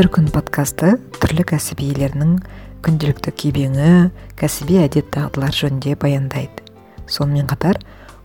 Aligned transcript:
бір 0.00 0.06
күн 0.08 0.30
подкасты 0.32 0.94
түрлі 1.20 1.44
кәсіп 1.50 1.82
иелерінің 1.84 2.38
күнделікті 2.80 3.34
кебеңі 3.36 3.88
кәсіби 4.40 4.78
әдет 4.80 5.10
дағдылар 5.12 5.52
жөнінде 5.52 5.92
баяндайды. 6.00 6.64
Сонымен 7.04 7.44
қатар 7.50 7.76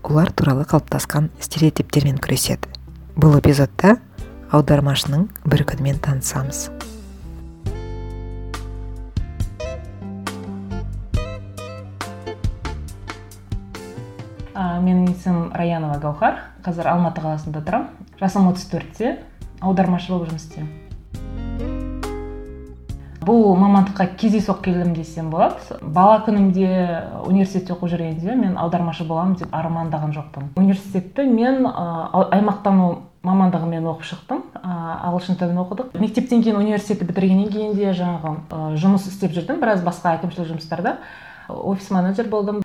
олар 0.07 0.31
туралы 0.31 0.63
қалыптасқан 0.71 1.27
стереотиптермен 1.43 2.21
күреседі. 2.23 2.71
Бұл 3.19 3.35
эпизодта 3.41 3.97
аудармашының 4.55 5.25
бір 5.43 5.65
күнімен 5.73 5.99
танысамыз. 5.99 6.69
Менің 14.55 15.11
есімім 15.11 15.51
раянова 15.51 15.99
гаухар 16.07 16.39
қазір 16.63 16.93
алматы 16.95 17.27
қаласында 17.27 17.67
тұрамын. 17.67 18.09
Жасым 18.23 18.47
отыз 18.53 18.71
төртте. 18.71 19.17
Аудармашы 19.59 20.15
болып 20.15 20.31
жұмыс 20.31 20.47
істеймін. 20.47 20.84
Бұл 23.25 23.55
мамандыққа 23.59 24.07
кездейсоқ 24.19 24.61
келдім 24.65 24.93
десем 24.95 25.29
болады. 25.33 25.79
Бала 25.81 26.21
күнімде 26.25 26.69
университетте 27.25 27.73
оқып 27.73 27.91
жүргенде 27.95 28.35
мен 28.37 28.55
аудармашы 28.61 29.05
боламын 29.07 29.35
деп 29.41 29.53
армандаған 29.55 30.13
жоқпын. 30.15 30.51
Университетті 30.61 31.25
мен 31.29 31.65
ә, 31.65 32.07
аймақтану 32.37 32.89
мамандығымен 33.25 33.87
оқып 33.91 34.09
шықтым. 34.11 34.43
Ә, 34.61 34.79
ағылшын 35.09 35.39
тілін 35.41 35.61
оқыдық. 35.65 35.95
Мектептен 35.99 36.43
кейін 36.45 36.61
университетті 36.61 37.09
бітіргеннен 37.09 37.49
кейін 37.53 37.73
де 37.77 37.93
жаңағы 37.97 38.75
жұмыс 38.81 39.09
істеп 39.09 39.33
жүрдім. 39.37 39.61
Біраз 39.63 39.81
басқа 39.85 40.17
әкімшілік 40.19 40.53
жұмыстарда 40.53 40.99
офис 41.49 41.89
менеджер 41.91 42.29
болдым. 42.29 42.61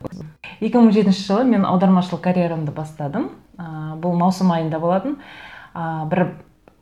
2007 0.60 1.12
жылы 1.16 1.44
мен 1.48 1.64
аудармашылық 1.68 2.22
карьерамды 2.24 2.72
бастадым. 2.72 3.30
Бұл 3.56 4.16
маусым 4.16 4.52
айында 4.52 4.80
болатын. 4.80 5.18
Бір 5.74 6.34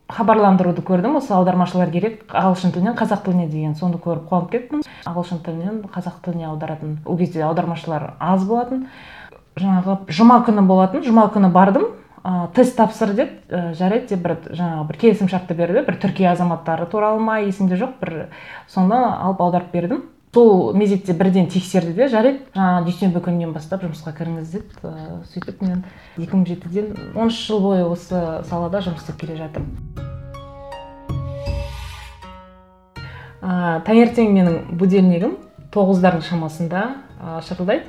хабарландыруды 0.08 0.82
көрдім. 0.82 1.18
Осы 1.20 1.34
аудармашылар 1.37 1.90
керек. 1.92 2.24
Ағылшын 2.32 2.73
тілінен 2.74 2.96
қазақ 2.98 3.24
тіліне 3.26 3.46
деген 3.48 3.76
соны 3.76 4.01
көріп 4.01 4.28
қуанып 4.30 4.50
кеттім. 4.54 4.82
Ағылшын 5.06 5.42
тілінен 5.45 5.82
қазақ 5.92 6.20
тіліне 6.24 6.48
аударатын 6.48 6.98
ол 7.04 7.18
кезде 7.20 7.45
аудармашылар 7.45 8.15
аз 8.18 8.45
болатын. 8.48 8.87
Жаңағы 9.59 9.98
жұма 10.09 10.42
күні 10.46 10.66
болатын. 10.66 11.04
Жұма 11.04 11.28
күні 11.34 11.52
бардым. 11.52 11.88
Ә, 12.24 12.48
тест 12.54 12.76
тапсыр 12.76 13.15
деді 13.15 13.38
ә, 13.48 13.74
жарайды 13.78 14.15
деп 14.15 14.24
бір 14.24 14.37
жаңағы 14.48 14.87
бір 14.88 15.00
келісім 15.04 15.28
шартты 15.28 15.54
берді. 15.54 15.84
Бір 15.87 16.00
түркия 16.02 16.32
азаматтары 16.32 16.87
туралы 16.90 17.20
ма 17.20 17.38
есімде 17.45 17.76
жоқ. 17.78 17.98
Бір 18.00 18.28
соны 18.66 18.96
алып 18.96 19.40
аударып 19.45 19.72
бердім. 19.72 20.02
Сол 20.34 20.74
мезетте 20.74 21.12
бірден 21.12 21.48
тексерді 21.48 21.93
де 21.96 22.09
жарайды. 22.09 22.45
Жаңағы 22.54 22.84
дүйсенбі 22.87 23.23
күнінен 23.24 23.52
бастап 23.57 23.82
жұмысқа 23.82 24.12
кіріңіз 24.15 24.52
деді 24.52 24.68
ыыы 24.84 25.23
сөйтіп 25.32 25.62
мен 25.65 25.80
екі 26.18 26.37
мың 26.37 26.45
жетіден 26.46 26.93
он 27.16 27.32
үш 27.32 27.38
жыл 27.48 27.62
бойы 27.65 27.87
осы 27.88 28.21
салада 28.46 28.79
жұмыс 28.84 29.02
істеп 29.02 29.18
келе 29.18 29.38
жатырмын. 29.40 29.73
Ә, 33.43 33.80
таңертең 33.87 34.30
менің 34.34 34.59
будильнигім 34.79 35.37
тоғыздардың 35.74 36.23
шамасында 36.26 36.84
ә, 37.18 37.40
шырылдайды 37.49 37.88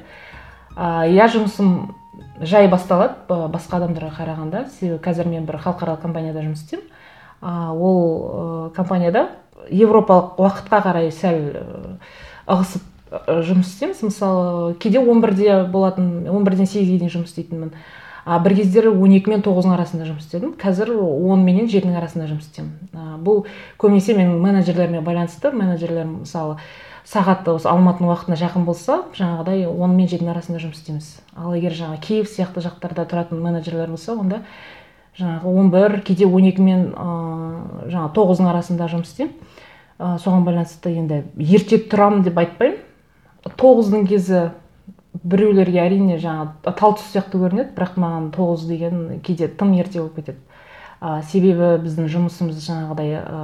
ә, 0.77 1.09
иә 1.09 1.27
жұмысым 1.33 1.91
жай 2.41 2.69
басталады 2.71 3.49
басқа 3.51 3.81
адамдарға 3.81 4.13
қарағанда. 4.15 4.63
Себебі 4.79 5.03
қазір 5.03 5.27
мен 5.27 5.45
бір 5.45 5.59
халықаралық 5.65 6.01
компанияда 6.01 6.45
жұмыс 6.45 6.63
істеймін. 6.63 6.87
Ә, 7.41 7.73
ол 7.73 8.01
ә, 8.69 8.73
компанияда 8.77 9.27
европалық 9.69 10.39
уақытқа 10.39 10.81
қарай 10.85 11.11
сәл 11.11 11.99
ығысып 12.49 12.83
жұмыс 13.47 13.71
істейміз 13.71 14.03
мысалы 14.05 14.75
кейде 14.81 14.99
он 14.99 15.21
бірде 15.21 15.63
болатын 15.71 16.27
он 16.29 16.43
бірден 16.43 16.67
сегізге 16.69 16.99
дейін 16.99 17.13
жұмыс 17.13 17.31
істейтінмін. 17.31 17.71
А 18.25 18.37
бір 18.43 18.53
кездері 18.59 18.91
он 18.91 19.15
екі 19.15 19.31
мен 19.31 19.41
тоғыздың 19.41 19.73
арасында 19.73 20.05
жұмыс 20.05 20.27
істедім. 20.27 20.51
Қазір 20.59 20.91
он 20.99 21.41
менен 21.45 21.69
жетінің 21.71 21.97
арасында 21.97 22.27
жұмыс 22.29 22.45
істеймін. 22.45 22.75
Бұл 23.25 23.47
көбінесе 23.81 24.13
менің 24.13 24.43
менеджерлеріме 24.43 25.01
байланысты. 25.01 25.49
Менеджерлерім 25.55 26.19
мысалы 26.27 26.59
сағаты 27.09 27.55
осы 27.55 27.65
алматының 27.71 28.11
уақытына 28.11 28.37
жақын 28.37 28.67
болса 28.67 28.99
жаңағыдай 29.17 29.65
он 29.65 29.95
мен 29.97 30.11
жетінің 30.11 30.35
арасында 30.35 30.61
жұмыс 30.61 30.77
істейміз. 30.77 31.07
Ал 31.33 31.55
егер 31.57 31.73
жаңағы 31.73 32.03
киев 32.05 32.29
сияқты 32.29 32.61
жақтарда 32.61 33.07
тұратын 33.09 33.41
менеджерлер 33.41 33.89
болса 33.89 34.13
онда 34.13 34.43
жаңағы 35.17 35.49
он 35.49 35.71
бір 35.73 36.01
кейде 36.05 36.27
он 36.27 36.45
екі 36.51 36.61
мен 36.61 36.91
ыыы 36.91 37.89
жаңағы 37.89 38.13
тоғыздың 38.19 38.51
арасында 38.51 38.91
жұмыс 38.93 39.09
істеймін. 39.09 39.33
Ә, 39.99 40.15
соған 40.23 40.47
байланысты 40.47 40.95
енді 40.95 41.23
ерте 41.37 41.77
тұрамын 41.91 42.23
деп 42.25 42.39
айтпаймын. 42.39 42.79
Тоғыздың 43.59 44.07
кезі 44.07 44.49
біреулерге 45.23 45.81
әрине 45.83 46.19
жаңағы 46.21 46.73
тал 46.79 46.95
түс 46.97 47.11
сияқты 47.11 47.39
көрінеді 47.41 47.75
бірақ 47.75 47.97
маған 47.99 48.29
тоғыз 48.35 48.67
деген 48.69 49.19
кейде 49.25 49.47
тым 49.47 49.73
ерте 49.75 49.99
болып 49.99 50.21
кетеді. 50.21 50.39
Ә, 50.99 51.21
себебі 51.23 51.77
біздің 51.83 52.09
жұмысымыз 52.11 52.59
жаңағыдай 52.65 53.13
ә, 53.19 53.43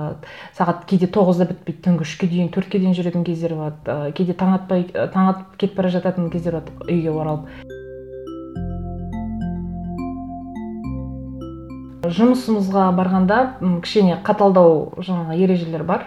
сағат 0.58 0.84
кейде 0.90 1.08
тоғызда 1.08 1.48
бітпейді 1.52 1.86
түнгі 1.86 2.04
үшке 2.04 2.28
дейін 2.28 2.50
төртке 2.52 2.82
дейін 2.84 2.96
жүретін 2.98 3.24
кездер 3.28 3.56
болады. 3.56 3.80
Ә, 3.86 4.12
кейде 4.16 4.36
таң 4.36 4.58
атпай 4.58 4.84
таң 4.92 5.32
атып 5.32 5.56
кетіп 5.62 5.80
бара 5.80 5.92
жататын 5.96 6.28
кездер 6.34 6.60
болады 6.60 6.92
үйге 6.92 7.16
оралып. 7.16 7.48
Жұмысымызға 12.06 12.90
барғанда 13.00 13.40
кішкене 13.82 14.20
қаталдау 14.28 14.92
жаңағы 15.00 15.40
ережелер 15.40 15.88
бар. 15.88 16.06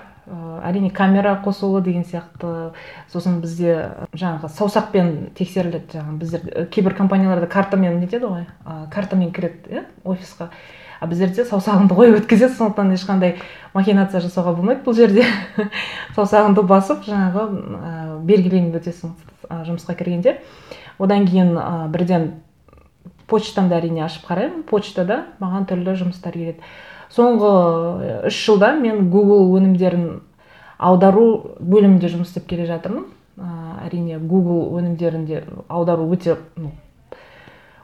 Әрине 0.65 0.91
камера 0.91 1.37
қосулы 1.44 1.83
деген 1.83 2.05
сияқты. 2.05 2.72
Сосын 3.12 3.41
бізде 3.43 3.77
жаңағы 4.12 4.50
саусақпен 4.53 5.12
тексеріледі 5.39 5.99
жаңағы 5.99 6.19
біздер 6.19 6.66
кейбір 6.72 6.97
компанияларда 6.99 7.47
картамен 7.47 8.00
нетеді 8.00 8.27
ғой. 8.27 8.44
Ә, 8.65 8.88
картамен 8.93 9.33
кіреді 9.33 9.78
иә 9.78 9.84
офисқа. 10.05 10.50
А 11.00 11.06
біздерде 11.06 11.44
саусағыңды 11.47 11.94
қойып 11.94 12.19
өткізеді 12.22 12.56
сондықтан 12.59 12.93
ешқандай 12.97 13.37
махинация 13.75 14.21
жасауға 14.21 14.56
болмайды 14.56 14.83
бұл 14.84 14.97
жерде. 14.99 15.25
Саусағыңды 16.17 16.67
басып 16.67 17.06
жаңағы 17.06 17.47
ә, 17.47 18.19
белгіленіп 18.27 18.81
өтесің 18.81 19.15
жұмысқа 19.49 19.94
кіргенде. 19.99 20.41
Одан 20.99 21.27
кейін 21.28 21.55
ә, 21.55 21.87
бірден 21.88 22.33
почтамды 23.31 23.78
әрине 23.78 24.05
ашып 24.05 24.27
қараймын. 24.28 24.65
Почтада 24.69 25.22
маған 25.41 25.69
түрлі 25.71 25.94
жұмыстар 26.03 26.34
келеді. 26.34 26.65
Соңғы 27.14 27.52
үш 28.28 28.41
жылда 28.46 28.74
мен 28.80 29.08
google 29.12 29.46
өнімдерін 29.58 30.08
аудару 30.78 31.56
бөлімінде 31.60 32.10
жұмыс 32.12 32.32
істеп 32.32 32.48
келе 32.50 32.66
жатырмын. 32.69 33.06
Ә, 33.38 33.86
әрине 33.86 34.19
google 34.19 34.69
өнімдерінде 34.78 35.44
аудару 35.69 36.08
өте 36.12 36.36
ну, 36.56 36.72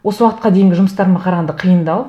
осы 0.03 0.25
уақытқа 0.25 0.53
дейінгі 0.55 0.79
жұмыстарыма 0.83 1.23
қарағанда 1.25 1.57
қиындау. 1.59 2.09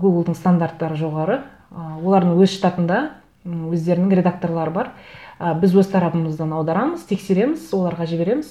Гуглдың 0.00 0.36
стандарттары 0.38 0.98
жоғары. 1.00 1.40
Олардың 1.70 2.40
өз 2.40 2.56
штатында 2.56 3.02
өздерінің 3.46 4.16
редакторлары 4.20 4.74
бар. 4.74 4.92
Ә, 5.38 5.54
біз 5.60 5.76
өз 5.78 5.88
тарапымыздан 5.92 6.52
аударамыз 6.52 7.06
тексереміз 7.08 7.70
оларға 7.72 8.08
жібереміз. 8.10 8.50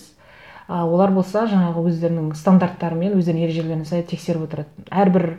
Ә, 0.69 0.81
олар 0.85 1.11
болса 1.13 1.45
жаңағы 1.49 1.85
өздерінің 1.91 2.31
стандарттарымен 2.37 3.17
өздерінің 3.19 3.45
ережелеріне 3.45 3.85
сай 3.85 4.01
тексеріп 4.07 4.47
отырады. 4.47 4.87
Әрбір 4.89 5.35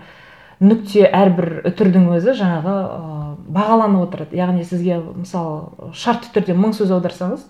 нүкте 0.60 1.06
әрбір 1.08 1.62
үтірдің 1.70 2.10
өзі 2.16 2.34
жаңағы 2.38 2.74
ә, 2.76 3.34
бағаланып 3.50 4.06
отырады. 4.06 4.36
Яғни 4.36 4.64
сізге 4.68 5.00
мысалы 5.00 5.92
шартты 5.96 6.32
түрде 6.34 6.56
мың 6.56 6.74
сөз 6.76 6.92
аударсаңыз 6.96 7.46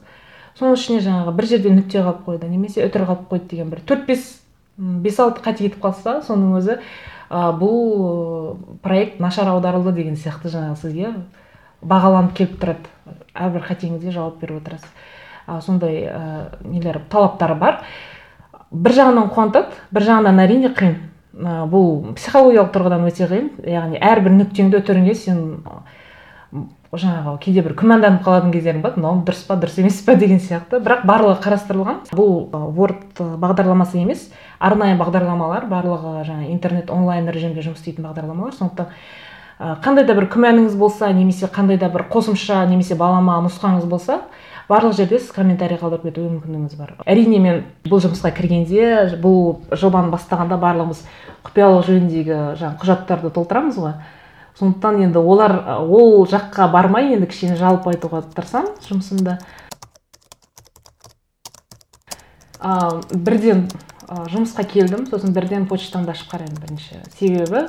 соның 0.59 0.76
ішіне 0.78 1.00
жаңағы 1.04 1.34
бір 1.37 1.48
жерде 1.50 1.72
нүкте 1.75 2.04
қалып 2.04 2.25
қойды 2.26 2.50
немесе 2.50 2.84
үтір 2.87 3.06
қалып 3.09 3.26
қойды 3.31 3.50
деген 3.54 3.71
бір 3.72 3.82
төрт 3.88 4.06
бес 4.06 4.26
бес 4.76 5.19
алты 5.21 5.43
қате 5.44 5.66
кетіп 5.66 5.82
қалса 5.82 6.21
соның 6.26 6.56
өзі 6.60 6.78
ә, 7.31 7.50
бұл 7.56 8.56
проект 8.82 9.21
нашар 9.21 9.50
аударылды 9.53 9.92
деген 9.97 10.16
сияқты 10.16 10.53
жаңағы 10.53 10.81
сізге 10.81 11.12
бағаланып 11.81 12.34
келіп 12.37 12.56
тұрады. 12.60 12.91
Әрбір 13.34 13.65
қатеңізге 13.69 14.12
жауап 14.12 14.41
беріп 14.41 14.60
отырасыз. 14.60 14.88
Ә, 15.47 15.60
сондай 15.65 16.03
ә, 16.10 16.22
нелер 16.65 17.00
талаптары 17.10 17.56
бар. 17.59 17.81
Бір 18.71 18.97
жағынан 18.98 19.31
қуантады 19.34 19.78
бір 19.94 20.06
жағынан 20.09 20.42
әрине 20.44 20.72
қиын. 20.77 20.98
Ә, 21.37 21.65
бұл 21.71 22.13
психологиялық 22.19 22.73
тұрғыдан 22.75 23.07
өте 23.09 23.29
қиын. 23.31 23.49
Яғни 23.71 24.01
әрбір 24.01 24.37
нүктеңді 24.39 24.81
өтіріңе 24.81 25.15
сен 25.15 25.41
жаңағы 26.91 27.37
кейде 27.45 27.63
бір 27.63 27.77
күмәнданып 27.78 28.25
қалатын 28.27 28.51
кездерің 28.51 28.83
болады 28.83 28.99
мынау 28.99 29.21
дұрыс 29.22 29.45
па 29.47 29.54
дұрыс 29.60 29.78
емес 29.78 30.01
па 30.03 30.16
деген 30.19 30.41
сияқты. 30.43 30.81
Бірақ 30.83 31.04
барлығы 31.07 31.39
қарастырылған. 31.45 32.01
Бұл 32.19 32.49
word 32.75 33.21
бағдарламасы 33.21 34.01
емес. 34.03 34.27
Арнайы 34.59 34.99
бағдарламалар 34.99 35.69
барлығы 35.71 36.25
жаңа 36.27 36.51
интернет 36.51 36.91
онлайн 36.91 37.31
режимде 37.31 37.63
жұмыс 37.63 37.78
істейтін 37.78 38.09
бағдарламалар. 38.09 38.59
Сондықтан 38.59 38.91
қандай 39.84 40.07
да 40.09 40.16
бір 40.16 40.27
күмәніңіз 40.33 40.75
болса 40.81 41.13
немесе 41.13 41.47
қандай 41.53 41.78
да 41.78 41.91
бір 41.93 42.07
қосымша 42.10 42.65
немесе 42.66 42.97
балама 42.99 43.39
нұсқаңыз 43.45 43.87
болса 43.87 44.22
барлық 44.71 44.95
жерде 44.95 45.19
сіз 45.19 45.33
комментарий 45.34 45.78
қалдырып 45.81 46.07
кетуге 46.07 46.31
мүмкіндігіңіз 46.31 46.77
бар. 46.78 46.95
Әрине 47.11 47.41
мен 47.43 47.65
бұл 47.84 48.01
жұмысқа 48.05 48.31
кіргенде 48.37 49.19
бұл 49.21 49.59
жобаны 49.75 50.13
бастағанда 50.15 50.61
барлығымыз 50.63 51.03
құпиялық 51.49 51.87
жөніндегі 51.89 52.39
жаңағы 52.61 52.78
құжаттарды 52.84 53.33
толтырамыз 53.34 53.81
ғой. 53.83 53.97
Сондықтан 54.61 55.03
енді 55.03 55.19
олар 55.19 55.57
ол 55.83 56.27
жаққа 56.31 56.71
бармай 56.71 57.15
енді 57.17 57.27
кішкене 57.31 57.57
жалпы 57.59 57.95
айтуға 57.95 58.22
тырысамын 58.34 58.75
жұмысымда 58.87 59.39
ә, 62.61 63.01
бірден 63.15 63.69
жұмысқа 64.11 64.66
келдім. 64.69 65.07
Сосын 65.11 65.33
бірден 65.34 65.66
почтамды 65.71 66.13
ашып 66.15 66.34
қараймын 66.34 66.61
бірінші 66.61 67.01
себебі. 67.16 67.69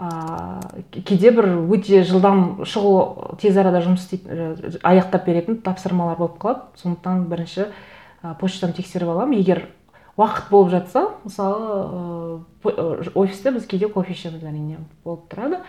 Ыыы 0.00 1.02
кейде 1.04 1.30
бір 1.36 1.50
өте 1.68 2.00
жылдам 2.08 2.62
шұғыл 2.64 3.36
тез 3.40 3.58
арада 3.60 3.82
жұмыс 3.84 4.06
істейтін 4.06 4.78
аяқтап 4.80 5.26
беретін 5.26 5.58
тапсырмалар 5.60 6.16
болып 6.16 6.38
қалады. 6.40 6.62
Сондықтан 6.80 7.26
бірінші 7.28 7.66
ы 8.24 8.34
почтамды 8.40 8.80
тексеріп 8.80 9.12
аламын. 9.12 9.36
Егер 9.36 9.66
уақыт 10.16 10.48
болып 10.50 10.72
жатса 10.72 11.04
мысалы 11.24 12.40
ыыы 12.64 13.10
офисте 13.14 13.52
біз 13.52 13.66
кейде 13.68 13.88
кофе 13.92 14.16
ішеміз 14.16 14.40
әрине 14.40 14.80
болып 15.04 15.28
тұрады. 15.28 15.60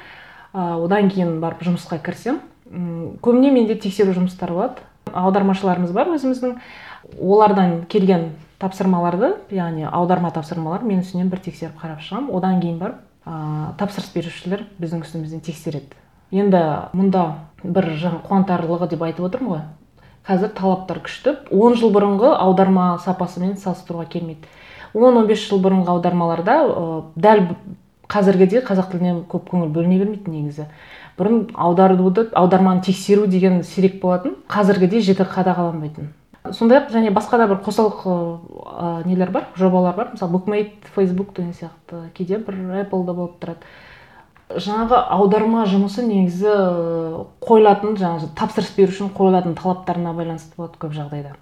Ы 0.53 0.79
одан 0.85 1.11
кейін 1.11 1.41
барып 1.43 1.67
жұмысқа 1.67 1.99
кірісемін 1.99 2.39
м 2.71 3.19
көбіне 3.19 3.51
менде 3.51 3.75
тексеру 3.75 4.15
жұмыстары 4.15 4.55
болады. 4.55 4.87
Аудармашыларымыз 5.11 5.91
бар 5.91 6.15
өзіміздің. 6.15 6.55
Олардан 7.19 7.81
келген 7.91 8.29
тапсырмаларды 8.59 9.33
яғни 9.51 9.83
аударма 9.91 10.31
тапсырмалар 10.31 10.83
мен 10.87 11.01
үстінен 11.03 11.27
бір 11.27 11.41
тексеріп 11.43 11.81
қарап 11.81 11.99
шығамын. 12.05 12.31
Одан 12.37 12.61
кейін 12.61 12.77
барып 12.79 13.01
ыыы 13.25 13.73
тапсырыс 13.77 14.11
берушілер 14.13 14.63
біздің 14.79 15.03
үстімізден 15.05 15.43
тексереді. 15.45 15.97
Енді 16.31 16.61
мұнда 16.97 17.25
бір 17.63 17.91
жаңа 18.01 18.21
қуантарлығы 18.27 18.87
деп 18.93 19.03
айтып 19.05 19.27
отырмын 19.27 19.51
ғой. 19.51 19.61
Қазір 20.27 20.53
талаптар 20.57 21.01
күшті. 21.05 21.35
Он 21.51 21.75
жыл 21.75 21.91
бұрынғы 21.93 22.31
аударма 22.37 22.97
сапасымен 23.03 23.57
салыстыруға 23.57 24.07
келмейді. 24.09 24.47
Он 24.93 25.17
он 25.17 25.27
бес 25.27 25.43
жыл 25.43 25.61
бұрынғы 25.61 25.91
аудармаларда 25.93 26.57
ы 26.65 26.87
дәл 27.15 27.43
қазіргідей 28.11 28.63
қазақ 28.65 28.91
тіліне 28.91 29.13
көп 29.29 29.51
көңіл 29.51 29.69
бөліне 29.75 29.99
бермейтін 30.01 30.37
негізі. 30.37 30.69
Бұрын 31.19 31.51
аударуды 31.55 32.29
аударманы 32.33 32.81
тексеру 32.81 33.27
деген 33.27 33.63
сирек 33.63 34.01
болатын. 34.01 34.37
Қазіргідей 34.49 35.03
жіті 35.05 35.27
қадағаланбайтын 35.29 36.11
сондай 36.49 36.81
ақ 36.81 36.89
және 36.93 37.11
басқа 37.13 37.37
да 37.37 37.47
бір 37.51 37.61
қосалқы 37.61 38.09
ы 38.09 39.03
нелер 39.05 39.29
бар 39.31 39.47
жобалар 39.55 39.95
бар. 39.95 40.09
Мысалы 40.13 40.31
букмейт 40.31 40.89
фейсбук 40.95 41.35
деген 41.35 41.53
сияқты 41.53 42.09
кейде 42.17 42.37
бір 42.37 42.81
эпплда 42.81 43.13
болып 43.13 43.37
тұрады. 43.43 43.69
Жаңағы 44.51 44.97
аударма 45.15 45.63
жұмысы 45.69 46.03
негізі 46.03 46.51
қойылатын 47.45 47.95
жаңағы 47.95 48.33
тапсырыс 48.35 48.73
беру 48.75 48.91
үшін 48.91 49.13
қойылатын 49.15 49.55
талаптарына 49.55 50.11
байланысты 50.17 50.57
болады 50.57 50.81
көп 50.81 50.97
жағдайда. 50.97 51.37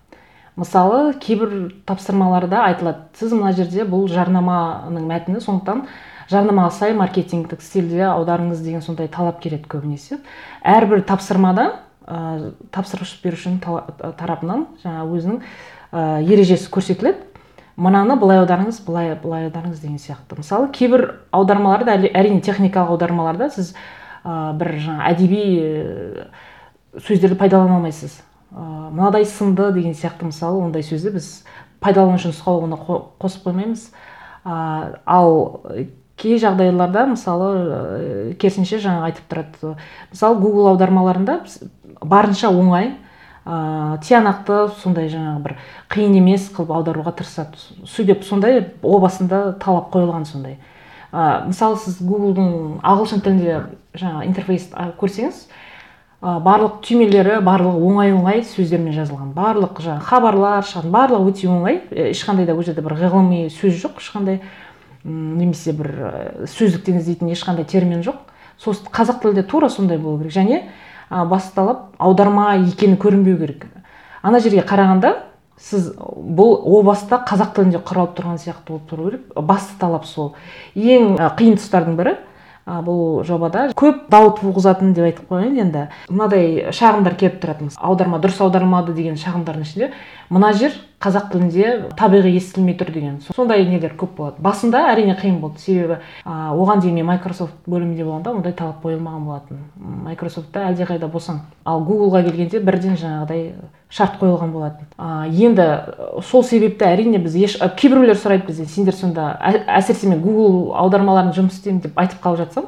Мысалы 0.59 1.13
кейбір 1.23 1.73
тапсырмаларда 1.87 2.65
айтылады. 2.67 3.07
Сіз 3.17 3.33
мына 3.33 3.53
жерде 3.55 3.87
бұл 3.87 4.09
жарнаманың 4.11 5.07
мәтіні 5.07 5.41
сондықтан 5.41 5.85
жарнамаға 6.29 6.71
сай 6.75 6.93
маркетингтік 6.93 7.63
стильде 7.63 8.03
аударыңыз 8.11 8.61
деген 8.61 8.83
сондай 8.85 9.07
талап 9.07 9.39
келеді 9.41 9.65
көбінесе. 9.71 10.19
Әрбір 10.61 11.01
тапсырмада 11.07 11.71
ә, 12.09 12.51
тапсырыс 12.73 13.13
берушінің 13.23 13.59
тарапынан 14.17 14.65
жаңағы 14.83 15.17
өзінің 15.19 15.41
ә, 15.41 16.21
ережесі 16.25 16.69
көрсетіледі. 16.73 17.27
Мынаны 17.79 18.17
былай 18.19 18.41
аударыңыз 18.41 18.81
былай 18.83 19.13
былай 19.21 19.47
аударыңыз 19.47 19.79
деген 19.79 19.99
сияқты. 20.01 20.39
Мысалы 20.41 20.71
кейбір 20.75 21.05
аудармаларда 21.31 21.95
әрине 22.09 22.41
техникалық 22.43 22.95
аудармаларда 22.95 23.49
сіз 23.53 23.71
ә, 24.25 24.51
бір 24.59 24.73
жаңа 24.83 25.07
әдеби 25.13 25.43
ә, 25.61 26.27
сөздерді 26.97 27.37
пайдалана 27.39 27.77
алмайсыз. 27.77 28.19
Ә, 28.51 28.89
мынадай 28.89 29.25
сынды 29.29 29.71
деген 29.77 29.95
сияқты 29.95 30.27
мысалы 30.27 30.59
ондай 30.65 30.83
сөзді 30.83 31.15
біз 31.15 31.31
пайдаланушы 31.79 32.33
нұсқауына 32.33 32.81
қосып 33.21 33.47
қоймаймыз. 33.47 33.89
Ә, 34.43 34.99
ал 35.05 35.61
кей 36.19 36.39
жағдайларда 36.41 37.05
мысалы 37.13 37.49
ә, 37.49 38.33
керісінше 38.39 38.81
жаңа 38.83 39.09
айтып 39.09 39.29
тұрады 39.31 39.75
мысалы 40.11 40.41
google 40.43 40.73
аудармаларында 40.73 41.41
барынша 42.03 42.51
оңай 42.51 42.93
ыыы 43.49 43.97
тиянақты 44.03 44.57
сондай 44.81 45.07
жаңағы 45.09 45.41
бір 45.45 45.55
қиын 45.89 46.17
емес 46.19 46.49
қылып 46.53 46.73
аударуға 46.75 47.15
тырысады. 47.17 47.57
Сөйтіп 47.87 48.23
сондай 48.27 48.61
о 48.83 48.99
басында 49.01 49.55
талап 49.61 49.89
қойылған 49.93 50.27
сондай. 50.29 50.59
Ә, 51.11 51.47
мысалы 51.47 51.79
сіз 51.81 51.97
гуглдың 52.05 52.81
ағылшын 52.85 53.23
тілінде 53.25 53.61
жаңа 53.97 54.25
интерфейс 54.27 54.67
көрсеңіз 54.99 55.41
ә, 56.21 56.37
барлық 56.45 56.81
түймелері 56.85 57.39
барлығы 57.41 57.81
оңай 57.89 58.13
оңай 58.13 58.43
сөздермен 58.45 58.93
жазылған. 58.93 59.33
Барлық 59.33 59.81
жаңағы 59.81 60.05
хабарлар 60.11 60.67
шығатын 60.69 60.93
барлығы 60.93 61.33
өте 61.33 61.49
оңай. 61.49 61.81
Ешқандай 62.11 62.45
да 62.45 62.53
ол 62.53 62.61
жерде 62.67 62.85
бір 62.85 62.99
ғылыми 62.99 63.47
сөз 63.49 63.81
жоқ 63.81 64.03
ешқандай. 64.03 64.43
Немесе 65.03 65.73
бір 65.73 66.45
сөздіктен 66.49 66.99
іздейтін 66.99 67.31
ешқандай 67.33 67.65
термин 67.65 68.03
жоқ. 68.03 68.17
Сосын 68.59 68.91
қазақ 68.91 69.21
тілінде 69.23 69.43
тура 69.47 69.69
сондай 69.69 69.97
болу 69.97 70.19
керек. 70.19 70.33
Және 70.35 70.61
ә, 71.09 71.25
басталып 71.25 71.95
аударма 71.97 72.55
екені 72.57 72.97
көрінбеу 72.99 73.37
керек. 73.39 73.67
Ана 74.21 74.39
жерге 74.43 74.65
қарағанда 74.67 75.15
сіз 75.59 75.93
бұл 75.95 76.57
о 76.63 76.81
баста 76.83 77.21
қазақ 77.27 77.55
тілінде 77.55 77.79
құралып 77.83 78.17
тұрған 78.19 78.41
сияқты 78.41 78.73
болып 78.73 78.89
тұру 78.91 79.09
керек. 79.09 79.29
Басты 79.35 79.79
талап 79.79 80.05
сол. 80.05 80.33
Ең 80.75 81.15
қиын 81.39 81.55
тұстардың 81.59 81.95
бірі 81.99 82.17
бұл 82.69 83.23
жобада 83.25 83.69
көп 83.73 84.03
дау 84.11 84.29
туғызатын 84.37 84.93
деп 84.93 85.07
айтып 85.07 85.31
қояйын 85.31 85.55
енді. 85.63 85.87
Мынадай 86.11 86.69
шағымдар 86.75 87.15
келіп 87.17 87.39
тұрады 87.41 87.71
аударма 87.79 88.19
дұрыс 88.21 88.43
аудармады 88.43 88.93
деген 88.93 89.17
шағымдардың 89.17 89.65
ішінде. 89.65 89.91
Мына 90.29 90.51
жер 90.53 90.75
қазақ 90.99 91.29
тілінде 91.31 91.67
табиғи 91.95 92.33
естілмей 92.35 92.75
тұр 92.79 92.91
деген 92.91 93.17
сондай 93.23 93.63
нелер 93.67 93.93
көп 93.99 94.17
болады. 94.17 94.41
Басында 94.43 94.81
әрине 94.91 95.15
қиын 95.19 95.37
болды. 95.39 95.61
Себебі 95.63 95.99
а, 96.25 96.51
оған 96.51 96.81
дейін 96.83 96.99
мен 96.99 97.07
Microsoft 97.07 97.55
бөлімінде 97.67 98.03
болғанда 98.03 98.33
ондай 98.35 98.53
талап 98.53 98.83
қойылмаған 98.83 99.27
болатын. 99.27 99.61
Microsoftта 100.05 100.65
әлдеқайда 100.73 101.07
босаң 101.11 101.39
ал 101.63 101.85
гуглға 101.87 102.25
келгенде 102.27 102.59
бірден 102.59 102.99
жаңағыдай 102.99 103.53
шарт 103.89 104.19
қойылған 104.19 104.51
болатын. 104.51 104.89
А, 104.97 105.23
енді 105.27 105.69
сол 106.27 106.43
себепті 106.43 106.89
әрине 106.89 107.23
біз 107.23 107.37
еш 107.39 107.55
кейбіреулер 107.79 108.19
сұрайды 108.19 108.49
бізден 108.51 108.67
сендер 108.67 108.97
сонда 108.97 109.31
әсіресе 109.39 110.11
мен 110.11 110.19
гугл 110.25 110.75
аудармаларын 110.83 111.31
жұмыс 111.37 111.61
істеймін 111.61 111.85
деп 111.87 111.97
айтып 111.99 112.19
қалып 112.25 112.43
жатсам 112.43 112.67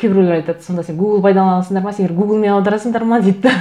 кейбіреулер 0.00 0.40
айтады 0.40 0.64
сонда 0.64 0.82
сен 0.86 0.96
гугл 0.98 1.20
пайдаланасыңдар 1.24 1.84
ма 1.84 1.92
сендер 1.92 2.14
гуглмен 2.16 2.56
аударасыңдар 2.56 3.04
ма 3.04 3.20
дейді 3.24 3.52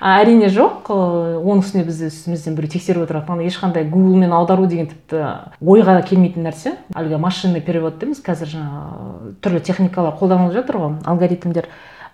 әрине 0.00 0.48
жоқ 0.54 0.88
оның 0.92 1.62
үстіне 1.64 1.84
бізді 1.88 2.08
үстімізден 2.12 2.56
біреу 2.58 2.72
тексеріп 2.72 3.04
отырады 3.08 3.46
ешқандай 3.48 3.88
гуглмен 3.90 4.32
аудару 4.32 4.68
деген 4.70 4.88
тіпті 4.92 5.24
ойға 5.60 5.98
келмейтін 6.06 6.46
нәрсе 6.46 6.76
әлгі 6.94 7.18
машинный 7.22 7.60
перевод 7.64 7.98
дейміз 7.98 8.22
қазір 8.24 8.52
жаңағы 8.54 9.34
түрлі 9.42 9.62
техникалар 9.66 10.14
қолданылып 10.20 10.54
жатыр 10.60 10.78
ғой 10.82 10.98
алгоритмдер. 11.04 11.68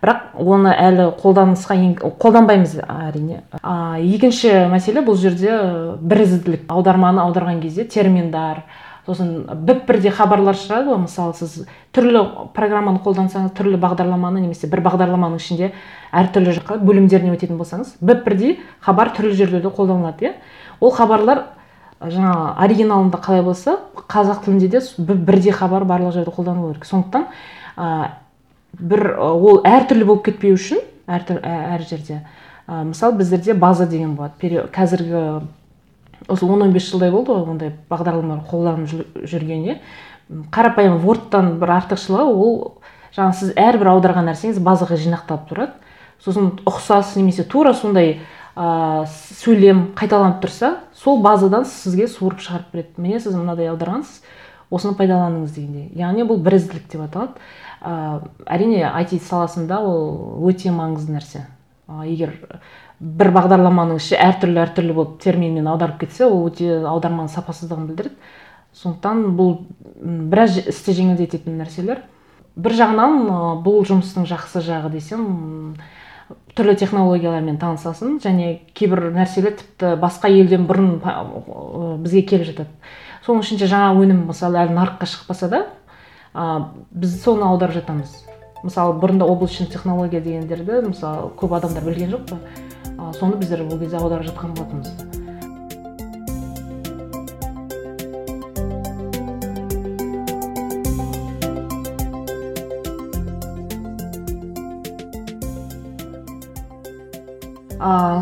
Бірақ 0.04 0.34
оны 0.36 0.72
әлі 0.76 1.06
қолданысқа 1.16 1.76
қолданбаймыз 2.20 2.74
әрине 2.82 3.42
а, 3.62 3.96
екінші 3.96 4.66
мәселе 4.68 5.00
бұл 5.04 5.16
жерде 5.16 5.54
бірізділік. 6.00 6.66
Аударманы 6.68 7.22
аударған 7.22 7.62
кезде 7.62 7.86
терминдар 7.88 8.64
сосын 9.06 9.44
біп 9.66 9.84
бірдей 9.88 10.12
хабарлар 10.14 10.56
шығады 10.56 10.92
ғой. 10.92 11.02
Мысалы 11.04 11.34
сіз 11.36 11.66
түрлі 11.94 12.22
программаны 12.56 13.02
қолдансаңыз 13.04 13.52
түрлі 13.56 13.78
бағдарламаны 13.82 14.40
немесе 14.40 14.68
бір 14.70 14.80
бағдарламаның 14.86 15.42
ішінде 15.42 15.72
әртүрлі 16.12 16.54
жаққа 16.58 16.78
бөлімдеріне 16.84 17.34
өтетін 17.36 17.58
болсаңыз 17.60 17.96
біп 18.00 18.24
бірдей 18.24 18.56
хабар 18.80 19.12
түрлі 19.16 19.36
жерлерде 19.36 19.68
қолданылады 19.68 20.28
иә. 20.28 20.32
Ол 20.80 20.94
хабарлар 20.94 21.44
жаңағы 22.00 22.46
оригиналында 22.64 23.20
қалай 23.22 23.42
болса 23.44 23.78
қазақ 24.08 24.44
тілінде 24.44 24.68
де 24.68 24.80
бірдей 24.98 25.52
хабар 25.52 25.84
барлық 25.84 26.12
жерде 26.12 26.30
қолданылу 26.30 26.72
керек. 26.72 26.84
Сондықтан 26.88 27.26
ә, 27.76 28.10
бір 28.78 29.16
ол 29.20 29.60
әртүрлі 29.64 30.04
болып 30.04 30.24
кетпеу 30.30 30.56
үшін 30.56 30.80
әр, 31.06 31.24
әр 31.42 31.84
жерде 31.88 32.22
ә, 32.66 32.84
мысалы 32.84 33.18
біздерде 33.20 33.54
база 33.54 33.86
деген 33.86 34.16
болады. 34.16 34.66
Қазіргі 34.72 35.44
осы 36.28 36.46
он 36.46 36.62
он 36.62 36.72
бес 36.72 36.90
жылдай 36.90 37.10
болды 37.10 37.32
ғой 37.32 37.50
ондай 37.50 37.72
бағдарламалар 37.90 38.44
қолданып 38.48 39.26
жүргеніне 39.28 39.80
қарапайым 40.54 40.98
вордтан 41.02 41.58
бір 41.60 41.74
артықшылығы 41.78 42.24
ол 42.32 42.54
жаңағы 43.14 43.38
сіз 43.38 43.52
әрбір 43.60 43.92
аударған 43.94 44.30
нәрсеңіз 44.30 44.60
базаға 44.64 44.98
жинақталып 44.98 45.50
тұрады. 45.50 45.74
Сосын 46.24 46.54
ұқсас 46.66 47.14
немесе 47.18 47.44
тура 47.44 47.74
сондай 47.76 48.16
ә, 48.56 49.04
сөйлем 49.42 49.90
қайталанып 49.98 50.40
тұрса 50.42 50.78
сол 50.96 51.20
базадан 51.22 51.66
сізге 51.68 52.08
суырып 52.08 52.40
шығарып 52.42 52.72
береді. 52.72 52.94
Міне 52.96 53.20
сіз 53.20 53.36
мынадай 53.36 53.68
аударғансыз 53.70 54.22
осыны 54.74 54.96
пайдаланыңыз 54.98 55.54
дегендей 55.54 55.90
яғни 56.00 56.24
бұл 56.26 56.40
бірізділік 56.42 56.88
деп 56.90 57.04
аталады. 57.04 57.36
Ә, 57.82 58.22
әрине 58.46 58.82
IT 59.04 59.20
саласында 59.22 59.82
ол 59.84 60.48
өте 60.48 60.72
маңызды 60.72 61.18
нәрсе. 61.18 61.44
Егер 62.08 62.32
бір 63.00 63.30
бағдарламаның 63.34 63.98
іші 63.98 64.16
әртүрлі 64.20 64.60
әртүрлі 64.62 64.94
болып 64.96 65.18
терминмен 65.22 65.66
аударып 65.68 66.04
кетсе 66.04 66.26
ол 66.28 66.46
өте 66.48 66.80
аударманың 66.86 67.32
сапасыздығын 67.32 67.88
білдіреді. 67.90 68.16
Сондықтан 68.74 69.24
бұл 69.38 69.56
біраз 70.30 70.58
істі 70.62 70.94
жеңілдететін 70.98 71.58
нәрселер. 71.60 72.02
Бір 72.54 72.76
жағынан 72.78 73.62
бұл 73.64 73.84
жұмыстың 73.86 74.26
жақсы 74.30 74.62
жағы 74.66 74.92
десем 74.94 75.76
түрлі 76.54 76.76
технологиялармен 76.78 77.58
танысасың 77.60 78.18
және 78.22 78.60
кейбір 78.78 79.10
нәрселер 79.14 79.56
тіпті 79.58 79.94
басқа 80.00 80.30
елден 80.30 80.66
бұрын 80.68 81.00
бізге 82.02 82.22
келіп 82.30 82.48
жатады. 82.52 82.70
Соның 83.26 83.42
ішінде 83.44 83.68
жаңа 83.70 83.94
өнім 83.98 84.26
мысалы 84.30 84.60
әлі 84.62 84.76
нарыққа 84.78 85.08
шықпаса 85.10 85.48
да 85.50 85.64
ә, 86.34 86.70
біз 86.90 87.18
соны 87.22 87.46
аударып 87.48 87.78
жатамыз. 87.80 88.14
Мысалы 88.62 88.98
бұрында 89.00 89.26
облачный 89.28 89.66
технология 89.66 90.20
дегендерді 90.20 90.86
мысалы 90.88 91.32
көп 91.36 91.56
адамдар 91.58 91.84
білген 91.84 92.14
жоқ 92.14 92.30
қой 92.30 92.63
ы 93.10 93.12
соны 93.18 93.36
біздер 93.36 93.66
ол 93.66 93.78
кезде 93.78 93.96
аударып 94.00 94.30
жатқан 94.30 94.56
болатынбыз. 94.56 94.92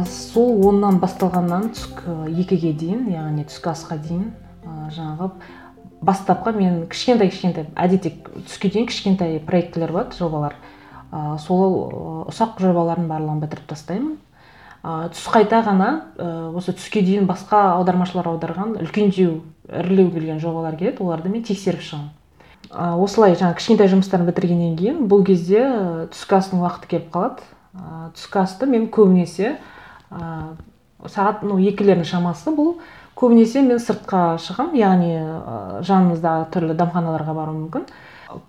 Сол 0.09 0.65
оннан 0.67 0.97
басталғаннан 0.99 1.69
түскі 1.77 2.15
екіге 2.41 2.73
дейін 2.75 3.05
яғни 3.13 3.45
түскі 3.47 3.71
асқа 3.71 3.99
дейін 4.01 4.33
ыыы 4.65 4.89
жаңағы 4.97 5.29
бастапқы 6.03 6.53
мен 6.57 6.81
кішкентай 6.91 7.31
кішкентай 7.31 7.69
әдетте 7.79 8.11
түске 8.49 8.73
дейін 8.73 8.89
кішкентай 8.91 9.39
проектілер 9.47 9.93
болады 9.95 10.19
жобалар. 10.19 10.57
Ы 11.13 11.39
сол 11.45 11.77
ұсақ 12.33 12.59
жобалардың 12.65 13.07
барлығын 13.13 13.45
бітіріп 13.45 13.71
тастаймын 13.71 14.17
ә, 14.83 15.09
түс 15.15 15.27
қайта 15.31 15.63
ғана 15.67 15.91
ә, 16.19 16.51
осы 16.59 16.75
түске 16.75 17.03
дейін 17.07 17.29
басқа 17.31 17.63
аудармашылар 17.79 18.33
аударған 18.33 18.77
үлкендеу 18.83 19.41
ірілеу 19.71 20.11
келген 20.11 20.41
жобалар 20.43 20.77
келеді 20.77 21.05
оларды 21.05 21.31
мен 21.33 21.45
тексеріп 21.47 21.83
шығамын. 21.87 22.11
Ә, 22.73 22.93
осылай 22.99 23.37
жаңағы 23.37 23.59
кішкентай 23.61 23.91
жұмыстарын 23.93 24.29
бітіргеннен 24.31 24.77
кейін 24.79 25.07
бұл 25.11 25.25
кезде 25.27 25.63
түскі 26.15 26.39
астың 26.39 26.63
уақыты 26.65 26.91
келіп 26.95 27.11
қалады. 27.15 27.47
Ә, 27.75 28.11
түскі 28.17 28.43
асты 28.43 28.69
мен 28.71 28.89
көбінесе 28.93 29.57
ә, 30.11 30.55
сағат 31.07 31.47
ну 31.47 31.59
екілердің 31.63 32.09
шамасы 32.09 32.55
бұл. 32.55 32.77
Көбінесе 33.19 33.63
мен 33.63 33.79
сыртқа 33.83 34.39
шығамын 34.43 34.79
яғни 34.81 35.13
ә, 35.21 35.83
жанымыздағы 35.87 36.49
түрлі 36.55 36.79
дәмханаларға 36.81 37.37
баруым 37.37 37.67
мүмкін. 37.67 37.87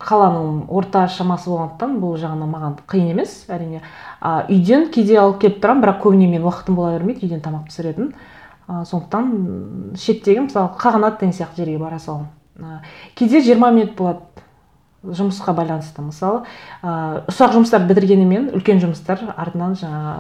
Қаланың 0.02 0.68
орта 0.74 1.08
шамасы 1.12 1.50
болғандықтан 1.52 1.98
бұл 2.02 2.16
жағынан 2.22 2.54
маған 2.54 2.78
қиын 2.90 3.12
емес. 3.14 3.36
Әрине 3.52 3.82
а, 4.20 4.46
үйден 4.50 4.90
кейде 4.94 5.18
алып 5.22 5.42
келіп 5.44 5.60
тұрамын 5.64 5.84
бірақ 5.86 6.00
көбіне 6.06 6.30
мен 6.32 6.46
уақытым 6.46 6.78
бола 6.78 6.94
бермейді 6.98 7.28
үйден 7.28 7.44
тамақ 7.44 7.68
пісіретін. 7.72 8.14
Ә, 8.68 8.84
сондықтан 8.88 9.96
шеттегі 10.00 10.48
мысалы 10.48 10.76
қағанат 10.80 11.20
деген 11.20 11.36
сияқты 11.36 11.64
жерге 11.64 11.78
бара 11.82 12.00
саламын 12.00 12.32
кейде 13.16 13.42
жиырма 13.42 13.72
минут 13.72 13.96
болады 13.98 14.20
жұмысқа 15.04 15.52
байланысты. 15.56 16.02
Мысалы 16.02 16.44
ә, 16.82 17.24
ұсақ 17.28 17.58
жұмыстар 17.58 17.84
бітіргенімен 17.90 18.54
үлкен 18.56 18.80
жұмыстар 18.80 19.20
артынан 19.36 19.76
жаңа 19.76 20.14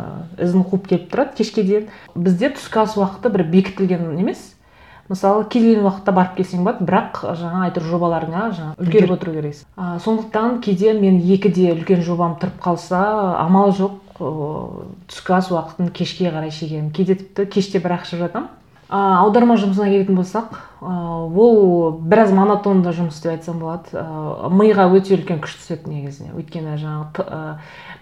ізін 0.43 0.65
қуып 0.67 0.89
келіп 0.89 1.05
тұрады 1.13 1.38
кешке 1.38 1.63
дейін. 1.63 1.88
Бізде 2.15 2.51
түскі 2.58 2.82
ас 2.84 2.98
уақыты 3.00 3.32
бір 3.32 3.46
бекітілген 3.53 4.10
емес. 4.20 4.53
Мысалы 5.10 5.44
кез 5.46 5.64
келген 5.64 5.86
уақытта 5.88 6.14
барып 6.16 6.38
келсең 6.38 6.64
болады 6.64 6.88
бірақ 6.88 7.20
жаңа 7.40 7.66
айтыр 7.68 7.88
жобаларыңа 7.90 8.46
жаңа 8.56 8.76
үлгеріп 8.80 9.16
отыру 9.18 9.34
керексің 9.36 9.68
ә, 9.76 10.00
сондықтан 10.04 10.62
кейде 10.64 10.94
мен 10.94 11.20
екіде 11.20 11.74
үлкен 11.74 12.06
жобам 12.06 12.38
тұрып 12.42 12.62
қалса 12.64 13.04
амал 13.44 13.76
жоқ 13.76 14.00
түскі 15.10 15.34
ас 15.34 15.50
уақытын 15.52 15.90
кешке 15.92 16.30
қарай 16.30 16.52
шегемін. 16.54 16.92
Кейде 16.94 17.16
тіпті 17.18 17.48
кеште 17.50 17.82
бірақ 17.82 18.06
ішіп 18.06 18.22
жатамын 18.28 18.50
а, 18.94 19.24
аударма 19.24 19.56
жұмысына 19.58 19.88
келетін 19.90 20.18
болсақ 20.20 20.52
ол 20.84 21.98
біраз 22.04 22.32
монотонды 22.36 22.92
жұмыс 22.94 23.22
деп 23.24 23.32
айтсам 23.32 23.58
болады. 23.62 23.90
Ә, 23.98 24.50
миға 24.54 24.86
өте 24.94 25.16
үлкен 25.16 25.40
күш 25.42 25.56
түседі 25.58 25.90
негізіне 25.90 26.34
өйткені 26.38 26.76
жаңағы 26.78 27.26
ә, 27.26 27.40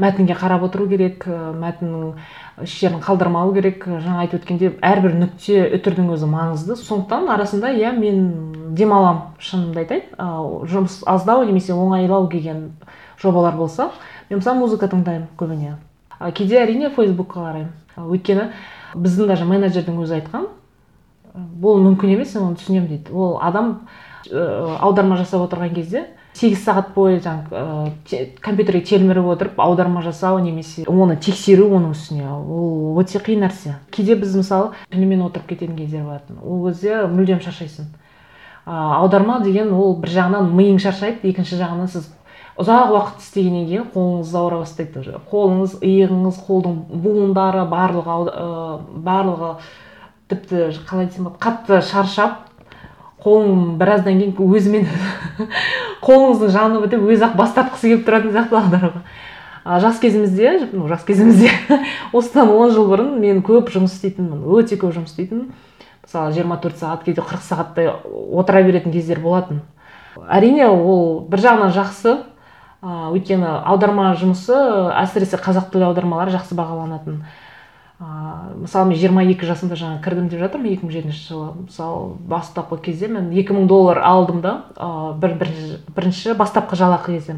мәтінге 0.04 0.36
қарап 0.36 0.66
отыру 0.68 0.90
керек 0.92 1.24
мәтіннің 1.30 2.18
еш 2.66 2.76
жерін 2.82 3.00
қалдырмау 3.06 3.54
керек. 3.56 3.86
Жаңа 3.88 4.26
айтып 4.26 4.42
өткендей 4.42 4.74
әрбір 4.84 5.16
нүкте 5.22 5.64
үтірдің 5.78 6.12
өзі 6.18 6.30
маңызды. 6.32 6.76
Сондықтан 6.76 7.30
арасында 7.38 7.72
иә 7.72 7.94
мен 7.96 8.74
демаламын 8.76 9.38
шынымды 9.40 9.86
айтайын. 9.86 10.08
Жұмыс 10.72 11.02
аздау 11.08 11.46
немесе 11.48 11.76
оңайлау 11.78 12.28
келген 12.32 12.72
жобалар 13.22 13.56
болса 13.56 13.92
мен 14.30 14.42
мысалы 14.42 14.60
музыка 14.60 14.90
тыңдаймын 14.92 15.30
көбіне. 15.38 15.78
Кейде 16.36 16.60
әрине 16.66 16.90
фейсбукқа 16.92 17.46
қараймын. 17.46 17.72
Өйткені 18.02 18.50
біздің 18.96 19.32
даже 19.32 19.46
менеджердің 19.46 20.02
өзі 20.04 20.20
айтқан 20.20 20.50
бұл 21.36 21.82
мүмкін 21.86 22.16
емес 22.16 22.34
мен 22.36 22.50
оны 22.50 22.60
түсінемін 22.60 22.88
дейді. 22.90 23.14
Ол 23.14 23.38
адам 23.42 23.72
ә, 24.30 24.78
аударма 24.80 25.18
жасап 25.20 25.46
отырған 25.46 25.74
кезде 25.76 26.06
сегіз 26.38 26.64
сағат 26.64 26.94
бойы 26.96 27.20
жаңағы 27.24 27.62
ә, 27.62 28.22
компьютерге 28.44 28.84
телміріп 28.88 29.32
отырып 29.34 29.60
аударма 29.60 30.04
жасау 30.06 30.40
немесе 30.40 30.86
оны 30.88 31.18
тексеру 31.18 31.70
оның 31.72 31.96
үстіне. 31.96 32.30
Ол 32.30 33.00
өте 33.02 33.20
қиын 33.20 33.46
нәрсе. 33.46 33.76
Кейде 33.92 34.16
біз 34.16 34.36
мысалы 34.40 34.72
түнімен 34.94 35.26
отырып 35.28 35.52
кететін 35.52 35.76
кездер 35.80 36.08
болатын. 36.08 36.40
Ол 36.44 36.68
кезде 36.70 37.04
мүлдем 37.12 37.44
шаршайсың. 37.44 37.92
Ә, 38.66 38.72
аударма 39.02 39.42
деген 39.44 39.74
ол 39.74 39.96
бір 40.00 40.16
жағынан 40.18 40.52
миың 40.56 40.80
шаршайды 40.80 41.32
екінші 41.32 41.60
жағынан 41.60 41.92
сіз 41.92 42.12
ұзақ 42.62 42.92
уақыт 42.94 43.22
істегеннен 43.24 43.68
кейін 43.68 43.86
қолыңыз 43.94 44.34
ауыра 44.38 44.60
бастайды 44.62 45.16
қолыңыз 45.32 45.78
иығыңыз 45.82 46.42
қолдың 46.46 46.76
буындары 47.04 47.64
барлығы 47.72 48.18
ә, 48.28 48.50
барлығы 49.08 49.52
тіпті 50.32 50.70
қалай 50.90 51.10
десем 51.10 51.30
болады 51.30 51.44
қатты 51.44 51.82
шаршап 51.86 52.48
қолың 53.22 53.78
біраздан 53.80 54.20
кейін 54.20 54.36
өзімен 54.36 54.88
қолыңыздың 56.06 56.54
жаны 56.56 56.82
бітіп 56.86 57.04
өзі 57.06 57.28
ақ 57.30 57.36
бас 57.40 57.54
тартқысы 57.58 57.92
келіп 57.92 58.08
тұратын 58.08 58.34
сияқты 58.36 58.58
аударуға 58.58 59.82
жас 59.84 60.00
кезімізде 60.02 60.70
ну 60.74 60.88
жас 60.90 61.04
кезімізде 61.06 61.52
осыдан 62.18 62.50
он 62.50 62.72
жыл 62.74 62.90
бұрын 62.90 63.20
мен 63.22 63.44
көп 63.46 63.70
жұмыс 63.74 64.00
істейтінмін 64.00 64.48
өте 64.58 64.80
көп 64.82 64.96
жұмыс 64.98 65.14
істейтінмін 65.14 65.52
мысалы 66.12 66.34
жиырма 66.34 66.58
төрт 66.62 66.80
сағат 66.82 67.06
кейде 67.06 67.22
қырық 67.22 67.44
сағаттай 67.46 67.92
отыра 68.34 68.64
беретін 68.66 68.92
кездер 68.92 69.22
болатын. 69.22 69.62
Әрине 70.28 70.68
ол 70.68 71.22
бір 71.30 71.44
жағынан 71.46 71.72
жақсы 71.76 72.18
ыыы 72.82 73.14
өйткені 73.16 73.48
аударма 73.70 74.12
жұмысы 74.20 74.58
әсіресе 74.98 75.38
қазақ 75.40 75.70
тілі 75.72 75.88
аудармалары 75.92 76.34
жақсы 76.34 76.58
бағаланатын. 76.58 77.22
Ыыы 78.02 78.62
мысалы 78.66 78.90
мен 78.90 78.98
жиырма 78.98 79.24
екі 79.30 79.46
жасымда 79.46 79.78
жаңа 79.78 80.00
кірдім 80.02 80.30
деп 80.32 80.42
жатырмын 80.42 80.74
екі 80.74 80.88
мың 80.88 80.94
жетінші 80.96 81.20
жылы. 81.28 81.50
Мысалы 81.68 82.16
бастапқы 82.32 82.80
кезде 82.82 83.08
мен 83.08 83.30
екі 83.30 83.54
мың 83.54 83.68
доллар 83.70 84.02
алдым 84.02 84.42
да 84.42 84.54
ыыы 84.74 85.20
бір, 85.22 85.36
бір 85.38 85.52
бірінші 85.96 86.34
бастапқы 86.40 86.80
жалақы 86.80 87.14
кезде. 87.14 87.38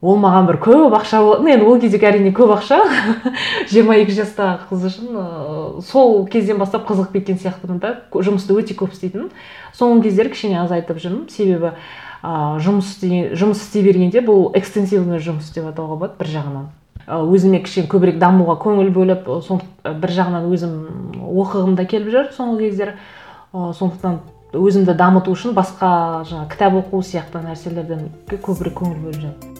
Ол 0.00 0.16
маған 0.22 0.46
бір 0.46 0.60
көп 0.62 0.96
ақша 0.96 1.20
болатын 1.20 1.52
енді 1.52 1.68
ол 1.68 1.80
кездегі 1.82 2.08
әрине 2.08 2.32
көп 2.32 2.54
ақша. 2.54 2.80
Жиырма 3.72 3.98
екі 3.98 4.16
жастағы 4.16 4.70
қыз 4.70 4.88
үшін 4.88 5.20
ыыы 5.20 5.84
сол 5.84 6.24
кезден 6.32 6.62
бастап 6.62 6.88
қызығып 6.88 7.18
кеткен 7.18 7.40
сияқтымын 7.42 7.82
да. 7.82 7.94
Жұмысты 8.14 8.56
өте 8.56 8.78
көп 8.78 8.94
істейтінмін. 8.96 9.32
Соңғы 9.76 10.08
кездері 10.08 10.32
кішкене 10.32 10.62
азайтып 10.62 11.02
жүрмін. 11.02 11.26
Себебі 11.34 11.74
ыыы 12.22 12.62
жұмыс 12.64 12.96
жұмыс 13.02 13.66
істей 13.66 13.84
бергенде 13.84 14.22
бұл 14.24 14.52
экстенсивный 14.56 15.18
жұмыс 15.18 15.50
деп 15.52 15.66
атауға 15.74 15.98
болады 15.98 16.22
бір 16.22 16.36
жағынан. 16.38 16.68
Өзіме 17.08 17.62
кішкене 17.64 17.88
көбірек 17.88 18.18
дамуға 18.20 18.58
көңіл 18.62 18.90
бөліп 18.94 19.28
сол 19.46 19.62
бір 19.84 20.12
жағынан 20.12 20.48
өзім 20.52 20.74
оқығым 21.24 21.76
да 21.78 21.86
келіп 21.88 22.12
жүр 22.12 22.32
соңғы 22.36 22.68
кездері. 22.68 22.98
Сондықтан 23.52 24.18
өзімді 24.52 24.96
дамыту 24.96 25.32
үшін 25.32 25.56
басқа 25.56 26.24
жаңағы 26.28 26.50
кітап 26.52 26.76
оқу 26.82 27.00
сияқты 27.04 27.40
нәрселерден 27.46 28.10
көбірек 28.28 28.76
көңіл 28.82 29.00
бөліп 29.06 29.22
жүрмін 29.24 29.57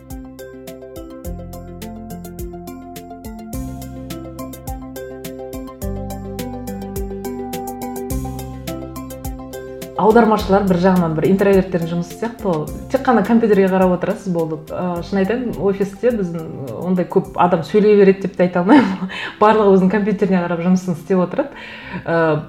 аудармашылар 9.98 10.64
бір 10.68 10.78
жағынан 10.82 11.16
бір 11.16 11.26
интроверттердің 11.32 11.90
жұмысы 11.90 12.18
сияқты 12.20 12.46
ол. 12.48 12.66
Тек 12.92 13.02
қана 13.06 13.24
компьютерге 13.26 13.66
қарап 13.72 13.96
отырасыз 13.96 14.32
болды 14.32 14.60
ыыы 14.70 15.02
шын 15.08 15.20
айтайын 15.22 15.56
офисте 15.58 16.12
біздің 16.14 16.72
ондай 16.86 17.08
көп 17.10 17.34
адам 17.34 17.64
сөйлей 17.66 17.98
береді 17.98 18.28
деп 18.28 18.36
те 18.36 18.46
айта 18.46 18.62
алмаймын. 18.62 19.10
Барлығы 19.42 19.74
өзінің 19.74 19.92
компьютеріне 19.96 20.42
қарап 20.44 20.62
жұмысын 20.66 20.94
істеп 20.94 21.24
отырады. 21.24 21.66
Ыыы 22.04 22.42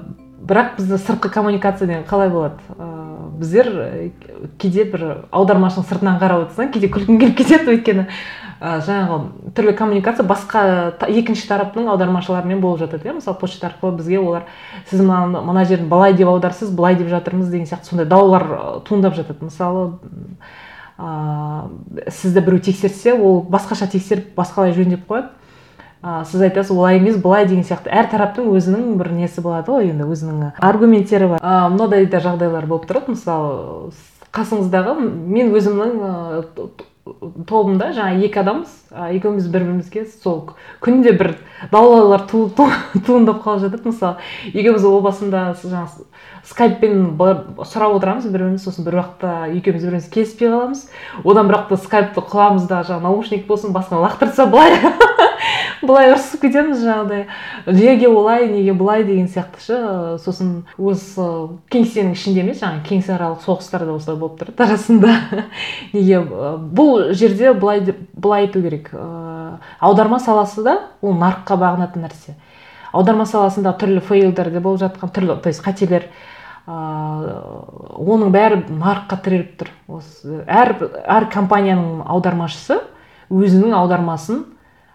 бірақ 0.50 0.78
бізде 0.78 1.02
сыртқы 1.02 1.34
коммуникация 1.34 1.88
деген 1.88 2.06
қалай 2.10 2.30
болады? 2.30 2.62
Ыыы 2.78 3.00
біздер 3.40 3.72
кейде 4.62 4.86
бір 4.92 5.08
аудармашының 5.32 5.90
сыртынан 5.90 6.22
қарап 6.22 6.46
отырсаң 6.46 6.74
кейде 6.76 6.92
күлкің 6.94 7.20
келіп 7.24 7.38
кетеді 7.42 7.74
өйткені. 7.74 8.08
Ә, 8.60 8.80
жаңағы 8.84 9.54
түрлі 9.56 9.74
коммуникация 9.80 10.26
басқа 10.28 10.62
екінші 11.08 11.48
тараптың 11.48 11.88
аудармашыларымен 11.94 12.60
болып 12.62 12.84
жатады 12.84 13.08
иә? 13.08 13.16
Мысалы 13.18 13.40
почта 13.40 13.70
арқылы 13.70 13.98
бізге 13.98 14.20
олар 14.20 14.46
сіз 14.90 15.02
мына 15.02 15.42
мына 15.48 15.66
жерін 15.66 15.90
былай 15.90 16.14
деп 16.14 16.28
аударсыз 16.28 16.70
былай 16.76 16.96
деп 17.00 17.08
жатырмыз 17.08 17.50
деген 17.50 17.68
сияқты 17.68 17.92
сондай 17.92 18.06
даулар 18.06 18.82
туындап 18.88 19.16
жатады. 19.16 19.46
Мысалы 19.48 20.00
ыыы 21.00 22.12
сізді 22.12 22.44
біреу 22.44 22.60
тексерсе 22.60 23.14
ол 23.16 23.42
басқаша 23.48 23.88
тексеріп 23.88 24.36
басқалай 24.36 24.76
жөндеп 24.76 25.08
қояды. 25.08 25.32
Ә, 26.04 26.24
сіз 26.24 26.42
айтасыз 26.48 26.72
олай 26.72 26.96
емес 27.00 27.18
былай 27.20 27.46
деген 27.48 27.64
сияқты. 27.68 27.92
Әр 27.92 28.08
тараптың 28.12 28.52
өзінің 28.56 28.94
бір 29.00 29.12
несі 29.12 29.42
болады 29.44 29.72
ғой 29.72 29.90
енді 29.92 30.08
өзінің 30.08 30.54
аргументтері 30.64 31.34
бар. 31.34 31.42
Ә, 31.44 31.68
мынадай 31.72 32.06
да 32.08 32.22
жағдайлар 32.24 32.68
болып 32.68 32.88
тұрады. 32.88 33.16
Мысалы 33.16 33.92
қасыңыздағы 34.32 34.96
мен 35.00 35.52
өзімнің 35.56 36.00
тобымда 37.50 37.92
жаңа 37.96 38.20
екі 38.24 38.42
адамбыз. 38.42 38.76
Екеуміз 38.90 39.48
бір 39.54 39.66
бірімізге 39.68 40.06
сол 40.10 40.56
күнде 40.82 41.14
бір 41.18 41.36
даулаулар 41.72 42.24
туындап 42.26 43.44
қалып 43.44 43.66
жатады 43.66 43.92
мысалы 43.92 44.18
екеуміз 44.54 44.88
о 44.90 44.96
басында 45.06 45.44
жаңағы 45.62 46.08
скайппен 46.50 47.16
сұрап 47.20 48.00
отырамыз 48.00 48.28
бір 48.30 48.48
біріміз 48.48 48.66
сосын 48.66 48.88
бір 48.88 49.02
уақытта 49.04 49.36
екеуміз 49.60 49.86
бір 49.86 49.94
біріміз 49.94 50.12
келіспей 50.14 50.50
қаламыз. 50.50 50.86
Одан 51.24 51.52
бір 51.52 51.60
уақытта 51.60 51.82
скайпты 51.86 52.26
құлағымызда 52.26 52.84
жаңағы 52.90 53.06
наушник 53.06 53.48
болсын 53.48 53.76
басына 53.76 54.02
лақтырса 54.08 54.50
былай. 54.50 54.80
былай 55.86 56.12
ұрысып 56.14 56.44
кетеміз 56.44 56.82
жаңағыдай. 56.84 57.26
Неге 57.68 58.10
олай 58.10 58.48
неге 58.52 58.74
былай 58.74 59.04
деген 59.08 59.28
сияқты 59.32 59.64
ше. 59.64 59.80
Сосын 60.24 60.52
осы 60.78 61.26
кеңсенің 61.72 62.14
ішінде 62.16 62.44
емес 62.44 62.62
жаңағы 62.62 62.84
кеңсеаралық 62.90 63.44
соғыстар 63.46 63.86
да 63.88 63.96
осылай 63.96 64.20
болып 64.20 64.40
тұрады 64.42 64.66
арасында. 64.66 65.16
Неге 65.94 66.22
бұл 66.24 67.14
жерде 67.18 67.54
былай 67.54 67.84
деп 67.88 68.02
былай 68.14 68.48
айту 68.48 68.64
керек. 68.64 68.92
Ыыы 68.94 69.60
аударма 69.80 70.20
саласы 70.20 70.64
да 70.64 70.78
ол 71.02 71.16
нарыққа 71.16 71.60
бағынатын 71.60 72.08
нәрсе. 72.08 72.36
Аударма 72.92 73.26
саласында 73.30 73.76
түрлі 73.80 74.04
фейлдер 74.04 74.52
де 74.52 74.60
болып 74.60 74.82
жатқан 74.84 75.14
түрлі 75.14 75.40
то 75.42 75.50
есть 75.50 75.64
қателер 75.64 76.10
ыыы 76.68 78.06
оның 78.10 78.32
бәрі 78.34 78.64
нарыққа 78.68 79.24
тіреліп 79.24 79.58
тұр. 79.60 79.74
Осы 79.88 80.44
әр 80.48 80.76
әр 81.06 81.30
компанияның 81.32 82.04
аудармашысы 82.06 82.82
өзінің 83.30 83.76
аудармасын 83.78 84.44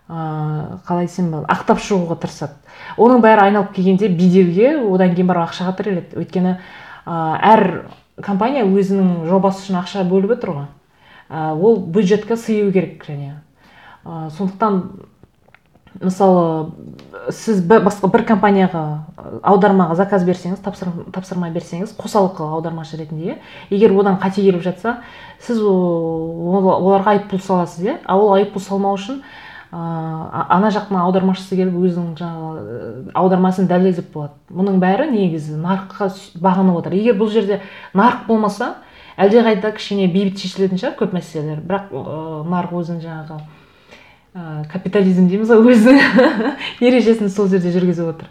ыыы 0.08 0.78
қалай 0.86 1.06
десем 1.06 1.30
болады? 1.30 1.48
Ақтап 1.52 1.80
шығуға 1.80 2.18
тырысады. 2.20 2.58
Оның 2.96 3.22
бәрі 3.24 3.46
айналып 3.46 3.72
келгенде 3.76 4.08
беделге 4.08 4.74
одан 4.82 5.14
кейін 5.14 5.30
барып 5.30 5.48
ақшаға 5.48 5.76
тіреледі. 5.78 6.18
Өйткені 6.20 6.58
ыыы 7.06 7.38
әр 7.52 7.64
компания 8.22 8.66
өзінің 8.66 9.24
жобасы 9.30 9.64
үшін 9.64 9.80
ақша 9.80 10.04
бөліп 10.08 10.36
отыр 10.36 10.54
ғой. 10.58 10.68
Ы 11.30 11.56
ол 11.56 11.80
бюджетке 11.86 12.36
сыю 12.36 12.72
керек 12.72 13.04
және. 13.08 13.40
Ы 14.04 14.28
сондықтан 14.36 14.82
мысалы 16.02 16.72
сіз 17.30 17.60
басқа 17.64 18.10
бір 18.10 18.24
компанияға 18.26 18.82
аудармаға 19.46 19.94
заказ 19.94 20.24
берсеңіз 20.26 20.58
тапсырма 20.64 21.50
берсеңіз 21.54 21.94
қосалқы 21.96 22.42
аудармашы 22.42 22.98
ретінде 22.98 23.38
егер 23.70 23.94
одан 23.94 24.18
қате 24.20 24.42
келіп 24.42 24.64
жатса 24.64 24.96
сіз 25.46 25.62
оларға 25.62 27.14
айыппұл 27.14 27.40
саласыз 27.40 27.86
иә? 27.86 27.96
А 28.04 28.18
ол 28.18 28.34
айыппұл 28.34 28.60
салмау 28.60 28.98
үшін 28.98 29.22
ыыы 29.74 30.42
ана 30.54 30.70
жақтың 30.70 30.98
аудармашысы 31.00 31.56
келіп 31.58 31.74
өзінің 31.80 32.12
жаңағы 32.20 33.14
аудармасын 33.18 33.66
дәлелдеп 33.66 34.12
болады. 34.14 34.36
Мұның 34.54 34.78
бәрі 34.82 35.08
негізі 35.10 35.56
нарыққа 35.58 36.10
бағынып 36.44 36.78
отыр. 36.78 36.94
Егер 36.94 37.18
бұл 37.18 37.32
жерде 37.34 37.58
нарық 37.92 38.28
болмаса 38.28 38.76
әлдеқайда 39.18 39.72
кішкене 39.74 40.06
бейбіт 40.12 40.38
шешілетін 40.38 40.78
шығар 40.78 40.94
көп 41.00 41.16
мәселелер. 41.16 41.64
Бірақ 41.66 41.90
ыыы 41.90 42.44
нарық 42.52 42.76
өзінің 42.80 43.02
жаңағы 43.02 43.40
ыыы 44.34 44.68
капитализм 44.70 45.26
дейміз 45.32 45.50
ғой 45.50 45.74
өзінің 45.74 46.54
ережесін 46.90 47.34
сол 47.34 47.50
жерде 47.50 47.74
жүргізіп 47.74 48.12
отыр. 48.14 48.30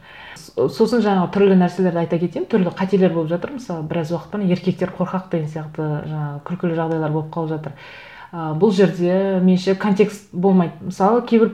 Сосын 0.53 1.03
жаңағы 1.03 1.31
түрлі 1.33 1.59
нәрселерді 1.59 2.03
айта 2.05 2.21
кетейін. 2.21 2.47
Түрлі 2.47 2.71
қателер 2.77 3.11
болып 3.11 3.31
жатыр. 3.33 3.55
Мысалы 3.57 3.83
біраз 3.89 4.11
уақыт 4.15 4.43
еркектер 4.47 4.95
қорқақ 4.95 5.31
деген 5.31 5.49
сияқты 5.49 5.87
жаңағы 6.07 6.43
күлкілі 6.47 6.77
жағдайлар 6.77 7.15
болып 7.15 7.31
қалып 7.33 7.55
жатыр. 7.55 7.77
Ы 8.33 8.53
бұл 8.57 8.73
жерде 8.73 9.39
меніңше 9.43 9.75
контекст 9.77 10.31
болмайды. 10.33 10.73
Мысалы 10.81 11.21
кейбір 11.29 11.53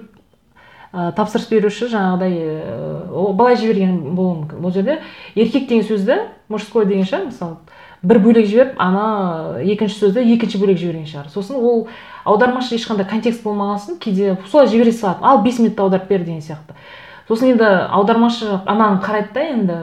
ы 0.94 1.12
тапсырыс 1.18 1.50
беруші 1.52 1.90
жаңағыдай 1.92 2.38
ыыы 2.40 3.34
былай 3.36 3.60
жіберген 3.60 4.16
болуы 4.16 4.40
мүмкін. 4.40 4.64
Бұл 4.64 4.74
жерде 4.74 5.02
еркек 5.36 5.68
деген 5.68 5.84
сөзді 5.86 6.22
мужской 6.50 6.88
деген 6.88 7.04
шығар 7.06 7.28
мысалы 7.28 7.58
бір 8.02 8.22
бөлек 8.24 8.48
жіберіп 8.48 8.80
ана 8.80 9.60
екінші 9.60 10.00
сөзді 10.00 10.24
екінші 10.34 10.62
бөлек 10.62 10.80
жіберген 10.80 11.06
шығар. 11.06 11.28
Сосын 11.34 11.60
ол 11.60 11.88
аудармашы 12.24 12.78
ешқандай 12.80 13.06
контекст 13.10 13.44
болмаған 13.44 13.84
соң 13.84 14.00
кейде 14.00 14.38
солай 14.48 14.72
жібере 14.72 14.94
салады. 14.96 15.20
Ал 15.22 15.44
бес 15.44 15.60
минутта 15.60 15.84
аударып 15.84 16.08
бер 16.08 16.24
деген 16.24 16.40
сияқты. 16.40 16.80
Сосын 17.28 17.52
енді 17.52 17.68
аудармашы 17.92 18.62
ананы 18.66 19.04
қарайды 19.04 19.34
да 19.34 19.44
енді. 19.52 19.80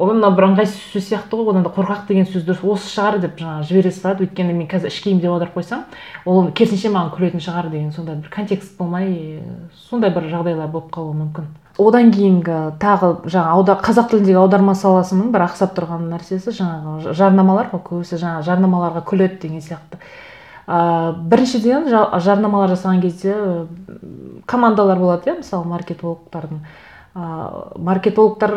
Ой 0.00 0.14
мынау 0.16 0.32
бір 0.32 0.46
ыңғайсыз 0.48 0.94
сөз 0.94 1.08
сияқты 1.10 1.36
ғой 1.36 1.50
одан 1.52 1.66
да 1.66 1.70
қорқақ 1.74 2.06
деген 2.08 2.24
сөзді 2.24 2.56
осы 2.72 2.88
шығар 2.88 3.18
деп 3.20 3.36
жаңағы 3.36 3.66
жібере 3.68 3.90
салады. 3.92 4.24
Өйткені 4.24 4.54
мен 4.56 4.68
қазір 4.70 4.88
іш 4.88 5.02
деп 5.04 5.28
аударып 5.28 5.58
қойсам 5.58 5.82
ол 6.24 6.48
керісінше 6.56 6.88
маған 6.88 7.12
күлетін 7.18 7.44
шығар 7.44 7.68
деген 7.68 7.92
сондай 7.92 8.16
бір 8.16 8.32
контекст 8.32 8.78
болмай 8.78 9.42
сондай 9.90 10.10
бір 10.14 10.30
жағдайлар 10.32 10.72
болып 10.72 10.88
қалуы 10.94 11.12
мүмкін. 11.20 11.52
Одан 11.80 12.10
кейінгі 12.12 12.56
тағы 12.80 13.12
жаңағы 13.28 13.76
қазақ 13.84 14.10
тіліндегі 14.10 14.40
аударма 14.40 14.74
саласының 14.74 15.30
бір 15.32 15.46
ақсап 15.46 15.76
тұрған 15.76 16.08
нәрсесі 16.10 16.52
жаңағы 16.56 17.14
жарнамалар 17.16 17.70
ғой 17.72 17.84
көбісі 17.86 18.18
жаңағы 18.20 18.48
жарнамаларға 18.48 19.04
күледі 19.04 19.38
деген 19.44 19.64
сияқты. 19.64 20.00
Ыыы 20.66 21.14
біріншіден 21.30 21.88
жарнамалар 22.20 22.74
жасаған 22.74 23.00
кезде 23.00 23.34
командалар 24.46 24.98
болады 24.98 25.30
иә 25.30 25.38
мысалы 25.40 25.64
маркетологтардың. 25.70 26.60
Ыыы 27.14 27.82
маркетологтар 27.82 28.52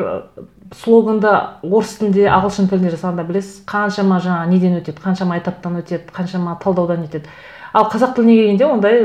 слоганды 0.74 1.30
орыс 1.64 1.98
тілінде 2.00 2.28
ағылшын 2.30 2.70
тілінде 2.70 2.94
жасағанда 2.94 3.26
білесіз 3.28 3.64
қаншама 3.70 4.20
жаңағы 4.22 4.50
неден 4.52 4.78
өтеді 4.80 5.02
қаншама 5.04 5.38
этаптан 5.40 5.80
өтеді 5.82 6.14
қаншама 6.14 6.58
талдаудан 6.62 7.06
өтеді. 7.08 7.30
Ал 7.74 7.88
қазақ 7.90 8.14
тіліне 8.16 8.36
келгенде 8.38 8.66
ондай 8.70 9.02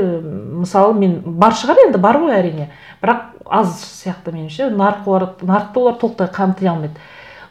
мысалы 0.61 0.93
мен 0.93 1.21
бар 1.25 1.53
шығар 1.57 1.87
енді 1.87 1.97
бар 1.97 2.19
ғой 2.21 2.35
әрине. 2.37 2.69
Бірақ 3.01 3.23
аз 3.49 3.73
сияқты 3.81 4.33
меніңше. 4.33 4.69
Нарықты 4.77 5.81
олар 5.81 5.97
толықтай 5.97 6.29
қамти 6.29 6.69
алмайды. 6.69 6.93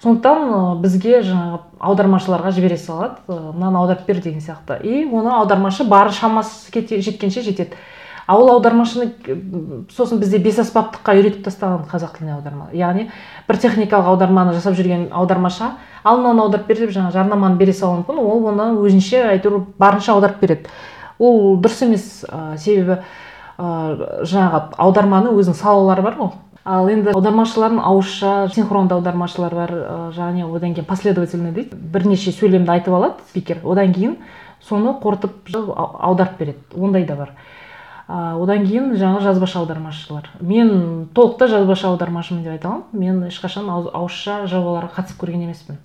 Сондықтан 0.02 0.78
бізге 0.82 1.22
жаңағы 1.26 1.58
аудармашыларға 1.80 2.52
жібере 2.54 2.78
салады. 2.78 3.18
Мынаны 3.26 3.80
аударып 3.80 4.06
бер 4.06 4.22
деген 4.22 4.40
сияқты. 4.40 4.78
И 4.82 5.04
оны 5.10 5.34
аудармашы 5.40 5.84
бары 5.84 6.14
шамасы 6.14 6.70
жеткенше 6.70 7.42
жетеді. 7.42 7.74
А 8.28 8.36
ол 8.36 8.50
аудармашыны 8.52 9.06
сосын 9.88 10.18
бізде 10.20 10.36
бесаспаптыққа 10.44 11.14
үйретіп 11.16 11.46
тастаған 11.46 11.86
қазақ 11.88 12.18
тіліне 12.18 12.34
аударма. 12.34 12.66
Яғни 12.76 13.06
бір 13.48 13.58
техникалық 13.62 14.10
аударманы 14.12 14.52
жасап 14.52 14.76
жүрген 14.76 15.06
аудармашы 15.16 15.70
ал 16.04 16.20
мынаны 16.20 16.44
аударып 16.44 16.66
бер 16.68 16.82
деп 16.82 16.92
жаңағы 16.92 17.16
жарнаманы 17.16 17.56
бере 17.56 17.72
салуы 17.72 18.02
мүмкін 18.02 18.20
ол 18.20 18.44
оны 18.52 18.66
өзінше 18.84 19.22
әйтеуір 19.32 19.62
барынша 19.80 20.12
аударып 20.12 20.42
береді. 20.42 20.68
Ол 21.18 21.56
дұрыс 21.56 21.80
емес 21.86 22.04
ә, 22.28 22.58
себебі 22.60 22.98
ыыы 23.56 24.26
жаңағы 24.28 24.60
аударманың 24.76 25.40
өзінің 25.40 25.56
салалары 25.56 26.04
бар 26.04 26.18
ғой. 26.20 26.34
Ал 26.68 26.90
енді 26.92 27.14
аудармашылардың 27.16 27.80
ауызша 27.80 28.32
синхронды 28.52 28.92
аудармашылар 28.92 29.54
бар 29.56 29.72
және 30.12 30.44
одан 30.44 30.74
кейін 30.76 30.84
последовательно 30.84 31.54
дейді. 31.56 31.80
Бірнеше 31.80 32.36
сөйлемді 32.36 32.76
айтып 32.76 32.92
алады 32.92 33.24
спикер. 33.30 33.64
Одан 33.64 33.94
кейін 33.96 34.18
соны 34.60 34.92
қорытып 35.00 35.48
аударып 35.56 36.36
береді. 36.38 36.60
Ондай 36.76 37.06
да 37.08 37.16
бар. 37.16 37.32
Ы 38.08 38.40
одан 38.42 38.64
кейін 38.64 38.94
жаңағы 38.96 39.20
жазбаша 39.26 39.60
аудармашылар. 39.60 40.30
Мен 40.40 41.08
толықтай 41.14 41.48
жазбаша 41.48 41.90
аудармашымын 41.90 42.42
деп 42.42 42.52
айта 42.56 42.68
аламын. 42.68 42.84
Мен 42.92 43.22
ешқашан 43.28 43.68
ауызша 43.68 44.46
жобаларға 44.48 44.94
қатысып 44.96 45.20
көрген 45.20 45.44
емеспін. 45.44 45.76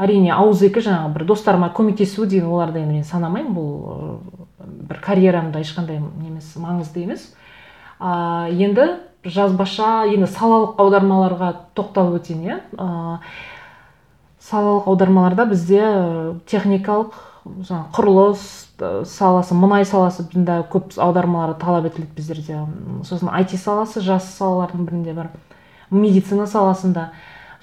Әрине 0.00 0.32
ауызекі 0.32 0.80
жаңағы 0.80 1.12
бір 1.14 1.26
достарыма 1.28 1.68
көмектесу 1.76 2.26
деген 2.26 2.48
оларды 2.48 2.80
енді 2.80 2.96
мен 2.96 3.04
санамаймын. 3.04 3.52
Бұл 3.54 4.18
бір 4.88 5.00
карьерамда 5.04 5.60
ешқандай 5.60 6.00
немес 6.00 6.48
маңызды 6.56 7.04
емес. 7.04 7.28
А 8.00 8.48
енді 8.48 8.88
жазбаша 9.24 10.06
енді 10.08 10.26
салалық 10.32 10.80
аудармаларға 10.80 11.52
тоқталып 11.76 12.22
өтейін 12.22 12.48
иә. 12.48 12.58
Салалық 14.40 14.88
аудармаларда 14.90 15.46
бізде 15.48 15.84
техникалық 16.50 17.14
жаңағы 17.44 17.92
құрылыс 17.92 18.42
саласы 19.08 19.54
мұнай 19.56 19.84
саласы 19.84 20.24
бұнда 20.32 20.62
көп 20.72 20.94
аудармалар 20.96 21.54
талап 21.60 21.86
етіледі 21.90 22.16
біздерде. 22.16 22.60
Сосын 23.04 23.28
айти 23.32 23.58
саласы 23.60 24.00
жас 24.00 24.30
салалардың 24.38 24.86
бірінде 24.88 25.12
бар. 25.16 25.30
Медицина 25.90 26.46
саласында. 26.48 27.10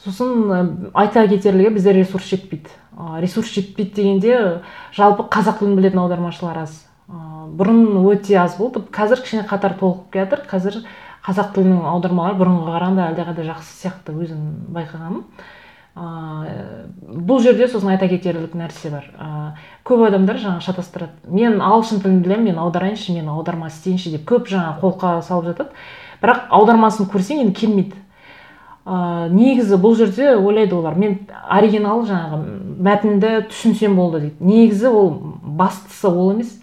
Сосын 0.02 0.91
айта 0.94 1.28
кетерлігі 1.28 1.74
бізде 1.76 1.94
ресурс 1.98 2.30
жетпейді. 2.30 2.70
Ресурс 3.22 3.54
жетпейді 3.56 3.96
дегенде 3.98 4.62
жалпы 4.94 5.26
қазақ 5.34 5.62
тілін 5.62 5.76
білетін 5.80 6.04
аудармашылар 6.04 6.62
аз. 6.63 6.78
Бұрын 7.10 7.98
өте 8.06 8.38
аз 8.39 8.58
болды. 8.58 8.84
Қазір 8.94 9.24
кішкене 9.26 9.48
қатар 9.50 9.76
толығып 9.80 10.12
келе 10.13 10.26
жатыр 10.26 10.46
қазір 10.50 10.78
қазақ 11.26 11.52
тілінің 11.58 11.82
аудармалары 11.89 12.38
бұрынғыға 12.39 12.78
қарағанда 12.78 13.10
әлдеқайда 13.12 13.48
жақсы 13.50 13.76
сияқты 13.82 14.15
өзім 14.15 14.46
байқағаным. 14.74 15.26
Ыыы 15.95 17.21
бұл 17.27 17.41
жерде 17.43 17.67
сосын 17.67 17.91
айта 17.93 18.08
кетерлік 18.08 18.54
нәрсе 18.56 18.91
бар. 18.93 19.10
Ыыы 19.17 19.51
көп 19.88 20.06
адамдар 20.08 20.39
жаңағы 20.39 20.65
шатастырады. 20.65 21.12
Мен 21.27 21.60
ағылшын 21.60 22.01
тілін 22.04 22.21
білемін 22.23 22.51
мен 22.51 22.62
аударайыншы 22.63 23.15
мен 23.15 23.27
аударма 23.30 23.67
істейінші 23.67 24.15
деп 24.15 24.25
көп 24.30 24.47
жаңағы 24.51 24.80
қолқа 24.86 25.17
салып 25.27 25.51
жатады. 25.51 25.69
Бірақ 26.23 26.47
аудармасын 26.49 27.10
көрсең 27.12 27.43
енді 27.43 27.58
келмейді. 27.60 27.99
Ыыы 28.86 29.30
негізі 29.36 29.77
бұл 29.82 29.97
жерде 29.99 30.36
ойлайды 30.38 30.75
олар. 30.80 30.95
Мен 30.95 31.19
оригинал 31.49 32.06
жаңағы 32.08 32.41
мәтінді 32.82 33.36
түсінсем 33.51 33.95
болды 33.99 34.25
дейді. 34.27 34.36
Негізі 34.39 34.88
ол 34.88 35.12
бастысы 35.43 36.08
ол 36.08 36.32
емес. 36.38 36.56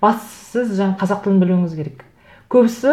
Бастысы 0.00 0.46
сіз 0.56 0.76
жаңағы 0.78 1.00
қазақ 1.00 1.24
тілін 1.24 1.40
білуіңіз 1.42 1.74
керек. 1.76 2.04
Көбісі 2.52 2.92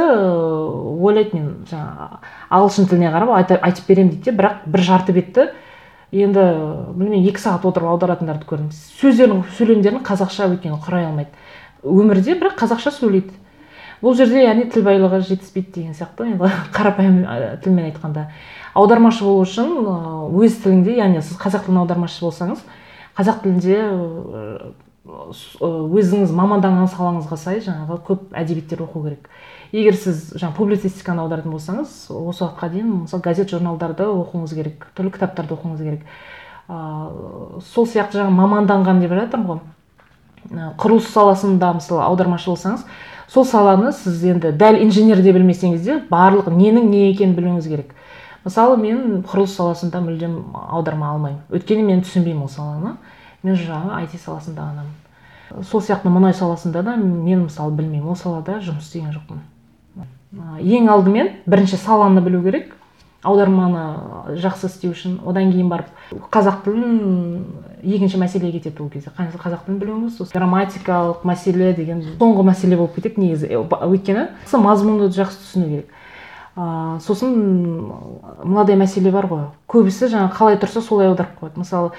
ойлайды 1.06 1.38
мен 1.38 1.49
жаңағы 1.69 2.08
ағылшын 2.49 2.89
тіліне 2.89 3.12
қарап 3.13 3.34
айтып 3.38 3.88
беремін 3.88 4.15
дейді 4.15 4.32
де 4.32 4.38
бірақ 4.39 4.65
бір 4.65 4.84
жарты 4.88 5.13
бетті 5.15 5.45
енді 6.13 6.43
білмеймін 6.93 7.28
екі 7.30 7.41
сағат 7.41 7.65
отырып 7.65 7.89
аударатындарды 7.93 8.45
көрдім. 8.45 8.69
Сөздерін 9.02 9.41
сөйлемдерін 9.58 10.04
қазақша 10.06 10.49
өйткені 10.52 10.78
құрай 10.84 11.08
алмайды. 11.10 11.34
Өмірде 11.84 12.38
бірақ 12.38 12.60
қазақша 12.62 12.93
сөйлейді. 12.99 13.34
Бұл 14.04 14.17
жерде 14.19 14.43
яғни 14.43 14.67
тіл 14.69 14.86
байлығы 14.86 15.21
жетіспейді 15.26 15.73
деген 15.80 15.97
сияқты. 15.97 16.30
Енді 16.36 16.52
қарапайым 16.76 17.19
тілмен 17.63 17.89
айтқанда. 17.89 18.28
Аудармашы 18.78 19.26
болу 19.26 19.43
үшін 19.45 19.73
өз 20.43 20.60
тіліңде 20.63 20.97
яғни 20.99 21.21
сіз 21.23 21.39
қазақ 21.41 21.67
тілінің 21.67 21.86
аудармашысы 21.86 22.26
болсаңыз 22.26 22.63
қазақ 23.17 23.43
тілінде 23.43 23.78
өзіңіз 25.04 26.32
маманданған 26.34 26.89
салаңызға 26.93 27.38
сай 27.38 27.60
жаңағы 27.63 27.99
көп 28.08 28.38
әдебиеттер 28.39 28.84
оқу 28.86 29.04
керек. 29.08 29.30
Егер 29.73 29.95
сіз 29.97 30.33
жаңағы 30.38 30.55
публицистиканы 30.57 31.23
аударатын 31.23 31.53
болсаңыз 31.53 31.93
осы 32.13 32.43
уақытқа 32.45 32.69
дейін 32.71 32.91
мысалы 33.03 33.23
газет 33.25 33.49
журналдарды 33.49 34.05
оқуыңыз 34.05 34.53
керек 34.53 34.86
түрлі 34.97 35.13
кітаптарды 35.15 35.55
оқуыңыз 35.55 35.81
керек. 35.81 36.03
Ыыы 36.69 37.62
сол 37.73 37.88
сияқты 37.89 38.21
жаңағы 38.21 38.38
маманданған 38.38 39.01
деп 39.01 39.15
жатырмын 39.17 39.47
ғой. 39.49 39.63
Құрылыс 40.77 41.09
саласында 41.13 41.73
мысалы 41.79 42.03
аудармашы 42.05 42.51
болсаңыз 42.51 42.86
сол 43.27 43.47
саланы 43.49 43.91
сіз 43.97 44.23
енді 44.29 44.53
дәл 44.53 44.77
инженер 44.83 45.23
де 45.25 45.33
білмесеңіз 45.33 45.83
де 45.83 45.99
барлық 46.12 46.51
ненің 46.53 46.89
не 46.91 47.09
екенін 47.12 47.36
білуіңіз 47.36 47.69
керек. 47.71 47.95
Мысалы 48.45 48.77
мен 48.77 49.23
құрылыс 49.23 49.55
саласында 49.57 50.03
мүлдем 50.03 50.41
аударма 50.53 51.13
алмаймын. 51.15 51.41
Өйткені 51.49 51.88
мен 51.88 52.03
түсінбеймін 52.03 52.43
ол 52.43 52.51
саланы. 52.51 52.97
Мен 53.43 53.55
жаңағы 53.55 53.97
айти 54.01 54.19
саласында 54.19 54.67
ғанамын 54.67 54.99
сол 55.62 55.81
сияқты 55.81 56.09
мұнай 56.09 56.33
саласында 56.33 56.83
да 56.83 56.95
мен 56.97 57.45
мысалы 57.45 57.75
білмеймін. 57.77 58.09
Ол 58.09 58.15
салада 58.17 58.59
жұмыс 58.63 58.88
істеген 58.88 59.13
жоқпын. 59.13 59.41
Ең 60.34 60.89
алдымен 60.89 61.30
бірінші 61.46 61.78
саланы 61.78 62.22
білу 62.22 62.41
керек. 62.43 62.74
Аударманы 63.24 64.36
жақсы 64.41 64.67
істеу 64.67 64.91
үшін. 64.91 65.19
Одан 65.24 65.52
кейін 65.54 65.69
барып 65.72 65.88
қазақ 66.34 66.65
тілін 66.65 67.46
екінші 67.80 68.19
мәселеге 68.19 68.60
кетеді 68.60 68.84
ол 68.84 68.89
кезде 68.91 69.13
қазақ 69.15 69.63
тілін 69.63 69.78
білуіңіз 69.80 70.17
сосын 70.17 70.36
грамматикалық 70.36 71.24
мәселе 71.24 71.72
деген 71.78 72.02
соңғы 72.19 72.43
мәселе 72.50 72.76
болып 72.76 72.98
кетеді 72.98 73.24
негізі. 73.24 73.48
Өйткені 73.63 74.26
мазмұнды 74.52 75.08
жақсы 75.15 75.39
түсіну 75.39 75.69
керек. 75.69 75.93
Ыыы 76.58 77.00
сосын 77.00 77.32
мынадай 78.43 78.76
мәселе 78.76 79.15
бар 79.15 79.30
ғой. 79.32 79.48
Көбісі 79.72 80.12
жаңағы 80.12 80.36
қалай 80.36 80.60
тұрса 80.60 80.84
солай 80.84 81.08
аударып 81.08 81.39
қояды. 81.39 81.63
Мысалы 81.63 81.93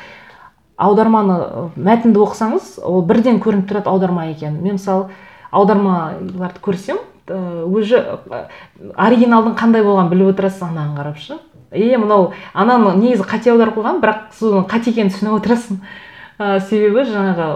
аударманы 0.77 1.73
мәтінді 1.75 2.21
оқысаңыз 2.21 2.77
ол 2.85 3.01
бірден 3.09 3.41
көрініп 3.41 3.73
тұрады 3.73 3.89
аударма 3.89 4.29
екенін. 4.29 4.61
Мен 4.61 4.77
мысалы 4.77 5.09
аудармаларды 5.51 6.61
көрсем 6.61 7.01
уже 7.29 8.01
оригиналдың 8.97 9.55
қандай 9.57 9.85
болғанын 9.85 10.11
біліп 10.13 10.33
отырасыз 10.35 10.63
анаған 10.67 10.97
қарап 10.99 11.17
ше? 11.19 11.39
Е 11.73 11.97
мынау 11.97 12.33
ананы 12.53 12.93
негізі 13.01 13.25
қате 13.25 13.53
аударып 13.53 13.79
қойған 13.79 14.01
бірақ 14.03 14.19
сіз 14.37 14.51
оның 14.51 14.67
қате 14.69 14.93
екенін 14.93 15.13
түсініп 15.13 15.39
отырасың. 15.39 15.81
Ә, 16.39 16.61
себебі 16.61 17.07
жаңағы 17.09 17.49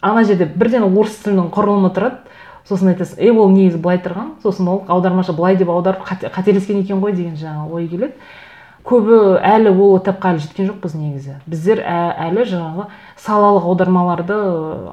ана 0.00 0.22
жерде 0.24 0.46
бірден 0.46 0.86
орыс 0.86 1.18
тілінің 1.24 1.50
құрылымы 1.50 1.90
тұрады. 1.96 2.22
Сосын 2.68 2.92
айтасың 2.92 3.18
е 3.18 3.32
ол 3.34 3.50
негізі 3.50 3.80
былай 3.82 3.98
тұрған 3.98 4.36
сосын 4.44 4.68
ол 4.70 4.84
аудармашы 4.86 5.34
былай 5.34 5.56
деп 5.58 5.68
аударып 5.72 6.06
қателескен 6.06 6.84
екен 6.84 7.02
ғой 7.02 7.16
деген 7.16 7.34
жаңағы 7.34 7.72
ой 7.74 7.88
келеді. 7.88 8.14
Көбі 8.86 9.18
әлі 9.46 9.70
ол 9.72 9.96
этапқа 10.00 10.32
әлі 10.32 10.42
жеткен 10.42 10.68
жоқпыз 10.70 10.96
негізі. 10.98 11.36
Біздер 11.46 11.82
әлі 11.86 12.44
жаңағы 12.50 12.88
салалық 13.22 13.68
аудармаларды 13.70 14.38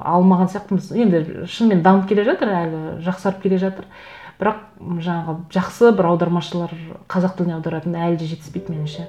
алмаған 0.00 0.50
сияқтымыз. 0.52 0.92
Енді 0.94 1.22
шынымен 1.50 1.82
дамып 1.82 2.08
келе 2.10 2.24
жатыр 2.28 2.52
әлі 2.54 2.82
жақсарып 3.06 3.42
келе 3.42 3.58
жатыр. 3.62 3.88
Бірақ 4.40 4.62
жаңағы 5.04 5.36
жақсы 5.52 5.90
бір 5.98 6.12
аудармашылар 6.12 6.72
қазақ 7.10 7.36
тіліне 7.40 7.58
аударатын 7.58 7.98
әлі 7.98 8.20
де 8.22 8.30
жетіспейді 8.30 8.76
меніңше. 8.76 9.08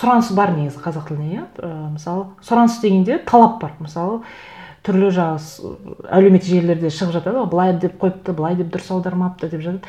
Сұраныс 0.00 0.32
бар 0.34 0.54
негізі 0.56 0.80
қазақ 0.80 1.10
тіліне 1.10 1.28
иә? 1.34 1.44
Мысалы 1.92 2.30
сұраныс 2.46 2.80
дегенде 2.80 3.18
талап 3.28 3.60
бар. 3.60 3.76
Мысалы 3.84 4.22
түрлі 4.86 5.10
жаңағы 5.12 5.74
әлеуметтік 6.08 6.48
желілерде 6.48 6.88
шығып 6.88 7.18
жатады 7.18 7.42
ғой 7.42 7.50
былай 7.52 7.74
деп 7.76 8.00
қойыпты 8.00 8.32
былай 8.32 8.56
деп 8.56 8.72
дұрыс 8.72 8.88
аудармапты 8.94 9.50
деп 9.52 9.60
жатады. 9.60 9.84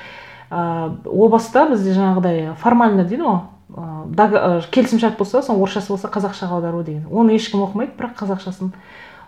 Ыыы 0.52 1.00
о 1.08 1.30
баста 1.32 1.63
бізде 1.69 1.95
жаңағыдай 1.95 2.56
формально 2.60 3.06
дейді 3.08 3.24
ғой 3.24 3.39
келісімшарт 3.71 5.17
болса 5.17 5.41
соның 5.45 5.63
орысшасы 5.63 5.93
болса 5.93 6.10
қазақшаға 6.12 6.58
аудару 6.58 6.84
деген. 6.84 7.06
Оны 7.08 7.38
ешкім 7.38 7.63
оқымайды 7.63 7.95
бірақ 7.95 8.17
қазақшасын. 8.19 8.74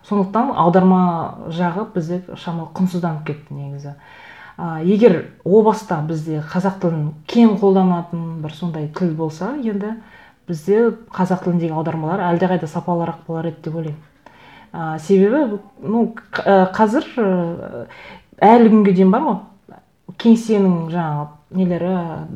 Сондықтан 0.04 0.52
аударма 0.60 1.48
жағы 1.48 1.86
бізде 1.94 2.22
шамалы 2.36 2.74
құнсызданып 2.76 3.24
кетті 3.24 3.56
негізі. 3.56 3.94
Ә, 4.58 4.84
егер 4.84 5.32
о 5.46 5.62
баста 5.64 6.02
бізде 6.04 6.44
қазақ 6.44 6.82
тілін 6.84 7.14
кең 7.26 7.56
қолданатын 7.62 8.42
бір 8.44 8.52
сондай 8.54 8.90
тіл 8.92 9.16
болса 9.16 9.54
енді 9.64 9.96
бізде 10.48 10.92
қазақ 11.14 11.46
тіліндегі 11.46 11.74
аудармалар 11.78 12.24
әлдеқайда 12.32 12.68
сапалырақ 12.68 13.24
болар 13.28 13.50
еді 13.52 13.64
деп 13.64 13.76
ойлаймын. 13.80 14.02
Ә, 14.74 15.00
себебі 15.00 15.60
ну 15.80 16.06
қазір 16.34 17.08
әлі 18.42 18.72
күнге 18.74 18.94
дейін 18.94 19.12
бар 19.14 19.28
ғой. 19.28 19.38
Кеңсенің 20.20 20.90
жаңағы 20.94 21.28
нелері 21.58 21.94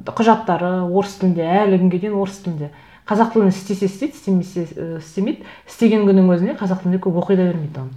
құжаттары 0.07 0.71
орыс 0.87 1.17
тілінде 1.19 1.47
әлі 1.63 1.81
күнге 1.81 1.99
дейін 2.03 2.19
орыс 2.21 2.37
тілінде. 2.45 2.71
Қазақ 3.07 3.33
тілін 3.33 3.51
істесе 3.53 3.87
істейді 3.87 4.17
істемесе 4.17 4.67
істемейді. 4.99 5.45
Істеген 5.67 6.05
күннің 6.07 6.31
өзіне 6.35 6.57
қазақ 6.59 6.83
тілінде 6.83 7.01
көп 7.03 7.21
оқи 7.23 7.37
да 7.39 7.49
бермейді 7.49 7.83
оны. 7.85 7.93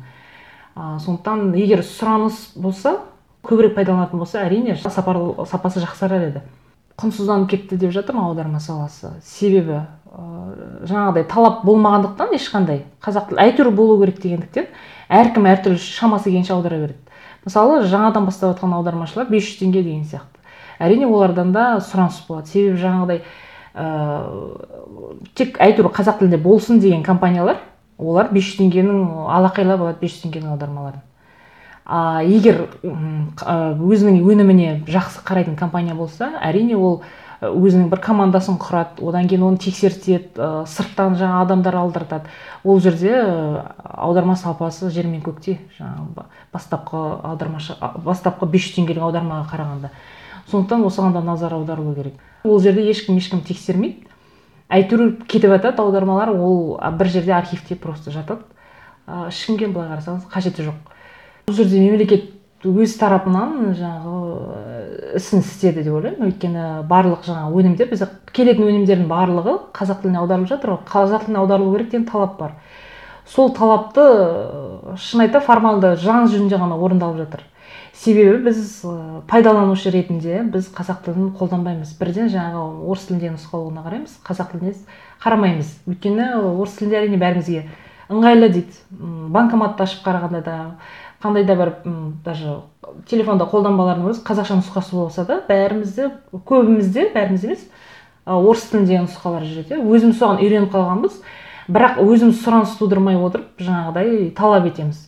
Ә, 0.76 0.98
сондықтан 1.02 1.52
егер 1.58 1.82
сұраныс 1.84 2.52
болса 2.56 2.98
көбірек 3.44 3.74
пайдаланатын 3.74 4.20
болса 4.20 4.44
әрине 4.44 4.76
сапасы 4.76 5.82
жақсарар 5.82 6.28
еді. 6.28 6.42
Құнсызданып 7.00 7.48
кетті 7.48 7.78
деп 7.80 7.94
жатырмын 7.94 8.28
аударма 8.28 8.60
саласы? 8.60 9.14
Себебі 9.24 9.80
ыыы 10.10 10.86
жаңағыдай 10.90 11.26
талап 11.30 11.60
болмағандықтан 11.66 12.34
ешқандай 12.34 12.82
қазақ 13.04 13.30
тілі 13.30 13.44
әйтеуір 13.44 13.70
болу 13.74 13.98
керек 14.00 14.18
дегендіктен 14.22 14.66
әркім 15.10 15.46
әртүрлі 15.50 15.78
шамасы 15.78 16.30
келгенше 16.30 16.54
аудара 16.54 16.80
береді. 16.80 16.98
Мысалы 17.44 17.84
жаңадан 17.86 18.26
бастап 18.26 18.56
жатқан 18.56 18.74
аудармашылар 18.76 19.30
500 19.30 19.60
теңге 19.62 19.82
деген 19.84 20.04
сияқты. 20.04 20.42
Әрине 20.80 21.06
олардан 21.06 21.52
да 21.52 21.78
сұраныс 21.78 22.18
болады. 22.28 22.50
Себебі 22.50 22.80
жаңағыдай 22.82 23.22
ыыы 23.74 25.28
тек 25.38 25.60
әйтеуір 25.62 25.92
қазақ 25.94 26.18
тілінде 26.18 26.40
болсын 26.42 26.80
деген 26.80 27.02
компаниялар 27.06 27.62
олар 27.98 28.32
500 28.32 28.58
теңгенің 28.60 29.30
алақайлап 29.30 29.86
алады 29.86 30.02
500 30.02 30.26
теңгенің 30.26 30.52
аудармаларын. 30.54 31.02
А 31.90 32.22
егер 32.22 32.68
өзінің 32.84 34.20
өніміне 34.22 34.74
жақсы 34.86 35.24
қарайтын 35.26 35.56
компания 35.58 35.94
болса 35.94 36.32
әрине 36.42 36.76
ол 36.76 37.02
өзінің 37.40 37.88
бір 37.88 38.00
командасын 38.04 38.58
құрады 38.60 39.00
одан 39.08 39.28
кейін 39.28 39.46
оны 39.48 39.60
тексертеді 39.62 40.28
ә, 40.36 40.64
сырттан 40.68 41.16
жаңа 41.16 41.40
адамдар 41.46 41.78
алдыртады. 41.80 42.28
Ол 42.64 42.80
жерде 42.84 43.14
аударма 43.80 44.36
сапасы 44.36 44.90
жер 44.92 45.08
мен 45.08 45.22
көктей 45.24 45.56
жаңағы 45.78 46.26
бастапқы 46.52 47.00
аудармашы 47.30 47.76
бастапқы 48.04 48.48
бес 48.50 48.66
жүз 48.66 48.76
теңгелік 48.76 49.06
аудармаға 49.08 49.48
қарағанда. 49.54 49.90
Сондықтан 50.50 50.84
осыған 50.84 51.16
да 51.16 51.22
назар 51.24 51.54
аударылу 51.54 51.94
керек. 51.94 52.20
Ол 52.44 52.60
жерде 52.60 52.84
ешкім 52.90 53.16
ешкім 53.16 53.40
тексермейді. 53.40 54.04
Әйтеуір 54.68 55.16
кетіп 55.24 55.54
жатады 55.54 55.80
аудармалар 55.80 56.34
ол 56.34 56.76
бір 56.98 57.08
жерде 57.08 57.32
архивте 57.32 57.76
просто 57.76 58.10
жатады. 58.10 58.44
Ешкімге 59.06 59.68
былай 59.72 59.88
қарасаңыз 59.94 60.28
қажеті 60.30 60.68
жоқ. 60.68 60.92
Бұл 61.48 61.56
жерде 61.56 61.80
мемлекет 61.80 62.28
өз 62.66 62.94
тарапынан 63.00 63.72
жаңағы 63.78 65.16
ісін 65.16 65.40
істеді 65.40 65.84
деп 65.86 65.94
ойлаймын. 65.96 66.28
Өйткені 66.28 66.64
барлық 66.90 67.24
жаңағы 67.24 67.60
өнімдер 67.62 67.88
бізде 67.90 68.08
келетін 68.36 68.68
өнімдердің 68.68 69.08
барлығы 69.08 69.56
қазақ 69.76 70.02
тіліне 70.02 70.20
аударылып 70.20 70.50
жатыр 70.50 70.74
ғой. 70.74 70.82
Қазақ 70.90 71.24
тіліне 71.24 71.40
аударылу 71.40 71.72
керек 71.76 71.90
деген 71.90 72.06
талап 72.10 72.36
бар. 72.38 72.52
Сол 73.24 73.54
талапты 73.56 74.04
шын 74.98 75.24
айта 75.24 75.40
формалды 75.40 75.94
заң 75.96 76.28
жүзінде 76.28 76.60
ғана 76.60 76.76
орындалып 76.76 77.24
жатыр. 77.24 77.44
Себебі 77.94 78.50
біз 78.50 78.80
пайдаланушы 79.28 79.90
ретінде 79.92 80.42
біз 80.52 80.70
қазақ 80.74 81.04
тілін 81.04 81.32
қолданбаймыз. 81.38 81.96
Бірден 82.00 82.30
жаңағы 82.32 82.88
орыс 82.90 83.06
тіліндегі 83.08 83.34
нұсқаулығына 83.36 83.84
қараймыз. 83.84 84.16
Қазақ 84.26 84.54
тіліне 84.54 84.74
қарамаймыз. 85.22 85.74
Өйткені 85.88 86.32
орыс 86.40 86.78
тілінде 86.80 87.00
әрине 87.02 87.20
бәрімізге 87.20 87.66
ыңғайлы 88.10 88.48
дейді. 88.56 88.80
Банкоматты 89.36 89.84
ашып 89.84 90.02
қарағанда 90.06 90.40
да 90.42 90.56
қандай 91.22 91.44
да 91.44 91.56
бір 91.56 91.72
даже 92.24 92.60
телефонда 93.10 93.46
қолданбалардың 93.50 94.10
өзі 94.10 94.24
қазақша 94.24 94.56
нұсқасы 94.60 94.96
болса 94.96 95.24
да 95.28 95.40
бәрімізде 95.48 96.10
көбімізде 96.32 97.10
бәріміз 97.14 97.44
емес 97.44 97.66
орыс 98.26 98.64
тіліндегі 98.70 99.04
нұсқалар 99.04 99.44
жүреді 99.44 99.76
иә. 99.76 99.84
Өзіміз 99.84 100.18
соған 100.20 100.40
үйреніп 100.44 100.72
қалғанбыз 100.74 101.20
бірақ 101.70 102.00
өзіміз 102.04 102.40
сұраныс 102.44 102.74
тудырмай 102.78 103.18
отырып 103.20 103.60
жаңағыдай 103.62 104.30
талап 104.36 104.66
етеміз. 104.70 105.06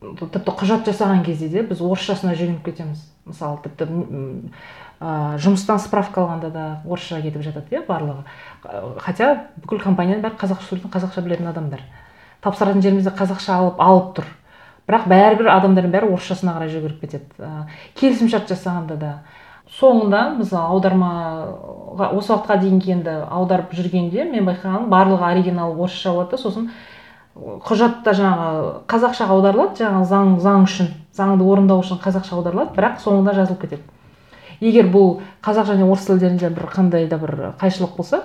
Тіпті 0.00 0.52
құжат 0.60 0.88
жасаған 0.88 1.22
кезде 1.26 1.48
де 1.48 1.62
біз 1.66 1.80
орысшасына 1.82 2.36
жүгініп 2.36 2.64
кетеміз. 2.66 3.00
Мысалы 3.26 3.58
тіпті 3.64 3.88
ә, 5.00 5.36
жұмыстан 5.42 5.80
справка 5.82 6.22
алғанда 6.22 6.50
да 6.52 6.64
орысша 6.86 7.20
кетіп 7.24 7.42
жатады 7.42 7.74
иә 7.74 7.84
барлығы. 7.88 8.24
Хотя 9.02 9.48
бүкіл 9.64 9.80
компанияның 9.82 10.22
бәрі 10.22 10.38
қазақша 10.40 10.68
сөйлейтін 10.68 10.92
қазақша 10.92 11.24
білетін 11.24 11.50
адамдар. 11.50 11.82
Тапсыратын 12.44 12.84
жерімізде 12.84 13.14
қазақша 13.16 13.56
алып 13.56 13.80
алып 13.82 14.12
тұр. 14.20 14.28
Бірақ 14.86 15.08
бәрібір 15.10 15.50
адамдардың 15.54 15.94
бәрі 15.94 16.10
орысшасына 16.14 16.56
қарай 16.56 16.70
жүгіріп 16.72 17.00
кетеді. 17.02 17.26
Ә, 17.38 17.66
келісімшарт 17.98 18.50
жасағанда 18.52 18.96
да. 19.00 19.12
Соңында 19.80 20.20
мысалы 20.38 20.76
аудармаға 20.76 22.12
осы 22.14 22.32
уақытқа 22.32 22.60
дейін 22.62 22.78
енді 22.94 23.16
аударып 23.26 23.74
жүргенде 23.74 24.28
мен 24.30 24.46
байқағаным 24.46 24.86
барлығы 24.92 25.26
оригинал 25.26 25.74
орысша 25.74 26.12
болады 26.14 26.38
сосын 26.38 26.70
құжатта 27.36 28.14
жаңағы 28.16 28.70
қазақшаға 28.88 29.34
аударылады 29.34 29.82
жаңағы 29.82 30.06
заң 30.12 30.30
заң 30.40 30.68
үшін 30.68 30.92
заңды 31.18 31.44
орындау 31.44 31.82
үшін 31.82 31.98
қазақша 32.04 32.38
аударылады 32.38 32.76
бірақ 32.78 33.02
соңында 33.02 33.34
жазылып 33.36 33.66
кетеді. 33.66 33.82
Егер 34.60 34.86
бұл 34.88 35.18
қазақ 35.44 35.74
және 35.74 35.84
орыс 35.84 36.06
тілдерінде 36.06 36.48
бір 36.54 36.70
қандай 36.72 37.08
да 37.10 37.18
бір 37.20 37.34
қайшылық 37.60 37.96
болса 37.98 38.22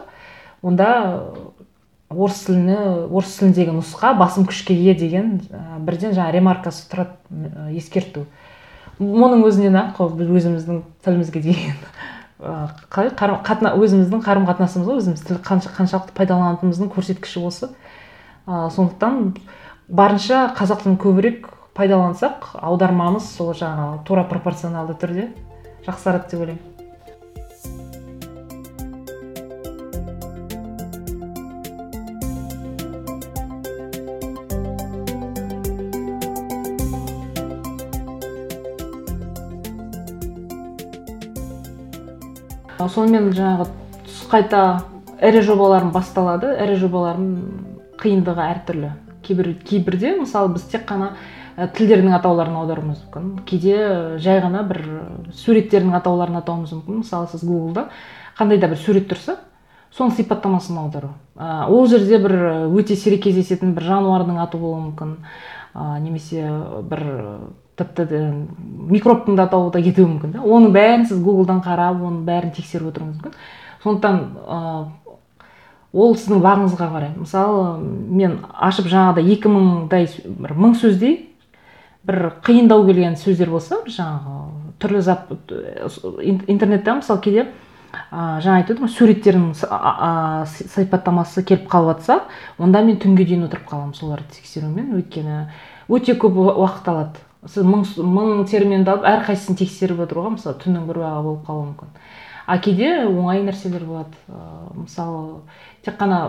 онда 0.62 0.92
орыс 2.12 2.44
тіліне 2.48 2.78
орыс 3.10 3.36
тіліндегі 3.40 3.76
нұсқа 3.80 4.14
басым 4.20 4.46
күшке 4.50 4.76
ие 4.76 4.96
деген 4.96 5.40
бірден 5.86 6.16
жаңа 6.16 6.32
ремаркасы 6.36 6.88
тұрады 6.92 7.76
ескерту. 7.78 8.26
Мұның 9.00 9.46
өзінен 9.48 9.78
ақ 9.80 10.02
өзіміздің 10.02 10.82
тілімізге 11.06 11.42
деген 11.48 11.78
қалай 12.90 13.12
өзіміздің 13.78 14.24
қарым 14.26 14.48
қатынасымыз 14.50 14.88
ғой 14.88 15.02
өзіміз 15.02 15.24
тіл 15.28 15.40
қанша 15.46 15.72
қаншалықты 15.76 16.16
пайдаланатынымыздың 16.18 16.90
көрсеткіші 16.96 17.44
осы 17.46 17.70
ы 18.48 18.70
сондықтан 18.74 19.36
барынша 19.88 20.48
қазақ 20.58 20.82
тілін 20.84 20.98
көбірек 21.02 21.52
пайдалансақ 21.78 22.56
аудармамыз 22.58 23.30
сол 23.38 23.54
жаңағы 23.54 24.02
тура 24.08 24.26
пропорционалды 24.26 24.98
түрде 24.98 25.28
жақсарады 25.86 26.32
деп 26.32 26.42
ойлаймын. 26.42 26.71
Сонымен 42.90 43.32
жаңағы 43.36 43.68
қайта 44.32 44.62
ірі 45.22 45.44
жобаларым 45.46 45.92
басталады. 45.94 46.56
Ірі 46.64 46.80
жобаларым 46.82 47.28
қиындығы 48.02 48.48
әртүрлі. 48.48 48.92
Кейбір 49.22 49.54
кейбірде 49.68 50.16
мысалы 50.18 50.56
біз 50.56 50.66
тек 50.72 50.88
қана 50.90 51.14
тілдердің 51.76 52.16
атауларын 52.18 52.58
аударуымыз 52.64 53.04
мүмкін. 53.06 53.30
Кейде 53.46 54.18
жай 54.24 54.42
ғана 54.42 54.64
бір 54.68 54.82
суреттердің 55.44 55.94
атауларын 56.00 56.40
атауымыз 56.42 56.74
мүмкін. 56.78 57.02
Мысалы 57.04 57.30
сіз 57.32 57.46
гуглда 57.46 57.90
қандай 58.40 58.62
да 58.62 58.72
бір 58.72 58.82
сурет 58.82 59.10
тұрса 59.12 59.38
соның 59.96 60.16
сипаттамасын 60.18 60.78
аудару. 60.82 61.14
Ы 61.36 61.66
ол 61.70 61.88
жерде 61.92 62.18
бір 62.24 62.38
өте 62.72 62.96
сирек 62.96 63.26
кездесетін 63.28 63.76
бір 63.76 63.90
жануардың 63.92 64.40
аты 64.42 64.58
болуы 64.58 64.88
мүмкін. 64.88 65.18
Ы 65.76 66.00
немесе 66.02 66.48
бір 66.88 67.04
тіпті 67.82 68.22
микробтың 68.92 69.36
да 69.36 69.50
атауы 69.50 69.72
да 69.74 69.82
кетуі 69.82 70.08
мүмкін 70.08 70.38
да 70.38 70.46
оның 70.46 70.72
бәрін 70.76 71.06
сіз 71.10 71.20
гуглдан 71.24 71.62
қарап 71.66 72.00
оның 72.02 72.24
бәрін 72.28 72.54
тексеріп 72.56 72.92
отыруыңыз 72.92 73.18
мүмкін. 73.18 73.36
Сондықтан 73.84 74.16
ы 74.46 75.02
ол 75.92 76.16
сіздің 76.16 76.40
бағыңызға 76.46 76.88
қарай. 76.94 77.12
Мысалы 77.18 77.80
мен 77.82 78.38
ашып 78.54 78.88
жаңағыдай 78.92 79.34
екі 79.34 79.52
мыңдай 79.52 80.08
бір 80.26 80.54
мың 80.56 80.78
сөздей 80.80 81.18
бір 82.08 82.32
қиындау 82.46 82.86
келген 82.88 83.18
сөздер 83.20 83.52
болса 83.52 83.82
жаңағы 83.86 84.38
түрлі 84.82 85.02
зат 85.06 85.28
интернетте 86.48 86.96
мысалы 86.98 87.22
кейде 87.22 87.44
ы 87.44 88.24
жаңа 88.42 88.62
айтып 88.62 88.78
отырмын 88.78 88.94
суреттердің 88.96 90.48
сипаттамасы 90.48 91.44
келіп 91.44 91.68
қалып 91.70 92.00
жатса 92.00 92.22
онда 92.58 92.82
мен 92.88 92.98
түнге 93.04 93.26
дейін 93.28 93.46
отырып 93.50 93.68
қаламын 93.68 93.94
соларды 93.98 94.38
тексерумен. 94.38 94.94
Өйткені 94.96 95.44
өте 95.92 96.16
көп 96.16 96.40
уақыт 96.40 96.88
алады. 96.88 97.20
Сіз 97.50 97.66
мың 97.66 97.86
мың 98.06 98.44
терминді 98.50 98.92
алып 98.94 99.08
әрқайсысын 99.10 99.58
тексеріп 99.58 100.04
отыруға 100.06 100.36
мысалы 100.36 100.60
түннің 100.62 100.86
бір 100.90 101.02
уақыты 101.02 101.24
болып 101.26 101.46
қалуы 101.48 101.66
мүмкін. 101.72 101.96
А 102.46 102.58
кейде 102.62 102.90
оңай 103.08 103.42
нәрселер 103.46 103.86
болады. 103.86 104.18
Ыыы 104.30 104.84
мысалы 104.84 105.40
тек 105.86 105.98
қана 105.98 106.20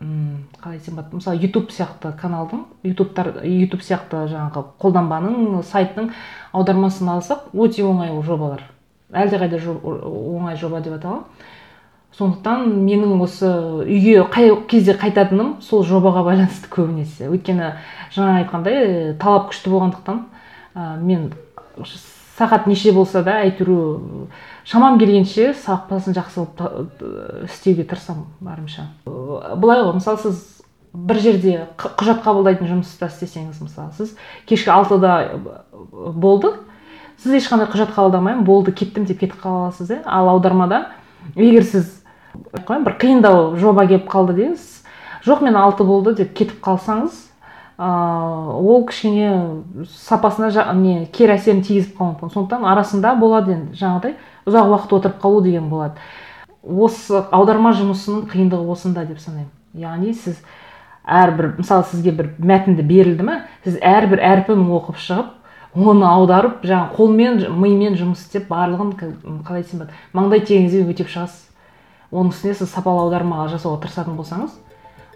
м 0.00 0.48
қалай 0.60 0.76
айтсам 0.76 0.96
болады. 0.96 1.16
Мысалы 1.16 1.40
ютуб 1.40 1.70
сияқты 1.70 2.12
каналдың 2.20 2.66
ютубтар 2.84 3.32
ютуб 3.44 3.80
сияқты 3.80 4.26
жаңағы 4.32 4.64
қолданбаның 4.82 5.62
сайттың 5.62 6.10
аудармасын 6.52 7.08
алсақ 7.08 7.48
өте 7.54 7.84
оңай 7.84 8.12
ол 8.12 8.22
жобалар. 8.22 8.66
Әлдеқайда 9.12 9.58
оңай 9.80 10.56
жоба 10.56 10.80
деп 10.80 10.98
айта 10.98 11.08
аламын. 11.08 11.24
Сондықтан 12.18 12.66
менің 12.84 13.20
осы 13.22 13.48
үйге 13.86 14.24
қай 14.34 14.50
кезде 14.68 14.96
қайтатыным 14.98 15.60
сол 15.62 15.84
жобаға 15.86 16.24
байланысты 16.26 16.68
көбінесе. 16.68 17.30
Өйткені 17.30 17.70
жаңа 18.12 18.40
айтқандай 18.42 19.14
талап 19.22 19.52
күшті 19.52 19.70
болғандықтан 19.70 20.24
ы 20.74 20.96
мен 21.00 21.32
сағат 22.38 22.66
неше 22.66 22.92
болса 22.92 23.22
да 23.22 23.40
әйтеуір 23.44 24.30
шамам 24.64 24.98
келгенше 24.98 25.52
сапасын 25.54 26.16
жақсы 26.16 26.46
қылып 26.56 27.04
істеуге 27.48 27.84
тырысамын 27.84 28.26
барымша 28.40 28.88
былай 29.04 29.84
ғой 29.84 29.94
мысалы 29.98 30.22
сіз 30.22 30.40
бір 30.94 31.20
жерде 31.22 31.54
құжат 31.78 32.24
қабылдайтын 32.24 32.66
жұмыста 32.66 33.10
істесеңіз 33.10 33.60
мысалы 33.62 33.92
сіз 33.98 34.16
кешкі 34.48 34.72
алтыда 34.74 35.38
болды. 35.92 36.54
Сіз 37.20 37.36
ешқандай 37.36 37.68
құжат 37.68 37.92
қабылдамаймын 37.94 38.46
болды 38.48 38.72
кеттім 38.72 39.04
деп 39.04 39.20
кетіп 39.20 39.42
қала 39.42 39.66
аласыз 39.66 39.90
иә? 39.92 40.00
Ал 40.06 40.30
аудармада 40.32 40.86
егер 41.36 41.66
сіз 41.68 42.00
бір 42.34 42.94
қиындау 42.98 43.58
жоба 43.60 43.84
келіп 43.86 44.08
қалды 44.10 44.38
деңіз 44.38 44.64
жоқ 45.26 45.44
мен 45.44 45.58
алты 45.60 45.84
болды 45.84 46.14
деп 46.16 46.32
кетіп 46.32 46.62
қалсаңыз 46.64 47.26
ыыы 47.80 48.60
ол 48.60 48.84
кішкене 48.86 49.64
сапасына 49.88 50.74
не 50.76 51.06
кері 51.06 51.38
әсерін 51.38 51.62
тигізіп 51.64 51.96
қалуы 51.96 52.12
мүмкін. 52.12 52.32
Сондықтан 52.34 52.66
арасында 52.68 53.14
болады 53.16 53.54
енді 53.56 53.78
жаңағыдай 53.80 54.16
ұзақ 54.44 54.68
уақыт 54.74 54.92
отырып 54.98 55.20
қалу 55.22 55.40
деген 55.40 55.70
болады. 55.72 55.96
Осы 56.60 57.24
аударма 57.32 57.72
жұмысының 57.72 58.28
қиындығы 58.28 58.68
осында 58.68 59.06
деп 59.08 59.22
санаймын. 59.24 59.48
Яғни 59.72 60.12
сіз 60.12 60.42
әрбір 61.08 61.54
мысалы 61.56 61.88
сізге 61.88 62.12
бір 62.12 62.32
мәтінді 62.36 62.84
берілді 62.84 63.24
ме 63.24 63.40
сіз 63.64 63.80
әрбір 63.80 64.20
әрпін 64.28 64.66
оқып 64.76 65.00
шығып 65.00 65.78
оны 65.80 66.04
аударып 66.04 66.64
жаңағы 66.66 66.96
қолмен 66.98 67.44
мимен 67.56 67.96
жұмыс 67.96 68.26
істеп 68.26 68.50
барлығын 68.50 68.92
қалай 69.46 69.62
айтсам 69.62 69.86
болады 69.86 69.96
маңдай 70.12 70.44
теріңізбен 70.44 70.90
өтеп 70.92 71.08
шығасыз. 71.08 71.46
Оның 72.10 72.34
үстіне 72.34 72.58
сіз 72.58 72.74
сапалы 72.74 73.06
аударма 73.06 73.46
жасауға 73.48 73.86
тырысатын 73.86 74.18
болсаңыз 74.18 74.58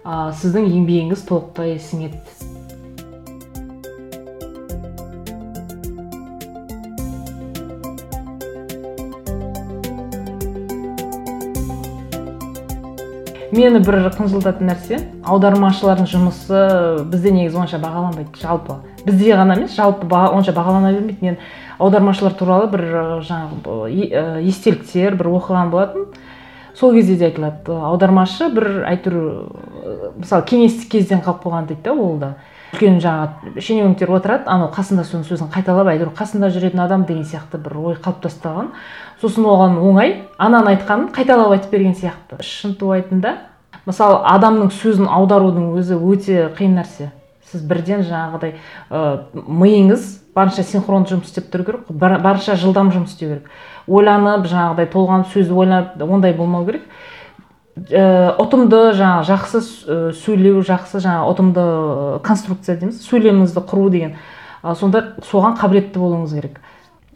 ы 0.05 0.17
сіздің 0.37 0.67
еңбегіңіз 0.69 1.23
толықтай 1.25 1.79
сіңеді. 1.81 2.21
Мені 13.55 13.79
бір 13.79 14.11
қынжылтатын 14.11 14.67
нәрсе 14.67 14.97
аудармашылардың 15.25 16.07
жұмысы 16.11 16.61
бізде 17.09 17.31
негізі 17.31 17.61
онша 17.61 17.79
бағаланбайды 17.79 18.41
жалпы. 18.41 18.75
Бізде 19.07 19.31
ғана 19.39 19.55
емес 19.55 19.77
жалпы 19.77 20.09
онша 20.11 20.51
бағалана 20.53 20.91
бермейді. 20.91 21.17
Мен 21.23 21.37
аудармашылар 21.79 22.35
туралы 22.35 22.67
бір 22.73 22.83
жаңағы 23.25 24.43
естеліктер 24.49 25.15
бір 25.15 25.31
оқыған 25.39 25.71
болатын 25.71 26.09
сол 26.75 26.93
кезде 26.93 27.15
де 27.15 27.29
айтылады. 27.29 27.71
Аудармашы 27.71 28.49
бір 28.53 28.83
әйтеуір 28.89 30.19
мысалы 30.19 30.45
кеңестік 30.49 30.91
кезден 30.91 31.23
қалып 31.25 31.45
қойған 31.45 31.69
дейді 31.71 31.81
да 31.87 31.93
ол 31.93 32.19
да. 32.19 32.35
Үлкен 32.75 32.97
жаңағы 32.99 33.61
шенеуніктер 33.63 34.11
отырады 34.11 34.49
анау 34.51 34.67
қасында 34.75 35.05
соның 35.07 35.23
сөзін 35.29 35.51
қайталап 35.53 35.87
әйтеуір 35.93 36.11
қасында 36.17 36.49
жүретін 36.51 36.81
адам 36.83 37.05
деген 37.07 37.23
сияқты 37.23 37.61
бір 37.63 37.77
ой 37.79 37.95
қалыптастырған 38.03 38.73
сосын 39.21 39.45
оған 39.47 39.77
оңай 39.79 40.15
ананың 40.37 40.73
айтқанын 40.73 41.11
қайталап 41.15 41.55
айтып 41.55 41.71
берген 41.71 41.95
сияқты. 41.95 42.41
Шынтуайтында 42.43 43.37
мысалы 43.85 44.19
адамның 44.35 44.73
сөзін 44.75 45.07
аударудың 45.07 45.71
өзі 45.79 45.95
өте 45.95 46.49
қиын 46.57 46.81
нәрсе. 46.81 47.13
Сіз 47.55 47.63
бірден 47.65 48.03
жаңағыдай 48.03 48.55
ы 48.91 49.01
миыңыз 49.33 50.05
барынша 50.35 50.65
синхронды 50.67 51.15
жұмыс 51.15 51.31
істеп 51.31 51.47
тұру 51.53 51.65
керек 51.65 51.89
барынша 51.89 52.57
жылдам 52.59 52.91
жұмыс 52.91 53.15
істеу 53.15 53.29
керек. 53.31 53.49
Ойланып 53.87 54.49
жаңағыдай 54.51 54.89
толғанып 54.91 55.31
сөзді 55.31 55.55
ойланып 55.55 56.03
ондай 56.03 56.35
болмау 56.35 56.65
керек. 56.67 56.83
Ііі 57.75 58.35
ұтымды 58.41 58.81
жаңағы 58.95 59.27
жақсы 59.29 59.61
сөйлеу 60.19 60.63
жақсы 60.67 60.99
жаңағы 61.03 61.31
ұтымды 61.31 61.65
конструкция 62.27 62.77
дейміз. 62.79 63.01
Сөйлеміңізді 63.07 63.65
құру 63.71 63.89
деген 63.91 64.15
сонда 64.75 65.05
соған 65.31 65.57
қабілетті 65.59 65.99
болуыңыз 65.99 66.35
керек. 66.35 66.59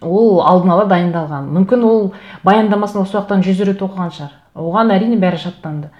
Ол 0.01 0.39
алдын 0.43 0.75
ала 0.75 0.85
дайындалған. 0.87 1.47
Мүмкін 1.57 1.83
ол 1.87 2.13
баяндамасын 2.43 3.01
осы 3.03 3.17
уақыттан 3.17 3.43
жүз 3.43 3.65
рет 3.67 3.83
оқыған 3.83 4.13
шығар. 4.15 4.35
Оған 4.55 4.93
әрине 4.95 5.19
бәрі 5.19 5.39
жаттанды 5.43 5.91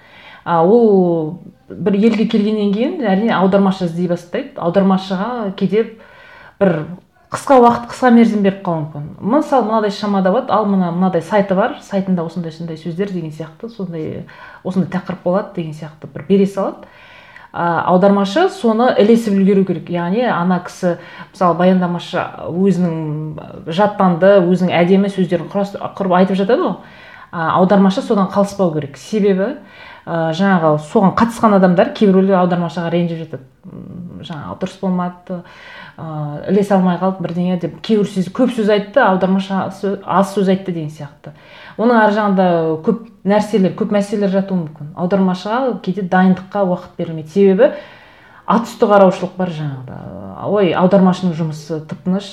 а 0.43 0.63
ол 0.63 1.39
бір 1.69 1.93
елге 1.99 2.25
келгеннен 2.25 2.73
кейін 2.73 3.03
әрине 3.05 3.35
аудармашы 3.35 3.85
іздей 3.85 4.07
бастайды. 4.07 4.55
Аудармашыға 4.57 5.53
кейде 5.57 5.85
бір 6.59 6.73
қысқа 7.29 7.59
уақыт 7.61 7.91
қысқа 7.91 8.09
мерзім 8.15 8.41
беріп 8.41 8.63
қалуы 8.65 8.87
мүмкін. 8.87 9.09
Мысалы 9.21 9.67
мынадай 9.67 9.91
шамада 9.93 10.31
болады 10.33 10.53
ал 10.53 10.65
мына 10.65 10.89
мынадай 10.91 11.21
сайты 11.21 11.53
бар 11.55 11.77
сайтында 11.85 12.23
осындай 12.25 12.49
осындай 12.49 12.77
сөздер 12.77 13.11
деген 13.13 13.29
сияқты 13.29 13.69
сондай 13.69 14.25
осындай 14.63 14.89
тақырып 14.89 15.21
болады 15.23 15.53
деген 15.55 15.73
сияқты 15.77 16.09
бір 16.13 16.25
бере 16.27 16.47
салады. 16.47 16.89
А 17.53 17.83
аудармашы 17.89 18.47
соны 18.49 18.91
ілесіп 18.97 19.33
үлгеру 19.33 19.63
керек. 19.65 19.89
Яғни 19.89 20.25
ана 20.25 20.59
кісі 20.65 20.97
мысалы 21.31 21.57
баяндамашы 21.57 22.25
өзінің 22.49 23.69
жаттанды 23.73 24.35
өзінің 24.43 24.73
әдемі 24.81 25.09
сөздерін 25.09 25.49
құрып 25.53 26.13
айтып 26.17 26.37
жатады 26.37 26.61
ғой. 26.61 26.75
Аудармашы 27.31 28.01
содан 28.01 28.29
қалыспау 28.29 28.73
керек. 28.73 28.97
Себебі 28.97 29.55
ә, 30.05 30.31
жаңағы 30.35 30.75
соған 30.91 31.15
қатысқан 31.19 31.55
адамдар 31.57 31.93
кейбіреулер 31.97 32.39
аудармашыға 32.43 32.91
ренжіп 32.93 33.23
жатады. 33.25 33.43
Жаңағы 34.19 34.55
дұрыс 34.61 34.79
болмады 34.81 35.39
ыыы 35.99 36.51
ілесе 36.51 36.73
алмай 36.75 36.97
қалды 36.99 37.23
бірдеңе 37.23 37.59
деп 37.59 37.79
кейбір 37.83 38.07
сөз 38.07 38.29
көп 38.35 38.53
сөз 38.55 38.71
айтты 38.71 39.03
аудармашы 39.03 39.53
аз 40.03 40.33
сөз 40.33 40.49
айтты 40.49 40.71
деген 40.71 40.89
сияқты. 40.89 41.33
Оның 41.77 41.99
ар 41.99 42.15
жағында 42.15 42.47
көп 42.85 43.05
нәрселер 43.27 43.75
көп 43.79 43.93
мәселелер 43.95 44.31
жатуы 44.33 44.57
мүмкін. 44.63 44.93
Аудармашыға 44.99 45.79
кейде 45.83 46.03
дайындыққа 46.07 46.63
уақыт 46.67 46.95
берілмейді. 46.97 47.29
Себебі 47.35 47.71
атүсті 48.49 48.89
қараушылық 48.89 49.35
бар 49.37 49.53
жаңағыда. 49.53 49.99
Ой 50.49 50.73
аудармашының 50.73 51.35
жұмысы 51.37 51.81
тып 51.87 52.03
тыныш 52.07 52.31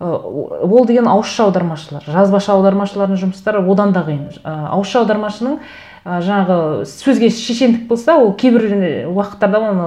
ол 0.00 0.84
деген 0.86 1.06
ауызша 1.08 1.44
аудармашылар 1.44 2.04
жазбаша 2.06 2.52
аудармашылардың 2.54 3.20
жұмыстары 3.20 3.62
одан 3.70 3.92
да 3.94 4.02
қиын. 4.06 4.28
Ауызша 4.44 5.04
аудармашының 5.04 5.58
жаңағы 6.04 6.84
сөзге 6.90 7.30
шешендік 7.30 7.86
болса 7.88 8.16
ол 8.18 8.32
кейбір 8.34 8.66
уақыттарда 9.08 9.60
оны 9.70 9.84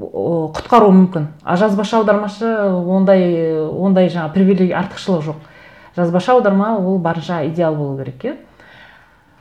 құтқаруы 0.00 0.92
мүмкін. 0.96 1.26
А 1.44 1.56
жазбаша 1.56 1.98
аудармашы 1.98 2.46
ондай 2.46 3.58
ондай 3.68 4.08
жаңағы 4.08 4.32
привилегия 4.32 4.78
артықшылық 4.80 5.26
жоқ. 5.26 5.42
Жазбаша 5.96 6.32
аударма 6.32 6.76
ол 6.78 6.98
барынша 6.98 7.46
идеал 7.48 7.74
болу 7.74 7.98
керек 7.98 8.24
иә? 8.24 8.36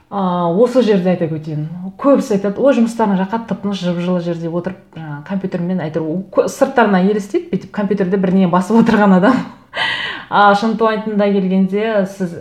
Ыыы 0.10 0.63
осы 0.63 0.82
жерде 0.82 1.12
айта 1.12 1.28
кетейін. 1.30 1.67
Көбісі 2.02 2.38
айтады 2.38 2.62
ой 2.63 2.74
жұмыстарың 2.74 3.19
жақсы 3.19 3.43
тып 3.50 3.62
тыныш 3.62 3.84
жып 3.86 4.00
жылы 4.02 4.24
жерде 4.26 4.50
отырып 4.50 4.98
жаңағы 4.98 5.22
компьютермен 5.28 5.84
әйтеуір 5.86 6.50
сырттарынан 6.50 7.12
елестейді 7.12 7.52
бүйтіп 7.52 7.72
компьютерде 7.76 8.17
бірдеңе 8.17 8.50
басып 8.50 8.82
отырған 8.82 9.19
адам. 9.19 9.38
А 10.30 10.54
шынтуайтында 10.54 11.26
келгенде 11.34 12.06
сіз 12.06 12.36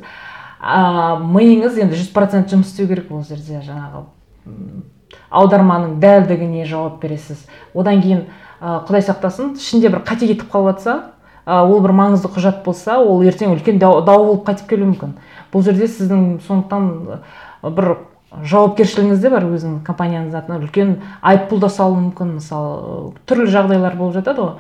ыыы 0.61 1.29
миыңыз 1.29 1.79
енді 1.81 1.97
жүз 1.97 2.11
процент 2.13 2.53
жұмыс 2.53 2.73
істеу 2.73 2.89
керек 2.89 3.13
ол 3.13 3.23
жерде 3.25 3.63
жаңағы 3.65 4.03
аударманың 5.31 5.99
дәлдігіне 6.01 6.67
жауап 6.69 7.01
бересіз. 7.01 7.47
Одан 7.75 8.03
кейін 8.03 8.27
ы 8.61 8.75
құдай 8.89 9.05
сақтасын 9.07 9.55
ішінде 9.57 9.89
бір 9.93 10.05
қате 10.05 10.29
кетіп 10.29 10.51
қалып 10.53 10.77
жатса 10.77 11.15
ол 11.49 11.81
бір 11.81 11.95
маңызды 11.97 12.29
құжат 12.35 12.61
болса 12.65 12.99
ол 13.01 13.23
ертең 13.25 13.55
үлкен 13.55 13.79
дау, 13.81 14.03
дау 14.05 14.25
болып 14.27 14.45
қайтып 14.49 14.69
келуі 14.69 14.91
мүмкін. 14.91 15.15
Бұл 15.53 15.65
жерде 15.65 15.89
сіздің 15.89 16.43
сондықтан 16.45 17.23
бір 17.63 17.97
жауапкершілігіңіз 18.29 19.23
де 19.23 19.31
бар 19.33 19.47
өзіңіздің 19.47 19.79
компанияңыздың 19.87 20.39
атынан 20.43 20.65
үлкен 20.67 20.91
айыппұл 21.25 21.63
да 21.63 21.71
салуы 21.73 22.03
мүмкін 22.03 22.35
мысалы 22.37 23.13
түрлі 23.29 23.49
жағдайлар 23.55 23.97
болып 23.97 24.19
жатады 24.19 24.45
ғой. 24.45 24.53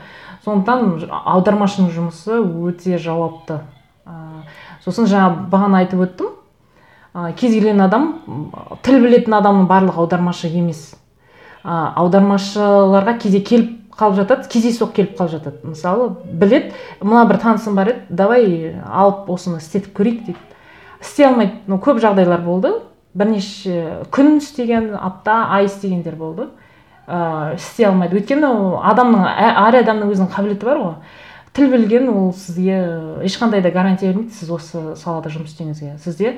Сондықтан 0.47 1.11
аудармашының 1.35 1.91
жұмысы 1.93 2.39
өте 2.41 2.99
жауапты. 3.03 3.61
Ы 4.09 4.43
сосын 4.87 5.09
жаңа 5.11 5.49
бағана 5.53 5.83
айтып 5.83 6.01
өттім. 6.07 6.33
Ы 7.13 7.33
кез 7.37 7.53
келген 7.53 7.85
адам 7.85 8.09
тіл 8.83 9.03
білетін 9.05 9.37
адамның 9.37 9.69
барлығы 9.69 10.01
аудармашы 10.01 10.49
емес. 10.49 10.95
Ы 11.63 11.69
аудармашыларға 12.01 13.19
кейде 13.21 13.45
келіп 13.45 13.75
қалып 13.99 14.23
жатады 14.23 14.49
кездейсоқ 14.49 14.95
келіп 14.97 15.17
қалып 15.19 15.37
жатады. 15.37 15.61
Мысалы 15.75 16.15
білет 16.25 16.73
мына 17.03 17.27
бір 17.29 17.43
танысым 17.43 17.77
бар 17.77 17.93
еді 17.93 18.01
давай 18.09 18.77
алып 18.87 19.29
осыны 19.29 19.59
істетіп 19.61 19.93
көрейік 19.99 20.25
дейді 20.25 20.39
істей 21.03 21.27
алмайды. 21.29 21.59
Ну 21.67 21.77
көп 21.83 22.01
жағдайлар 22.01 22.41
болды. 22.47 22.79
Бірнеше 23.14 24.05
күн 24.12 24.38
істеген 24.38 24.92
апта 24.94 25.47
ай 25.55 25.66
істегендер 25.66 26.16
болды. 26.16 26.49
Ыыы 27.09 27.57
істей 27.57 27.88
алмайды. 27.88 28.18
Өйткені 28.21 28.51
адамның 28.90 29.25
әр 29.25 29.81
адамның 29.81 30.12
өзінің 30.12 30.33
қабілеті 30.35 30.68
бар 30.68 30.83
ғой. 30.83 30.94
Тіл 31.57 31.71
білген 31.73 32.11
ол 32.12 32.33
сізге 32.37 32.77
ешқандай 33.25 33.62
да 33.64 33.71
гарантия 33.71 34.12
бермейді. 34.12 34.35
Сіз 34.37 34.51
осы 34.53 34.83
салада 35.01 35.33
жұмыс 35.33 35.55
істеуіңізге 35.55 35.97
сізде 36.05 36.37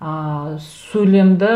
ыыы 0.00 0.60
сөйлемді 0.62 1.50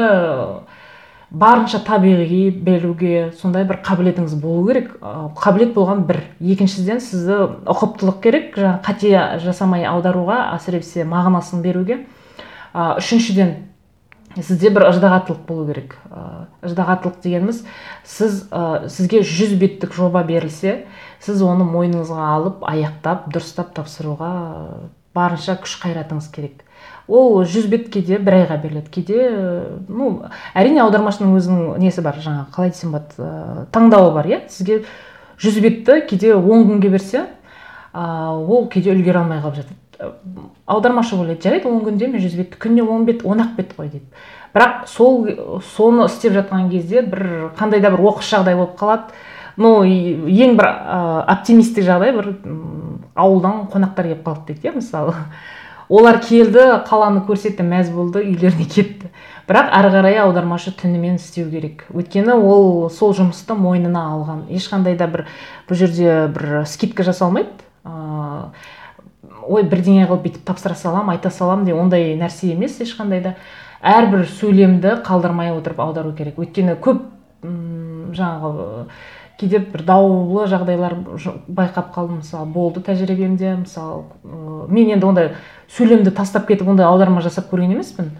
барынша 1.30 1.78
табиғи 1.84 2.50
беруге 2.64 3.30
сондай 3.38 3.64
бір 3.68 3.78
қабілетіңіз 3.84 4.34
болу 4.40 4.66
керек. 4.66 4.94
Қабілет 5.38 5.74
болған 5.76 6.02
бір. 6.08 6.22
Екіншіден 6.40 6.98
сізді 7.04 7.38
ұқыптылық 7.68 8.20
керек 8.24 8.56
жаңағы 8.58 8.82
қате 8.86 9.40
жасамай 9.44 9.84
аударуға 9.86 10.40
әсіресе 10.56 11.04
мағынасын 11.06 11.62
беруге. 11.62 12.06
Ы 12.72 12.96
үшіншіден 12.98 13.54
сізде 14.36 14.70
бір 14.70 14.88
ыждағаттылық 14.90 15.40
болу 15.48 15.66
керек. 15.70 15.96
Ы 16.10 16.68
ыждағаттылық 16.68 17.18
дегеніміз 17.24 17.64
сіз 18.04 18.44
ы 18.52 18.88
сізге 18.92 19.22
жүз 19.26 19.56
беттік 19.58 19.96
жоба 19.96 20.22
берілсе 20.26 20.84
сіз 21.24 21.42
оны 21.42 21.66
мойныңызға 21.68 22.28
алып 22.34 22.62
аяқтап 22.68 23.28
дұрыстап 23.32 23.72
тапсыруға 23.76 24.30
барынша 25.16 25.58
күш 25.62 25.78
қайратыңыз 25.82 26.30
керек. 26.34 26.62
Ол 27.08 27.42
жүз 27.48 27.66
бет 27.72 27.88
кейде 27.92 28.18
бір 28.20 28.42
айға 28.42 28.60
беріледі. 28.62 28.90
Кейде 28.92 29.30
ну 29.88 30.28
әрине 30.54 30.84
аудармашының 30.84 31.34
өзінің 31.40 31.82
несі 31.82 32.04
бар 32.04 32.20
жаңағы 32.20 32.52
қалай 32.54 32.74
десем 32.74 32.92
болады 32.94 33.16
ыыы 33.18 33.66
таңдауы 33.72 34.14
бар 34.14 34.28
иә? 34.28 34.40
Сізге 34.52 34.82
жүз 35.40 35.60
бетті 35.64 36.02
кейде 36.10 36.34
он 36.36 36.68
күнге 36.68 36.92
берсе 36.92 37.24
ыыы 37.94 38.46
ол 38.46 38.68
кейде 38.68 38.92
үлгере 38.92 39.24
алмай 39.24 39.40
қалып 39.40 39.62
жатады 39.62 39.87
аудармашы 40.66 41.16
ойлайды 41.16 41.42
жарайды 41.42 41.68
он 41.68 41.82
күнде 41.84 42.06
мен 42.06 42.22
жүз 42.22 42.36
бетті 42.38 42.58
күніне 42.62 42.86
он 42.86 43.04
бет 43.04 43.24
он 43.24 43.42
ақ 43.42 43.56
бет 43.56 43.74
қой 43.76 43.88
дейді. 43.90 44.06
Бірақ 44.54 44.86
сол 44.86 45.26
соны 45.74 46.06
істеп 46.06 46.32
жатқан 46.36 46.70
кезде 46.70 47.02
бір 47.02 47.50
қандай 47.58 47.82
да 47.82 47.90
бір 47.90 48.04
оқыс 48.12 48.30
жағдай 48.30 48.56
болып 48.56 48.78
қалады. 48.78 49.14
Ну 49.56 49.82
ең 49.82 50.56
бір 50.58 50.70
ыыы 50.70 51.22
оптимистік 51.34 51.84
жағдай 51.84 52.14
бір 52.14 52.32
ауылдан 53.18 53.66
қонақтар 53.72 54.12
келіп 54.12 54.22
қалды 54.26 54.52
дейік 54.52 54.68
иә 54.68 54.76
мысалы. 54.78 55.14
Олар 55.88 56.20
келді 56.20 56.84
қаланы 56.86 57.24
көрсетті 57.26 57.64
мәз 57.64 57.90
болды 57.90 58.20
үйлеріне 58.20 58.66
кетті. 58.68 59.10
Бірақ 59.48 59.70
ары 59.72 59.90
қарай 59.94 60.18
аудармашы 60.20 60.70
түнімен 60.76 61.16
істеу 61.16 61.48
керек. 61.48 61.86
Өйткені 61.90 62.36
ол 62.36 62.90
сол 62.92 63.14
жұмысты 63.16 63.56
мойнына 63.56 64.02
алған. 64.12 64.42
Ешқандай 64.52 64.98
да 65.00 65.08
бір 65.08 65.24
бұл 65.68 65.80
жерде 65.80 66.28
бір 66.28 66.66
скидка 66.68 67.08
жасалмайды. 67.08 67.48
Ыыы 67.88 68.52
ой 69.48 69.64
бірдеңе 69.64 70.06
қылып 70.06 70.26
бүйтіп 70.26 70.44
тапсыра 70.46 70.76
саламын 70.76 71.16
айта 71.16 71.30
саламын 71.32 71.64
деп 71.64 71.76
ондай 71.80 72.14
нәрсе 72.20 72.52
емес 72.52 72.78
ешқандай 72.84 73.22
да. 73.24 73.34
Әрбір 73.82 74.26
сөйлемді 74.26 74.98
қалдырмай 75.06 75.52
отырып 75.54 75.80
аудару 75.80 76.12
керек. 76.12 76.38
Өйткені 76.38 76.74
көп 76.82 77.04
м 77.46 78.12
жаңағы 78.12 78.86
кейде 79.38 79.60
бір 79.62 79.84
даулы 79.86 80.48
жағдайлар 80.50 80.96
байқап 81.46 81.92
қалдым. 81.94 82.20
Мысалы 82.24 82.50
болды 82.52 82.82
тәжірибемде 82.82 83.54
мысалы 83.60 84.04
мен 84.68 84.90
енді 84.90 85.06
ондай 85.06 85.32
сөйлемді 85.70 86.10
тастап 86.10 86.48
кетіп 86.48 86.68
ондай 86.68 86.86
аударма 86.86 87.22
жасап 87.22 87.52
көрген 87.52 87.76
емеспін. 87.76 88.10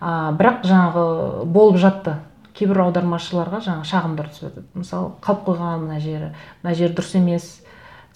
А 0.00 0.30
бірақ 0.32 0.62
жаңағы 0.64 1.44
болып 1.44 1.80
жатты. 1.82 2.14
Кейбір 2.54 2.84
аудармашыларға 2.84 3.60
жаңағы 3.64 3.88
шағымдар 3.88 4.30
түсіп 4.30 4.62
мысалы 4.74 5.12
қалып 5.24 5.46
қойған 5.48 5.84
мына 5.86 6.00
жері 6.00 6.30
мына 6.62 6.74
жері 6.74 6.94
дұрыс 6.94 7.16
емес. 7.16 7.50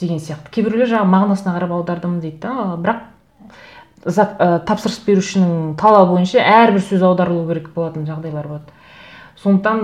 Деген 0.01 0.19
сияқты. 0.19 0.51
Кейбіреулер 0.51 0.89
жаңағы 0.91 1.11
мағынасына 1.15 1.57
қарап 1.57 1.75
аудардым 1.79 2.21
дейді 2.21 2.39
да. 2.43 2.77
Бірақ 2.81 2.99
тапсырыс 4.05 4.99
берушінің 5.07 5.77
талабы 5.81 6.17
бойынша 6.17 6.43
әрбір 6.43 6.83
сөз 6.85 7.05
аударылу 7.07 7.47
керек 7.49 7.71
болатын 7.75 8.05
жағдайлар 8.09 8.49
болады. 8.51 8.81
Сондықтан 9.41 9.81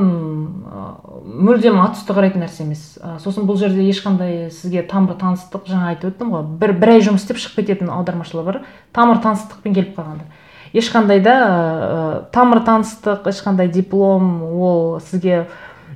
мүлдем 1.41 1.81
ат 1.81 1.97
үсті 1.99 2.15
қарайтын 2.17 2.45
нәрсе 2.45 2.65
емес. 2.65 2.99
Сосын 3.21 3.49
бұл 3.49 3.59
жерде 3.61 3.85
ешқандай 3.89 4.51
сізге 4.53 4.83
тамыр 4.89 5.17
таныстық 5.21 5.67
жаңа 5.69 5.95
айтып 5.95 6.15
өттім 6.15 6.31
ғой 6.33 6.47
бір 6.61 6.73
бір 6.81 6.95
ай 6.95 7.03
жұмыс 7.05 7.25
істеп 7.25 7.41
шығып 7.41 7.63
кететін 7.63 7.91
аудармашылар 7.93 8.47
бар. 8.47 8.61
Тамыр 8.97 9.21
таныстықпен 9.25 9.75
келіп 9.77 9.99
қалғандар. 9.99 10.29
Ешқандай 10.73 11.21
да 11.25 11.35
ы 11.49 12.25
тамыр 12.33 12.63
таныстық 12.65 13.29
ешқандай 13.29 13.69
диплом 13.69 14.43
ол 14.45 15.01
сізге 15.01 15.47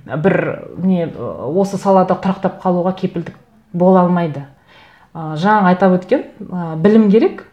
бір 0.04 0.66
не 0.82 1.06
осы 1.06 1.78
салада 1.78 2.18
тұрақтап 2.18 2.60
қалуға 2.60 2.96
кепілдік 2.98 3.38
бола 3.74 4.04
алмайды. 4.06 4.46
Ы 5.14 5.34
жаңа 5.36 5.74
айтып 5.74 5.98
өткен 5.98 6.24
білім 6.82 7.10
керек 7.10 7.44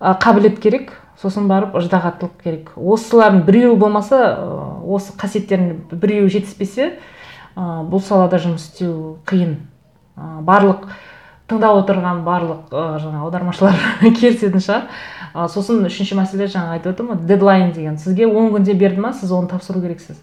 қабілет 0.00 0.58
керек 0.60 0.92
сосын 1.18 1.48
барып 1.50 1.76
ыждағаттылық 1.78 2.42
керек. 2.42 2.72
Осылардың 2.76 3.42
біреуі 3.46 3.76
болмаса 3.78 4.20
осы 4.86 5.14
қасиеттердің 5.18 5.98
біреуі 5.98 6.30
жетіспесе 6.30 6.92
бұл 7.56 8.02
салада 8.04 8.38
жұмыс 8.42 8.68
істеу 8.68 9.16
қиын. 9.26 9.56
Барлық 10.46 10.86
тыңдап 11.50 11.80
отырған 11.80 12.22
барлық 12.26 12.70
ы 12.70 12.84
жаңағы 13.02 13.24
аудармашылар 13.26 13.78
келісетін 14.20 14.62
шығар. 14.62 14.86
Сосын 15.50 15.82
үшінші 15.88 16.18
мәселе 16.18 16.46
жаңа 16.52 16.76
айтып 16.76 16.94
отырмын 16.94 17.18
ғой 17.18 17.28
дедлайн 17.32 17.72
деген. 17.72 17.98
Сізге 17.98 18.28
он 18.28 18.52
күнде 18.54 18.76
берді 18.78 19.02
ма 19.02 19.12
сіз 19.16 19.32
оны 19.32 19.50
тапсыру 19.50 19.80
керексіз. 19.82 20.20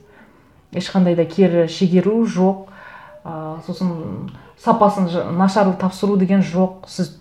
Ешқандай 0.71 1.15
да 1.15 1.25
кері 1.25 1.67
шегеру 1.67 2.23
жоқ. 2.23 2.69
Ы 3.25 3.61
сосын 3.65 4.29
сапасын 4.61 5.09
нашар 5.37 5.73
тапсыру 5.81 6.17
деген 6.17 6.45
жоқ. 6.45 6.85
Сіз 6.87 7.15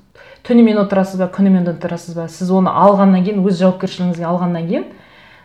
түнімен 0.44 0.78
отырасыз 0.84 1.18
ба 1.20 1.30
күнімен 1.32 1.66
отырасыз 1.72 2.14
ба? 2.14 2.28
Сіз 2.28 2.52
оны 2.52 2.70
алғаннан 2.70 3.24
кейін 3.24 3.40
өз 3.44 3.58
жауапкершілігіңізге 3.62 4.28
алғаннан 4.28 4.68
кейін 4.68 4.86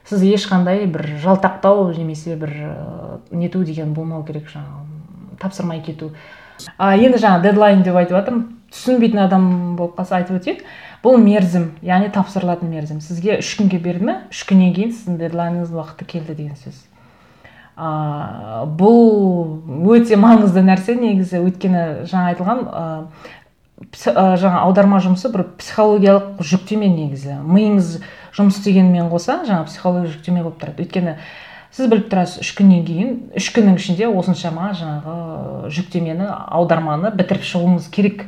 сіз 0.10 0.24
ешқандай 0.26 0.86
бір 0.90 1.06
жалтақтау 1.24 1.90
немесе 1.96 2.36
бір 2.36 2.54
нету 3.32 3.64
деген 3.64 3.94
болмау 3.94 4.24
керек 4.26 4.50
жаңағы 4.52 5.38
тапсырмай 5.40 5.82
кету. 5.86 6.12
А 6.78 6.96
енді 6.98 7.22
жаңа 7.22 7.44
дедлайн 7.44 7.84
деп 7.84 7.96
айтып 7.96 8.18
жатырмын. 8.18 8.48
Түсінбейтін 8.70 9.24
адам 9.24 9.46
болып 9.78 9.96
қалса 9.98 10.20
айтып 10.20 10.42
өтейін. 10.42 10.60
Бұл 11.04 11.18
мерзім 11.22 11.72
яғни 11.86 12.12
тапсырылатын 12.14 12.70
мерзім. 12.70 13.00
Сізге 13.02 13.40
үш 13.40 13.56
күнге 13.58 13.80
берді 13.82 14.10
ме? 14.10 14.18
Үш 14.34 14.44
күннен 14.50 14.76
кейін 14.76 14.92
сіздің 14.94 15.18
дедлайныңыз 15.24 15.72
уақыты 15.74 16.06
келді 16.06 16.36
деген 16.36 16.60
сөз. 16.60 16.84
Ыыы 17.80 18.68
бұл 18.80 19.96
өте 19.96 20.18
маңызды 20.20 20.64
нәрсе 20.66 20.96
негізі. 21.00 21.40
Өйткені 21.46 21.84
жаңа 22.10 22.34
айтылған 22.34 22.64
ыыы 22.68 24.38
жаңа 24.40 24.64
аударма 24.66 25.00
жұмысы 25.04 25.32
бір 25.32 25.46
психологиялық 25.60 26.42
жүктеме 26.44 26.90
негізі. 26.92 27.40
Миыңыз 27.48 28.00
жұмыс 28.36 28.60
істегенмен 28.60 29.08
қоса 29.12 29.40
жаңа 29.48 29.70
психологиялық 29.70 30.18
жүктеме 30.18 30.44
болып 30.44 30.60
тұрады. 30.60 30.84
Өйткені 30.84 31.16
сіз 31.72 31.88
біліп 31.88 32.10
тұрасыз 32.12 32.44
үш 32.44 32.52
күннен 32.58 32.84
кейін 32.86 33.16
үш 33.40 33.48
күннің 33.56 33.80
ішінде 33.80 34.10
осыншама 34.10 34.74
жаңағы 34.76 35.72
жүктемені 35.76 36.28
аударманы 36.60 37.14
бітіріп 37.16 37.46
шығуыңыз 37.46 37.90
керек. 37.94 38.26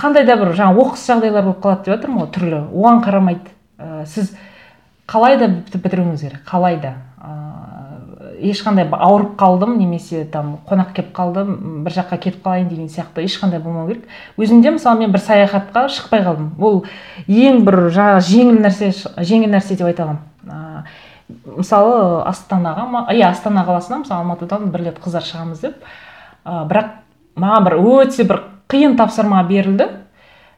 Қандай 0.00 0.26
да 0.28 0.36
бір 0.40 0.52
жаңағы 0.58 0.84
оқыс 0.84 1.06
жағдайлар 1.08 1.46
болып 1.46 1.62
қалады 1.64 1.86
деп 1.86 1.94
жатырмын 1.94 2.24
ғой 2.24 2.30
түрлі. 2.34 2.60
Оған 2.74 3.02
қарамайды 3.04 3.52
ә, 3.78 4.04
сіз 4.08 4.34
қалай 5.08 5.38
да 5.40 5.48
бітіруіңіз 5.72 6.26
керек 6.26 6.44
қалай 6.48 6.80
да. 6.82 6.94
Ешқандай 8.40 8.88
ауырып 8.90 9.36
қалдым 9.38 9.76
немесе 9.78 10.24
там 10.24 10.56
қонақ 10.68 10.92
келіп 10.96 11.12
қалды 11.16 11.44
бір 11.84 11.94
жаққа 11.94 12.18
кетіп 12.24 12.42
қалайын 12.44 12.68
деген 12.68 12.88
сияқты 12.88 13.24
ешқандай 13.24 13.60
болмау 13.60 13.88
керек. 13.88 14.08
Өзімде 14.38 14.72
мысалы 14.74 14.98
мен 14.98 15.12
бір 15.12 15.20
саяхатқа 15.20 15.86
шықпай 15.88 16.24
қалдым. 16.24 16.50
Ол 16.58 16.84
ең 17.28 17.62
бір 17.66 17.90
жаңағы 17.92 18.24
жеңіл 18.30 18.60
нәрсе 18.64 18.90
жеңіл 19.18 19.52
нәрсе 19.54 19.76
деп 19.76 19.86
айта 19.90 20.06
аламын. 20.06 20.84
Мысалы 21.44 22.22
астанаға 22.26 23.06
иә 23.14 23.28
астана 23.30 23.64
қаласына 23.68 24.02
мысалы 24.02 24.24
алматыдан 24.24 24.70
бір 24.72 24.88
рет 24.88 24.98
қыздар 25.02 25.22
шығамыз 25.26 25.62
деп. 25.62 25.84
Ә, 26.44 26.64
бірақ 26.66 26.90
маған 27.36 27.68
бір 27.68 27.78
өте 27.78 28.26
бір 28.26 28.42
қиын 28.70 28.96
тапсырма 28.98 29.44
берілді. 29.46 29.88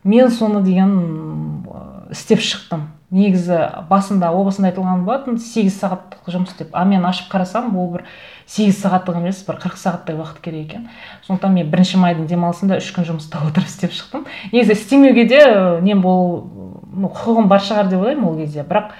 Мен 0.05 0.31
соны 0.31 0.63
деген 0.63 1.67
істеп 2.11 2.41
шықтым. 2.41 2.89
Негізі 3.13 3.59
басында 3.91 4.31
о 4.33 4.43
басында 4.47 4.71
айтылған 4.71 5.05
болатын 5.05 5.37
сегіз 5.41 5.77
сағаттық 5.83 6.31
жұмыс 6.33 6.55
деп. 6.59 6.71
А 6.73 6.85
мен 6.89 7.05
ашып 7.05 7.29
қарасам 7.33 7.75
ол 7.77 7.91
бір 7.93 8.05
сегіз 8.49 8.79
сағаттық 8.81 9.19
емес 9.21 9.43
бір 9.47 9.59
қырық 9.61 9.77
сағаттай 9.77 10.17
уақыт 10.17 10.41
керек 10.41 10.71
екен. 10.71 10.87
Сондықтан 11.27 11.53
мен 11.53 11.69
бірінші 11.71 12.01
майдың 12.01 12.27
демалысында 12.31 12.81
үш 12.81 12.89
күн 12.97 13.07
жұмыста 13.11 13.43
отырып 13.49 13.69
істеп 13.69 13.93
шықтым. 13.93 14.25
Негізі 14.53 14.73
істемеуге 14.79 15.27
де 15.29 15.43
нем 15.85 16.01
бол 16.01 16.49
ну 16.93 17.13
құқығым 17.13 17.53
бар 17.53 17.61
шығар 17.61 17.93
деп 17.93 18.01
ойлаймын 18.01 18.31
ол 18.31 18.41
кезде. 18.41 18.65
Бірақ 18.65 18.97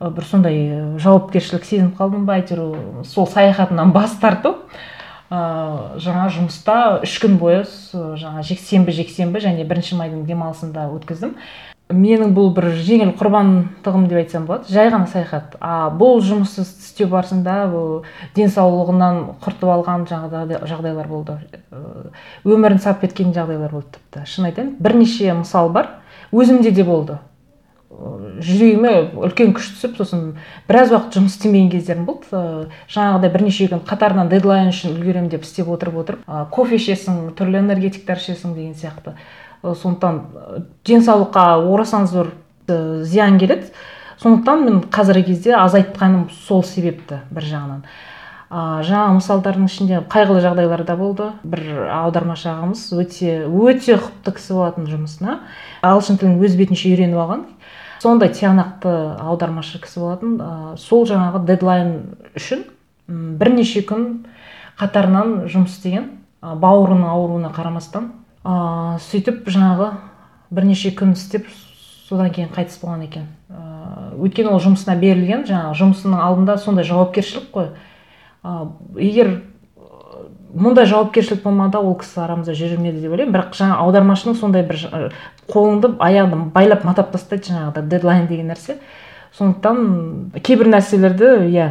бір 0.00 0.24
сондай 0.30 0.62
жауапкершілік 1.02 1.66
сезініп 1.66 1.98
қалдым 1.98 2.24
ба 2.30 2.38
әйтеуір 2.38 3.04
сол 3.04 3.26
саяхатымнан 3.26 3.90
бас 3.92 4.14
тарту. 4.22 4.54
Ыыы 5.30 6.00
жаңа 6.02 6.30
жұмыста 6.34 6.78
үш 7.04 7.18
күн 7.22 7.36
бойы 7.38 7.60
жаңа 7.92 8.42
жексенбі 8.46 8.94
жексенбі 8.94 9.42
және 9.42 9.66
бірінші 9.68 10.00
майдың 10.00 10.24
демалысында 10.26 10.88
өткіздім. 10.96 11.36
Менің 11.90 12.34
бұл 12.36 12.50
бір 12.54 12.70
жеңіл 12.78 13.12
құрбандығым 13.18 14.06
деп 14.10 14.20
айтсам 14.22 14.46
болады. 14.48 14.70
Жай 14.72 14.90
ғана 14.92 15.08
саяхат. 15.10 15.56
А 15.60 15.90
бұл 15.90 16.20
жұмысты 16.24 16.64
істеу 16.64 17.08
барысында 17.12 17.56
бұл 17.72 18.04
денсаулығынан 18.36 19.22
құртып 19.44 19.72
алған 19.76 20.06
жағдайлар 20.10 21.08
болды. 21.10 21.38
Өмірін 22.44 22.80
сап 22.82 23.02
кеткен 23.02 23.34
жағдайлар 23.36 23.74
болды 23.74 23.98
тіпті. 23.98 24.26
Шын 24.26 24.50
айтайын 24.50 24.76
бірнеше 24.78 25.34
мысал 25.34 25.70
бар. 25.74 25.98
Өзімде 26.32 26.70
де 26.70 26.84
болды. 26.86 27.18
Жүрегіме 27.90 29.10
үлкен 29.18 29.50
күш 29.56 29.72
түсіп 29.74 29.96
сосын 29.98 30.20
біраз 30.68 30.92
уақыт 30.94 31.16
жұмыс 31.18 31.34
істемеген 31.34 31.72
кездерім 31.72 32.06
болды. 32.06 32.70
Жаңағыдай 32.88 33.32
бірнеше 33.34 33.66
күн 33.72 33.82
қатарынан 33.84 34.30
дедлайн 34.30 34.70
үшін 34.70 34.94
үлгеремін 34.94 35.28
деп 35.32 35.42
істеп 35.44 35.68
отырып 35.74 35.98
отырып 36.04 36.30
кофе 36.54 36.78
ішесің 36.78 37.34
түрлі 37.36 37.58
энергетиктер 37.64 38.22
ішесің 38.22 38.54
деген 38.54 38.78
сияқты. 38.78 39.16
Сондықтан 39.62 40.20
денсаулыққа 40.86 41.58
орасан 41.66 42.06
зор 42.06 42.32
зиян 42.68 43.38
келеді. 43.38 43.72
Сондықтан 44.20 44.64
мен 44.64 44.80
қазіргі 44.92 45.32
кезде 45.32 45.54
азайтқаным 45.56 46.28
сол 46.46 46.62
себепті 46.64 47.22
бір 47.30 47.44
жағынан. 47.48 47.84
А, 48.50 48.82
жаңа 48.82 49.14
мысалдардың 49.16 49.68
ішінде 49.70 50.00
қайғылы 50.10 50.42
жағдайлар 50.44 50.84
да 50.84 50.96
болды. 50.96 51.30
Бір 51.42 51.86
аудармашы 51.94 52.50
ағамыз 52.50 52.82
өте 53.00 53.46
өте 53.46 53.96
ұқыпты 53.96 54.34
кісі 54.36 54.58
болатын 54.58 54.90
жұмысына. 54.90 55.38
Ағылшын 55.80 56.20
тілін 56.20 56.36
өз 56.44 56.56
бетінше 56.58 56.90
үйреніп 56.90 57.16
алған. 57.22 57.46
Сондай 58.02 58.32
тиянақты 58.34 58.92
аудармашы 59.22 59.80
кісі 59.80 60.02
болатын. 60.02 60.36
Ә, 60.36 60.76
сол 60.76 61.06
жаңағы 61.08 61.44
дедлайн 61.48 61.94
үшін 62.36 62.66
бірнеше 63.08 63.84
күн 63.88 64.26
қатарынан 64.80 65.46
жұмыс 65.48 65.78
істеген 65.78 66.10
бауырының 66.40 67.08
ауруына 67.08 67.54
қарамастан 67.56 68.10
ыыы 68.44 68.98
сөйтіп 69.04 69.48
жаңағы 69.50 69.90
бірнеше 70.50 70.94
күн 70.96 71.12
істеп 71.12 71.46
содан 72.08 72.30
кейін 72.34 72.50
қайтыс 72.54 72.80
болған 72.82 73.04
екен. 73.06 73.28
Ыыы 73.50 74.24
өйткені 74.26 74.54
ол 74.54 74.60
жұмысына 74.62 74.96
берілген 75.00 75.44
жаңағы 75.48 75.76
жұмысының 75.82 76.24
алдында 76.24 76.56
сондай 76.58 76.84
жауапкершілік 76.88 77.50
қой. 77.54 77.70
Ыыы 78.42 79.04
егер 79.04 79.34
мұндай 80.50 80.88
жауапкершілік 80.90 81.44
болмағанда 81.44 81.78
ол 81.84 81.94
кісі 82.00 82.24
арамызда 82.24 82.56
жүрер 82.58 82.80
ме 82.80 82.90
еді 82.90 83.04
деп 83.04 83.12
ойлаймын. 83.12 83.34
Бірақ 83.36 83.54
жаңа 83.54 83.76
аудармашының 83.84 84.40
сондай 84.40 84.64
бір 84.66 85.12
қолыңды 85.50 85.92
аяғыңды 86.02 86.50
байлап 86.54 86.84
матап 86.88 87.12
тастайды 87.12 87.52
жаңағыдай 87.52 87.86
дедлайн 87.92 88.26
деген 88.26 88.50
нәрсе. 88.50 88.80
Сондықтан 89.38 90.32
кейбір 90.42 90.72
нәрселерді 90.74 91.30
иә 91.52 91.70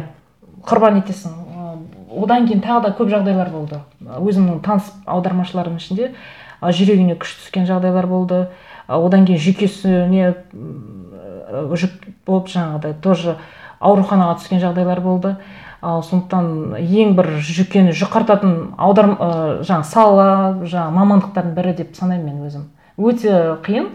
құрбан 0.64 1.02
етесің. 1.02 1.36
Одан 2.10 2.46
кейін 2.48 2.62
тағы 2.64 2.86
да 2.86 2.94
көп 2.96 3.12
жағдайлар 3.12 3.50
болды. 3.52 3.82
Өзімнің 4.00 4.62
таныс 4.64 4.88
аудармашылардың 5.06 5.76
ішінде. 5.76 6.14
Жүрегіне 6.62 7.16
күш 7.20 7.36
түскен 7.40 7.66
жағдайлар 7.68 8.06
болды. 8.10 8.44
Одан 8.88 9.24
кейін 9.26 9.40
жүйкесіне 9.40 10.34
жүк 11.50 12.06
болып 12.26 12.50
жаңағыдай 12.52 12.94
тоже 13.02 13.36
ауруханаға 13.80 14.38
түскен 14.40 14.60
жағдайлар 14.62 15.00
болды. 15.00 15.34
Ал 15.80 16.02
сондықтан 16.04 16.76
ең 16.76 17.14
бір 17.16 17.30
жүйкені 17.40 17.94
жұқартатын 17.96 18.74
аударм 18.76 19.14
ә, 19.16 19.28
жаңағы 19.64 19.86
сала 19.88 20.26
жаңағы 20.60 20.96
мамандықтардың 20.98 21.54
бірі 21.56 21.72
деп 21.78 21.94
санаймын 21.96 22.34
мен 22.34 22.50
өзім. 22.50 22.66
Өте 23.00 23.56
қиын. 23.64 23.88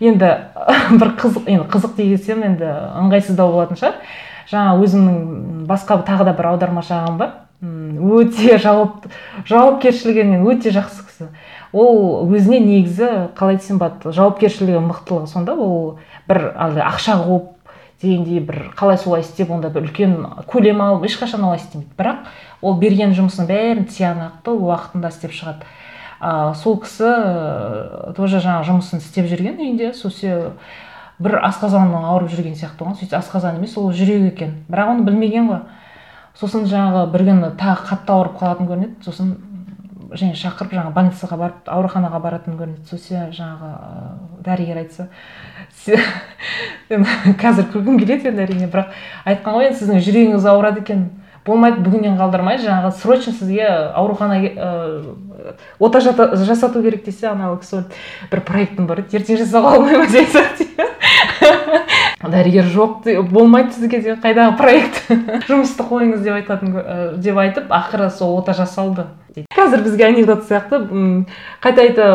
Енді 0.00 0.30
бір 1.00 1.12
қызық 1.20 1.44
енді 1.44 1.66
қызық 1.68 1.98
десем 2.00 2.46
енді 2.48 2.70
ыңғайсыздау 3.02 3.52
болатын 3.52 3.76
шығар. 3.76 4.00
Жаңа 4.48 4.78
өзімнің 4.80 5.68
басқа 5.68 6.00
тағы 6.08 6.30
да 6.30 6.36
бір 6.38 6.54
аудармашы 6.54 6.96
ағам 6.96 7.20
бар. 7.20 7.36
Өте 7.60 8.56
жауап 8.62 9.04
жауапкершілігінен 9.48 10.48
өте 10.48 10.72
жақсы 10.72 11.04
кісі. 11.04 11.28
Ол 11.72 12.28
өзіне 12.32 12.60
негізі 12.64 13.08
қалай 13.38 13.58
десем 13.60 13.78
болады 13.78 14.12
жауапкершілігі 14.16 14.82
мықтылығы 14.88 15.30
сонда 15.30 15.54
ол 15.54 15.98
бір 16.28 16.52
әлгі 16.54 16.84
ақша 16.86 17.18
қуып 17.26 17.54
дегендей 18.02 18.40
бір 18.40 18.70
қалай 18.78 18.98
солай 18.98 19.22
істеп 19.22 19.50
онда 19.50 19.70
бір 19.74 19.88
үлкен 19.88 20.14
көлем 20.46 20.80
алып 20.82 21.08
ешқашан 21.08 21.42
олай 21.44 21.58
істемейді. 21.58 21.90
Бірақ 21.98 22.28
ол 22.62 22.78
берген 22.78 23.14
жұмысының 23.16 23.48
бәрін 23.50 23.88
тиянақты 23.90 24.54
уақытында 24.54 25.10
істеп 25.10 25.34
шығады. 25.34 25.66
Ә, 26.20 26.54
сол 26.54 26.78
кісі 26.82 27.08
ә, 27.08 28.12
тоже 28.16 28.38
жаңағы 28.38 28.68
жұмысын 28.70 29.02
істеп 29.02 29.26
жүрген 29.30 29.58
үйінде 29.58 29.92
сосын 29.98 30.54
бір 31.18 31.40
асқазаны 31.48 31.98
ауырып 31.98 32.30
жүрген 32.30 32.54
сияқты 32.58 32.84
болған 32.84 32.98
сөйтсе 33.00 33.18
асқазан 33.18 33.58
емес 33.58 33.76
ол 33.78 33.90
жүрек 33.90 34.32
екен. 34.32 34.54
Бірақ 34.70 34.94
оны 34.94 35.06
білмеген 35.06 35.50
ғой. 35.50 35.60
Сосын 36.38 36.68
жаңағы 36.70 37.08
бір 37.10 37.24
күні 37.26 37.50
тағы 37.58 37.88
қатты 37.88 38.14
ауырып 38.14 38.38
қалатын 38.38 38.70
көрінеді. 38.70 39.02
Сосын 39.02 39.34
және 40.16 40.34
шақырып 40.38 40.72
жаңағы 40.72 40.94
больницаға 40.96 41.36
барып 41.36 41.68
ауруханаға 41.68 42.20
баратын 42.22 42.56
көрінеді 42.58 42.88
сосын 42.88 43.32
жаңағы 43.36 43.70
дәрігер 44.46 44.80
айтса 44.80 45.08
қазір 47.42 47.68
күлкім 47.74 47.98
келеді 48.00 48.30
енді 48.32 48.44
әрине 48.46 48.70
бірақ 48.72 48.94
айтқан 49.28 49.58
ғой 49.58 49.68
енді 49.68 49.80
сіздің 49.82 50.04
жүрегіңіз 50.06 50.48
ауырады 50.48 50.84
екен 50.84 51.08
болмайды 51.46 51.82
бүгіннен 51.84 52.16
қалдырмай 52.20 52.60
жаңағы 52.62 52.92
срочно 52.96 53.32
сізге 53.32 53.68
аурухана 53.68 54.40
ә, 54.40 55.14
ота 55.78 56.00
жасату 56.00 56.82
керек 56.82 57.04
десе 57.04 57.28
ана 57.32 57.54
кісі 57.60 57.84
бір 58.30 58.44
проектім 58.48 58.88
бар 58.88 59.04
еді 59.04 59.20
ертең 59.20 59.42
жасауға 59.44 59.76
болмай 59.76 60.00
ма? 60.00 60.08
дейді 60.08 60.68
дәрігер 62.32 62.66
жоқ 62.72 63.08
болмайды 63.30 63.76
сізге 63.76 64.00
де 64.02 64.16
қайдағы 64.20 64.56
проект? 64.58 65.00
Жұмысты 65.48 65.86
қойыңыз 65.88 66.24
деп 66.24 66.34
айтатын 66.38 66.74
деп 67.22 67.38
айтып 67.38 67.72
ақыры 67.72 68.10
сол 68.10 68.36
ота 68.40 68.54
жасалды. 68.58 69.06
Қазір 69.54 69.84
бізге 69.84 70.08
анекдот 70.08 70.44
сияқты 70.48 70.80
қайта 71.62 71.84
қайта 71.84 72.08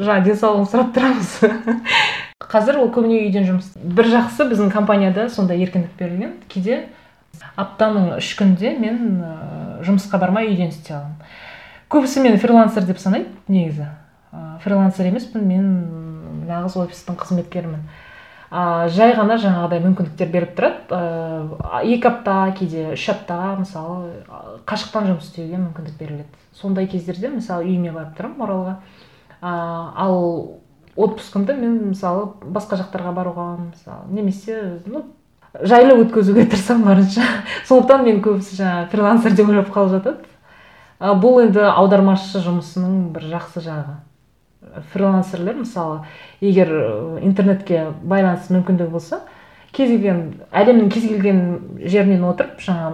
жаңағы 0.00 0.24
денсаулығын 0.28 0.68
сұрап 0.70 0.92
тұрамыз. 0.96 1.34
Қазір 2.50 2.80
ол 2.80 2.90
көбіне 2.94 3.20
үйден 3.26 3.46
жұмыс. 3.46 3.70
Бір 3.76 4.10
жақсы 4.10 4.48
біздің 4.50 4.72
компанияда 4.74 5.28
сондай 5.30 5.60
еркіндік 5.62 5.92
берілген. 5.98 6.34
Кейде 6.50 6.82
аптаның 7.54 8.16
үш 8.16 8.32
күнде 8.38 8.74
мен 8.80 9.22
жұмысқа 9.86 10.18
бармай 10.18 10.50
үйден 10.50 10.72
істей 10.72 10.96
аламын. 10.96 11.20
Көбісі 11.90 12.22
мені 12.24 12.38
фрилансер 12.42 12.86
деп 12.86 12.98
санайды 13.02 13.30
негізі. 13.50 13.88
Фрилансер 14.64 15.08
емеспін 15.10 15.46
мен 15.46 15.66
нағыз 16.46 16.76
офистің 16.84 17.18
қызметкерімін. 17.18 17.82
Ә, 18.50 18.88
жай 18.90 19.12
ғана 19.14 19.36
жаңағыдай 19.38 19.82
мүмкіндіктер 19.84 20.30
беріп 20.30 20.56
тұрады. 20.58 20.90
Ә, 20.90 21.82
екі 21.86 22.08
апта 22.10 22.36
кейде 22.58 22.88
үш 22.96 23.04
аптаға 23.12 23.60
мысалы 23.60 24.24
қашықтан 24.66 25.06
жұмыс 25.06 25.28
істеуге 25.28 25.60
мүмкіндік 25.60 25.98
беріледі. 26.00 26.26
Сондай 26.60 26.88
кездерде 26.90 27.30
мысалы 27.32 27.66
үйіме 27.68 27.92
барып 27.94 28.18
тұрамын 28.18 28.44
оралға. 28.46 28.74
Ә, 29.40 29.52
ал 30.04 30.18
отпускымды 30.96 31.56
мен 31.56 31.78
мысалы 31.92 32.28
басқа 32.44 32.80
жақтарға 32.82 33.14
баруға 33.16 33.46
мысалы 33.62 34.10
немесе 34.12 34.80
ну 34.86 35.04
жайлы 35.54 35.96
өткізуге 36.04 36.46
тырысамын 36.50 36.86
барынша. 36.90 37.24
Сондықтан 37.68 38.04
мен 38.06 38.20
көбісі 38.24 38.60
жаңағы 38.60 38.90
фрилансер 38.92 39.34
деп 39.38 39.48
ойлап 39.48 39.72
қалып 39.74 39.96
жатады. 39.96 40.30
Ә, 41.00 41.14
бұл 41.16 41.40
енді 41.46 41.64
аудармашы 41.72 42.42
жұмысының 42.44 43.10
бір 43.14 43.30
жақсы 43.32 43.64
жағы. 43.64 43.98
Фрилансерлер 44.92 45.56
мысалы 45.56 46.02
егер 46.44 46.70
интернетке 47.24 47.86
байланыс 48.02 48.50
мүмкіндігі 48.52 48.92
болса 48.92 49.22
кез 49.72 49.88
келген 49.88 50.20
әлемнің 50.52 50.90
кез 50.92 51.06
келген 51.08 51.40
жерінен 51.80 52.26
отырып 52.28 52.60
жаңа 52.62 52.90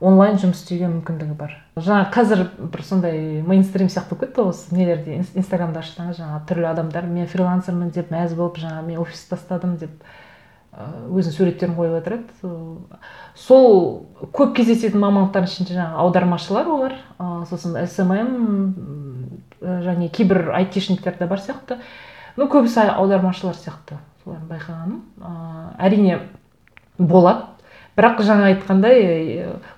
онлайн 0.00 0.38
жұмыс 0.38 0.62
істеуге 0.62 0.86
мүмкіндігі 0.92 1.34
бар. 1.38 1.56
Жаңа 1.74 2.06
қазір 2.14 2.44
бір 2.58 2.82
сондай 2.86 3.42
мейнстрим 3.42 3.88
сияқты 3.90 4.14
болып 4.14 4.28
кетті 4.28 4.44
осы 4.46 4.76
нелерде 4.76 5.18
инстаграмды 5.34 5.80
ашсаңыз 5.80 6.20
жаңағы 6.20 6.46
түрлі 6.50 6.68
адамдар. 6.70 7.06
Мен 7.10 7.26
фрилансермін 7.26 7.90
деп 7.90 8.12
мәз 8.14 8.36
болып 8.38 8.60
жаңағы 8.62 8.86
мен 8.86 9.02
офис 9.02 9.24
тастадым 9.30 9.76
деп 9.80 9.90
өзінің 10.78 11.34
суреттерін 11.34 11.74
қойып 11.74 11.96
отырады 11.98 12.22
сол 13.34 14.06
көп 14.30 14.54
кездесетін 14.60 15.02
мамандықтардың 15.02 15.50
ішінде 15.50 15.74
жаңағы 15.74 16.02
аудармашылар 16.04 16.70
олар. 16.70 16.94
Сосын 17.50 17.74
смм 17.90 18.30
және 19.58 20.10
кейбір 20.14 20.52
айтишниктер 20.54 21.18
де 21.18 21.26
бар 21.26 21.42
сияқты. 21.42 21.80
Ну 22.36 22.46
көбісі 22.46 22.86
аудармашылар 22.94 23.58
сияқты 23.58 23.98
соларды 24.22 24.54
байқағаным. 24.54 25.02
Әрине 25.82 26.20
болады 26.98 27.57
бірақ 27.98 28.20
жаңа 28.22 28.52
айтқандай 28.52 28.98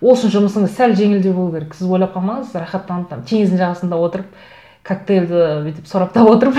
ол 0.03 0.13
үшін 0.13 0.33
жұмысыңыз 0.35 0.75
сәл 0.77 0.93
жеңілдеу 0.99 1.33
болу 1.33 1.55
керек. 1.55 1.73
Сіз 1.75 1.89
ойлап 1.89 2.13
қалмаңыз 2.13 2.53
рахаттанып 2.53 3.09
там 3.09 3.23
теңіздің 3.25 3.61
жағасында 3.63 3.97
отырып 3.97 4.29
коктейльді 4.85 5.41
бүйтіп 5.65 5.87
сораптап 5.89 6.29
отырып 6.29 6.59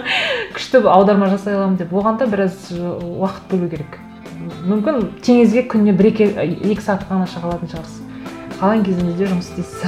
күшті 0.56 0.80
аударма 0.88 1.28
жасай 1.32 1.58
аламын 1.58 1.76
деп. 1.82 1.92
Оған 1.92 2.16
да 2.20 2.28
біраз 2.32 2.70
уақыт 2.72 3.44
бөлу 3.52 3.68
керек. 3.74 4.00
Мүмкін 4.64 5.04
теңізге 5.24 5.66
күніне 5.68 5.92
бір 5.98 6.10
екі, 6.12 6.30
екі 6.32 6.80
сағат 6.80 7.04
қана 7.10 7.28
шыға 7.28 7.50
алатын 7.50 7.68
шығарсыз. 7.74 8.00
Қалған 8.56 8.84
кезіңізде 8.88 9.28
жұмыс 9.34 9.52
істейсіз? 9.52 9.80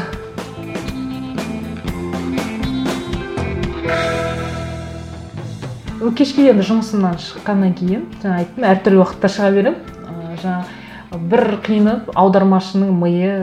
Кешке 6.18 6.50
енді 6.50 6.64
жұмысымнан 6.68 7.16
шыққаннан 7.22 7.72
кейін 7.78 8.02
жаңа 8.20 8.42
айттым 8.42 8.66
әртүрлі 8.68 9.00
уақытта 9.00 9.30
шыға 9.32 9.50
беремін. 9.54 9.78
Жаңа 10.42 10.73
бір 11.18 11.58
қиыны 11.64 11.94
аудармашының 12.14 12.92
миы 12.98 13.34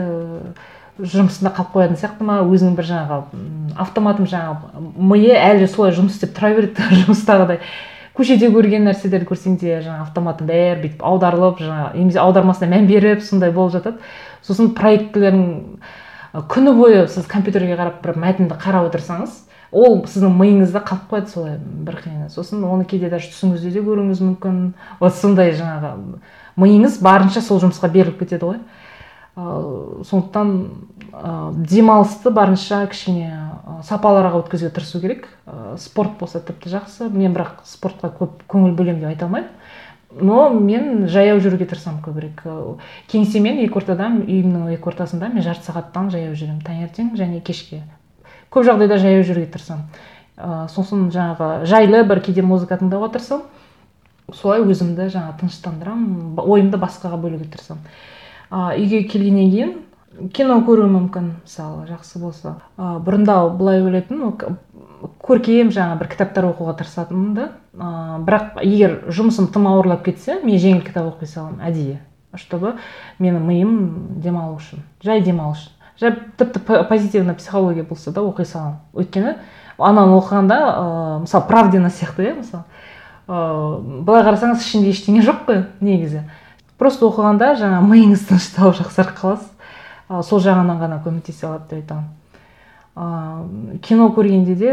жұмысында 0.98 1.52
қалып 1.56 1.72
қоятын 1.76 1.98
сияқты 2.00 2.26
ма? 2.26 2.40
Өзінің 2.44 2.76
бір 2.76 2.88
жаңағы 2.90 3.18
автоматом 3.80 4.28
жаңағы 4.28 4.82
миы 5.12 5.32
әлі 5.38 5.68
солай 5.70 5.94
жұмыс 5.96 6.18
істеп 6.18 6.34
тұра 6.36 6.52
береді 6.56 6.88
жұмыстағыдай. 7.02 7.62
Көшеде 8.12 8.50
көрген 8.52 8.84
нәрселерді 8.84 9.30
көрсең 9.30 9.56
де 9.60 9.78
жаңағы 9.80 10.04
автоматом 10.04 10.50
бәрі 10.50 10.82
бүйтіп 10.82 11.06
аударылып 11.08 11.62
жаңағы 11.64 11.96
немесе 11.96 12.20
аудармасына 12.20 12.68
мән 12.74 12.90
беріп 12.90 13.22
сондай 13.24 13.54
болып 13.56 13.72
жатады. 13.78 14.02
Сосын 14.44 14.74
проектілерің 14.76 15.46
күні 16.52 16.76
бойы 16.76 17.06
сіз 17.08 17.24
компьютерге 17.30 17.78
қарап 17.78 18.02
бір 18.04 18.20
мәтінді 18.20 18.60
қарап 18.60 18.90
отырсаңыз 18.90 19.40
ол 19.72 20.02
сіздің 20.04 20.36
миыңызда 20.36 20.84
қалып 20.84 21.08
қояды 21.08 21.32
солай 21.32 21.56
бір 21.56 21.96
қиыны. 22.04 22.28
Сосын 22.28 22.60
оны 22.68 22.84
кейде 22.84 23.08
даже 23.08 23.32
түсіңізде 23.32 23.72
де 23.72 23.80
көруіңіз 23.80 24.20
мүмкін. 24.20 24.58
Вот 25.00 25.16
сондай 25.16 25.54
жаңағы 25.56 26.20
миыңыз 26.56 27.00
барынша 27.02 27.40
сол 27.40 27.60
жұмысқа 27.62 27.90
беріліп 27.92 28.18
кетеді 28.20 28.44
ғой. 28.50 28.58
Ыыы 29.36 30.04
сондықтан 30.04 30.50
ыыы 31.12 31.66
демалысты 31.68 32.30
барынша 32.30 32.86
кішкене 32.86 33.30
сапалырақ 33.88 34.42
өткізуге 34.42 34.70
тырысу 34.74 35.00
керек. 35.00 35.28
Спорт 35.78 36.18
болса 36.20 36.40
тіпті 36.40 36.68
жақсы. 36.68 37.08
Мен 37.08 37.32
бірақ 37.32 37.62
спортқа 37.64 38.12
көп 38.18 38.44
көңіл 38.48 38.76
бөлемін 38.76 39.00
деп 39.00 39.08
айта 39.14 39.24
алмаймын. 39.24 39.48
Но 40.20 40.50
мен 40.50 41.08
жаяу 41.08 41.40
жүруге 41.40 41.64
тырысамын 41.70 42.02
көбірек 42.04 42.42
кеңсемен 43.08 43.62
екі 43.64 43.78
ортада 43.80 44.10
үйімнің 44.12 44.74
екі 44.74 44.90
ортасында 44.90 45.30
мен 45.32 45.40
жарты 45.40 45.64
сағаттан 45.70 46.10
жаяу 46.12 46.34
жүремін 46.36 46.60
таңертең 46.66 47.14
және 47.16 47.40
кешке. 47.40 47.80
Көп 48.52 48.66
жағдайда 48.68 48.98
жаяу 49.00 49.24
жүруге 49.24 49.48
тырысамын. 49.54 49.88
Ыыы 50.36 50.68
сосын 50.68 51.08
жаңағы 51.14 51.64
жайлы 51.64 52.04
бір 52.04 52.20
кейде 52.20 52.44
музыка 52.44 52.76
тыңдауға 52.76 53.14
тырысамын. 53.16 53.48
Солай 54.36 54.64
өзімді 54.64 55.08
жаңа 55.12 55.36
тыныштандырамын 55.40 56.40
ойымды 56.40 56.80
басқаға 56.80 57.18
бөлуге 57.20 57.48
тырысамын. 57.52 57.82
А, 58.50 58.72
үйге 58.76 59.04
келгеннен 59.08 59.50
кейін 59.52 60.30
кино 60.36 60.58
көруім 60.66 60.96
мүмкін 60.96 61.28
мысалы 61.42 61.86
жақсы 61.88 62.20
болса. 62.20 62.56
А, 62.76 62.98
бұрында 63.02 63.38
былай 63.56 63.82
ойлайтынмын 63.82 64.58
көркем 65.22 65.72
жаңа 65.74 65.96
бір 66.00 66.10
кітаптар 66.12 66.48
оқуға 66.50 66.76
тырысатынмын 66.80 67.34
да. 67.36 67.48
А, 67.78 68.18
бірақ 68.20 68.60
егер 68.64 68.98
жұмысым 69.08 69.48
тым 69.52 69.68
ауырлап 69.70 70.04
кетсе 70.06 70.40
мен 70.44 70.60
жеңіл 70.60 70.82
кітап 70.86 71.14
оқи 71.14 71.28
саламын 71.30 71.64
әдейі. 71.68 72.00
Чтобы 72.36 72.76
менің 73.20 73.44
миым 73.44 73.72
демалу 74.24 74.56
үшін 74.56 74.84
жай 75.04 75.20
демалу 75.24 75.56
үшін. 75.56 75.72
Жай 76.00 76.14
тіпті 76.38 76.60
позитивный 76.88 77.34
психология 77.34 77.84
болса 77.84 78.12
да 78.12 78.22
оқи 78.24 78.44
саламын. 78.48 78.78
Өйткені 78.92 79.36
ананы 79.78 80.16
оқығанда 80.18 80.58
ыыы 80.60 81.18
мысалы 81.26 81.48
правдина 81.48 81.90
сияқты 81.90 82.28
иә 82.28 82.38
мысалы 82.38 82.64
ыыы 83.28 84.02
былай 84.06 84.24
қарасаңыз 84.26 84.64
ішінде 84.64 84.90
ештеңе 84.90 85.22
жоқ 85.22 85.44
қой 85.46 85.62
негізі. 85.80 86.24
Просто 86.78 87.06
оқығанда 87.06 87.54
жаңа 87.60 87.78
миыңыз 87.86 88.26
тынышталып 88.28 88.80
жақсарып 88.80 89.14
қаласыз. 89.20 89.48
Сол 90.26 90.42
жағынан 90.42 90.80
ғана 90.80 90.98
көмектесе 91.04 91.46
алады 91.46 91.68
деп 91.70 91.82
айтамын. 91.82 92.08
Ыыы 92.96 93.78
кино 93.86 94.10
көргенде 94.16 94.56
де 94.58 94.72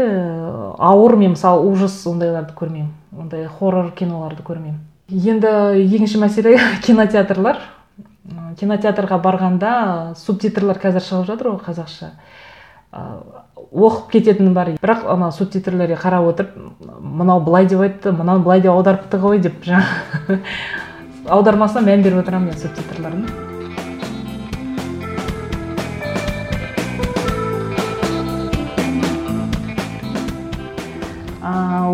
ауыр 0.78 1.16
мен 1.16 1.36
мысалы 1.36 1.62
ужас 1.70 1.94
ондайларды 2.06 2.52
көрмеймін. 2.58 2.90
Ондай 3.16 3.46
хоррор 3.46 3.92
киноларды 3.92 4.42
көрмеймін. 4.42 4.80
Енді 5.10 5.54
екінші 5.86 6.20
мәселе 6.22 6.58
кинотеатрлар. 6.86 7.62
Кинотеатрға 8.58 9.16
барғанда 9.22 9.70
субтитрлар 10.18 10.78
қазір 10.82 11.06
шығып 11.06 11.30
жатыр 11.30 11.52
ғой 11.54 11.62
қазақша. 11.64 12.10
Оқып 13.70 14.10
кететіні 14.16 14.54
бар. 14.56 14.72
Бірақ 14.80 15.06
ана 15.10 15.30
субтитрлерге 15.32 15.98
қарап 16.00 16.30
отырып 16.32 16.56
мынау 17.00 17.40
былай 17.44 17.66
деп 17.66 17.80
айтты 17.84 18.12
мынау 18.12 18.40
былай 18.40 18.60
деп 18.60 18.72
аударыпты 18.72 19.20
ғой 19.20 19.40
деп 19.44 19.62
жаңағы 19.64 20.40
аудармасына 21.28 21.86
мән 21.86 22.02
беріп 22.04 22.24
отырамын 22.24 22.50
мен 22.50 22.58
субтитрлардың 22.58 23.48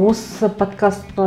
осы 0.06 0.48
подкастты 0.52 1.24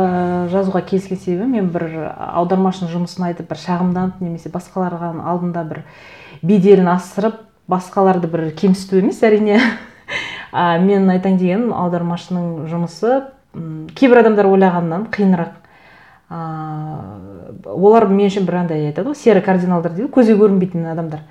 жазуға 0.52 0.80
келіскен 0.86 1.18
себебім 1.18 1.54
мен 1.56 1.68
бір 1.74 1.86
аудармашының 2.14 2.92
жұмысын 2.94 3.26
айтып 3.30 3.50
бір 3.50 3.60
шағымданып 3.64 4.22
немесе 4.22 4.52
басқаларға 4.54 5.12
алдында 5.32 5.64
бір 5.68 5.82
беделін 6.46 6.88
асырып 6.94 7.40
басқаларды 7.70 8.30
бір 8.30 8.50
кемсіту 8.56 9.00
емес 9.02 9.22
әрине. 9.26 9.58
А, 10.52 10.78
мен 10.78 11.08
айтайын 11.10 11.38
дегенім 11.38 11.72
аудармашының 11.74 12.66
жұмысы 12.70 13.22
кейбір 13.98 14.22
адамдар 14.22 14.46
ойлағаннан 14.50 15.08
қиынырақ. 15.14 15.56
Ыыы 16.30 17.30
олар 17.66 18.06
мен 18.06 18.28
үшін 18.30 18.46
бір 18.46 18.60
андай 18.62 18.86
айтады 18.88 19.10
ғой 19.10 19.18
серый 19.18 19.42
кардиналдар 19.42 19.92
дейді 19.96 20.10
көзге 20.14 20.36
көрінбейтін 20.38 20.86
адамдар. 20.92 21.24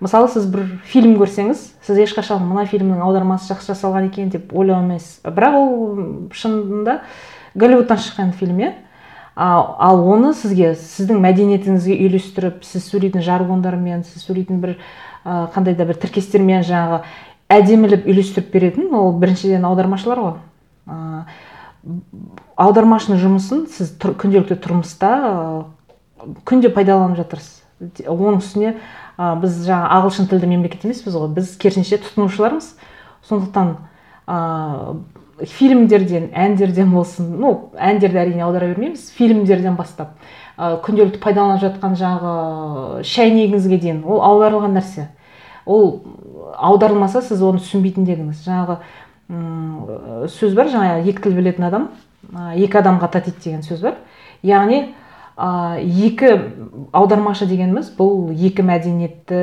Мысалы 0.00 0.30
сіз 0.32 0.46
бір 0.50 0.64
фильм 0.88 1.14
көрсеңіз 1.20 1.62
сіз 1.86 1.98
ешқашан 2.06 2.42
мына 2.48 2.64
фильмнің 2.66 3.02
аудармасы 3.04 3.52
жақсы 3.52 3.74
жасалған 3.74 4.08
екен 4.08 4.30
деп 4.32 4.54
ойламайсыз 4.56 5.20
бірақ 5.26 5.58
ол 5.60 6.00
шынында 6.32 7.00
голливудтан 7.54 8.00
шыққан 8.00 8.32
фильм 8.32 8.62
иә. 8.64 8.72
Ал 9.36 10.02
оны 10.10 10.32
сізге 10.34 10.74
сіздің 10.74 11.20
мәдениетіңізге 11.22 12.00
үйлестіріп 12.02 12.64
сіз 12.66 12.88
сөйлейтін 12.90 13.22
жаргондармен 13.24 14.02
сіз 14.04 14.24
сөйлейтін 14.26 14.58
бір 14.60 14.74
ә, 15.24 15.46
қандай 15.54 15.76
да 15.78 15.86
бір 15.86 16.00
тіркестермен 16.02 16.64
жаңағы 16.66 17.04
әдемілеп 17.50 18.06
үйлестіріп 18.08 18.52
беретін 18.54 18.94
ол 18.94 19.12
біріншіден 19.20 19.64
аудармашылар 19.66 20.22
ғой. 20.22 20.34
Ә, 20.86 21.24
аудармашының 22.60 23.20
жұмысын 23.20 23.66
сіз 23.72 23.94
тұр, 24.00 24.14
күнделікті 24.20 24.58
тұрмыста 24.62 25.12
ә, 25.18 25.34
күнде 26.48 26.70
пайдаланып 26.74 27.20
жатырсыз. 27.22 27.56
Оның 28.06 28.40
үстіне 28.42 28.74
ә, 29.16 29.34
біз 29.40 29.62
жаңа 29.66 29.90
ағылшын 29.98 30.30
тілді 30.30 30.50
мемлекет 30.50 30.84
емеспіз 30.86 31.16
ғой. 31.16 31.32
Біз 31.38 31.54
керісінше 31.60 32.00
тұтынушылармыз 32.04 32.74
сондықтан 33.28 33.74
ә, 34.28 34.96
фильмдерден 35.40 36.30
әндерден 36.36 36.92
болсын 36.92 37.30
ну 37.40 37.54
әндерді 37.80 38.20
әрине 38.24 38.44
аудара 38.44 38.68
бермейміз 38.68 39.08
фильмдерден 39.16 39.76
бастап 39.78 40.12
ә, 40.58 40.76
күнделікті 40.84 41.20
пайдаланып 41.22 41.64
жатқан 41.64 41.96
жаңағы 41.96 43.04
шәйнегіңізге 43.08 43.80
дейін 43.80 44.02
ол 44.04 44.20
аударылған 44.26 44.76
нәрсе. 44.76 45.08
Ол 45.66 46.02
аударылмаса 46.56 47.22
сіз 47.22 47.42
оны 47.42 47.60
түсінбейтіндегіңіз 47.62 48.44
жаңағы 48.46 48.78
ұм, 49.30 50.28
сөз 50.32 50.54
бар 50.58 50.70
жаңа 50.72 51.00
екі 51.04 51.26
тіл 51.26 51.36
білетін 51.38 51.68
адам 51.68 51.90
екі 52.54 52.80
адамға 52.80 53.10
татиды 53.12 53.44
деген 53.44 53.62
сөз 53.66 53.82
бар. 53.84 54.00
Яғни 54.42 54.80
ә, 55.36 55.78
екі 55.80 56.34
аудармашы 56.92 57.46
дегеніміз 57.50 57.92
бұл 57.98 58.30
екі 58.34 58.64
мәдениетті 58.66 59.40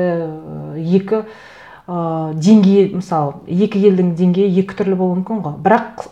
екі 0.78 1.22
ә, 1.22 2.34
деңгей 2.34 2.92
мысалы 2.94 3.40
екі 3.46 3.82
елдің 3.88 4.14
деңгейі 4.18 4.62
екі 4.62 4.78
түрлі 4.78 4.98
болуы 4.98 5.20
мүмкін 5.20 5.42
ғой. 5.44 5.58
Бірақ 5.64 6.06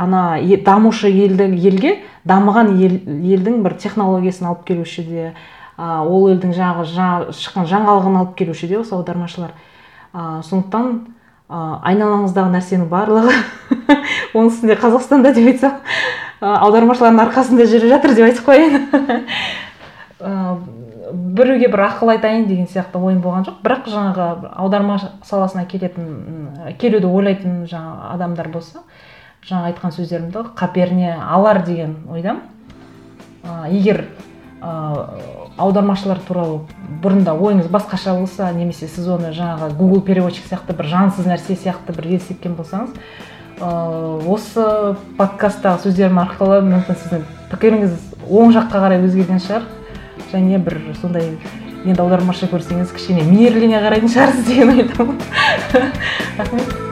ана 0.00 0.40
дамушы 0.64 1.10
елдің 1.12 1.56
елге 1.60 1.98
дамыған 2.24 2.74
ел, 2.80 2.98
елдің 3.36 3.62
бір 3.64 3.76
технологиясын 3.80 4.48
алып 4.48 4.64
келуші 4.68 5.04
де 5.04 5.32
ә, 5.80 6.02
ол 6.04 6.28
елдің 6.34 6.52
жаңағы 6.56 6.84
жаңа 6.92 7.34
шыққан 7.36 7.68
жаңалығын 7.70 8.18
алып 8.20 8.34
келуші 8.38 8.68
де 8.68 8.78
осы 8.80 8.94
аудармашылар. 8.96 9.54
Ә, 10.12 10.42
сондықтан 10.44 10.90
ә, 11.48 11.62
айналаңыздағы 11.90 12.52
нәрсенің 12.56 12.90
барлығы 12.90 13.32
оның 14.34 14.50
үстінде 14.52 14.76
қазақстанда 14.80 15.32
деп 15.36 15.48
айтсам 15.54 15.80
аудармашылардың 16.40 17.24
арқасында 17.26 17.66
жүріп 17.68 17.94
жатыр 17.94 18.14
деп 18.16 18.28
айтып 18.28 18.46
қояйын. 18.48 18.74
Біреуге 21.10 21.68
бір 21.72 21.82
ақыл 21.88 22.12
айтайын 22.12 22.44
деген 22.46 22.68
сияқты 22.70 23.00
ойым 23.00 23.20
болған 23.24 23.48
жоқ. 23.48 23.56
Бірақ 23.64 23.88
жаңағы 23.90 24.50
аударма 24.62 24.98
саласына 25.26 25.64
келетін 25.66 26.76
келуді 26.78 27.08
ойлайтын 27.08 27.64
жаңа 27.68 28.12
адамдар 28.14 28.48
болса 28.52 28.84
жаңа 29.48 29.72
айтқан 29.72 29.94
сөздерімді 29.96 30.44
қаперіне 30.56 31.16
алар 31.18 31.64
деген 31.66 31.96
ойдамын. 32.12 32.44
Егер 33.72 34.04
аудармашылар 35.58 36.20
туралы 36.28 36.60
бұрында 37.02 37.34
ойыңыз 37.34 37.70
басқаша 37.72 38.14
болса 38.18 38.52
немесе 38.52 38.88
сіз 38.88 39.08
оны 39.08 39.32
жаңағы 39.34 39.72
google 39.78 40.04
переводчик 40.06 40.46
сияқты 40.46 40.76
бір 40.76 40.90
жансыз 40.92 41.26
нәрсе 41.26 41.56
сияқты 41.56 41.96
бір 41.96 42.12
елестеткен 42.12 42.54
болсаңыз 42.58 42.94
ыыы 43.60 44.30
осы 44.32 44.64
подкасттағы 45.18 45.84
сөздерім 45.84 46.20
арқылы 46.22 46.62
мүмкін 46.64 46.96
сіздің 47.02 47.26
пікіріңіз 47.50 47.96
оң 48.30 48.54
жаққа 48.54 48.84
қарай 48.84 49.02
өзгерген 49.04 49.42
шығар. 49.42 49.66
Және 50.30 50.60
бір 50.62 50.78
сондай 51.00 51.32
енді 51.84 52.00
аудармашы 52.02 52.48
көрсеңіз 52.50 52.94
кішкене 52.94 53.26
мейірлене 53.26 53.82
қарайтын 53.82 54.14
шығарсыз 54.14 54.46
деген 54.46 54.76
ойдамын 54.76 55.18
рахмет. 56.38 56.89